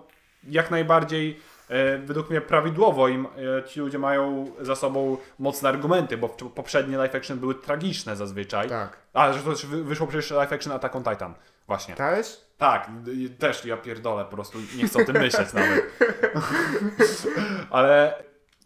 [0.48, 1.40] jak najbardziej
[2.04, 3.26] według mnie prawidłowo im
[3.58, 8.68] e, ci ludzie mają za sobą mocne argumenty, bo poprzednie live action były tragiczne zazwyczaj.
[8.68, 8.96] Tak.
[9.12, 11.34] A, że to też wy- wyszło przecież live action Attack on Titan.
[11.66, 11.94] Właśnie.
[11.94, 12.40] Też?
[12.58, 12.90] Tak,
[13.38, 15.84] też ja pierdolę, po prostu nie chcę o tym myśleć nawet.
[17.70, 18.22] Ale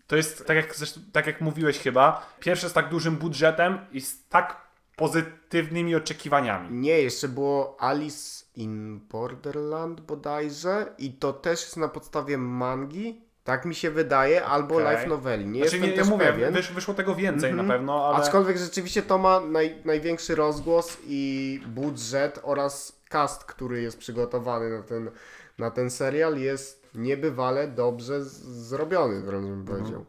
[0.07, 0.75] to jest, tak jak,
[1.13, 4.66] tak jak mówiłeś chyba, pierwsze z tak dużym budżetem i z tak
[4.97, 6.69] pozytywnymi oczekiwaniami.
[6.79, 13.65] Nie, jeszcze było Alice in Borderland bodajże i to też jest na podstawie mangi, tak
[13.65, 14.85] mi się wydaje, albo Okej.
[14.85, 15.47] live noveli.
[15.47, 16.55] Nie Znaczy, jestem nie, też mówię, pewien.
[16.55, 17.67] wysz, wyszło tego więcej Mhm.
[17.69, 18.17] na pewno, ale...
[18.25, 24.83] Aczkolwiek rzeczywiście to ma naj, największy rozgłos i budżet oraz cast, który jest przygotowany na
[24.83, 25.11] ten,
[25.59, 29.79] na ten serial jest niebywale dobrze zrobiony, wręcz bym Mhm.
[29.79, 30.05] powiedział.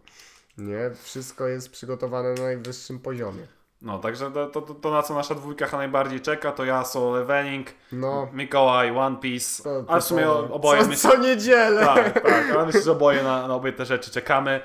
[0.58, 3.48] Nie, wszystko jest przygotowane na najwyższym poziomie.
[3.82, 7.18] No, także to, to, to na co nasza dwójka chyba najbardziej czeka, to ja, Solo
[7.20, 11.86] Leveling, No, Mikołaj, One Piece, to, ale w sumie to- oboje co, myślę, co niedzielę.
[11.86, 14.62] Tak, tak, ale myślę, że oboje na, na obie te rzeczy czekamy,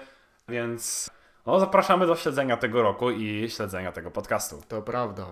[0.48, 1.10] więc
[1.46, 4.62] no, zapraszamy do śledzenia tego roku i śledzenia tego podcastu.
[4.68, 5.26] To prawda.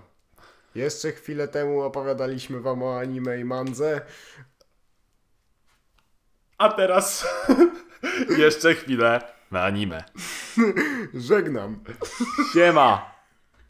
[0.74, 4.00] Jeszcze chwilę temu opowiadaliśmy wam o anime i mandze.
[6.58, 7.28] A teraz
[8.38, 9.20] jeszcze chwilę
[9.50, 10.04] na anime.
[11.14, 11.84] Żegnam.
[12.52, 13.19] Siema!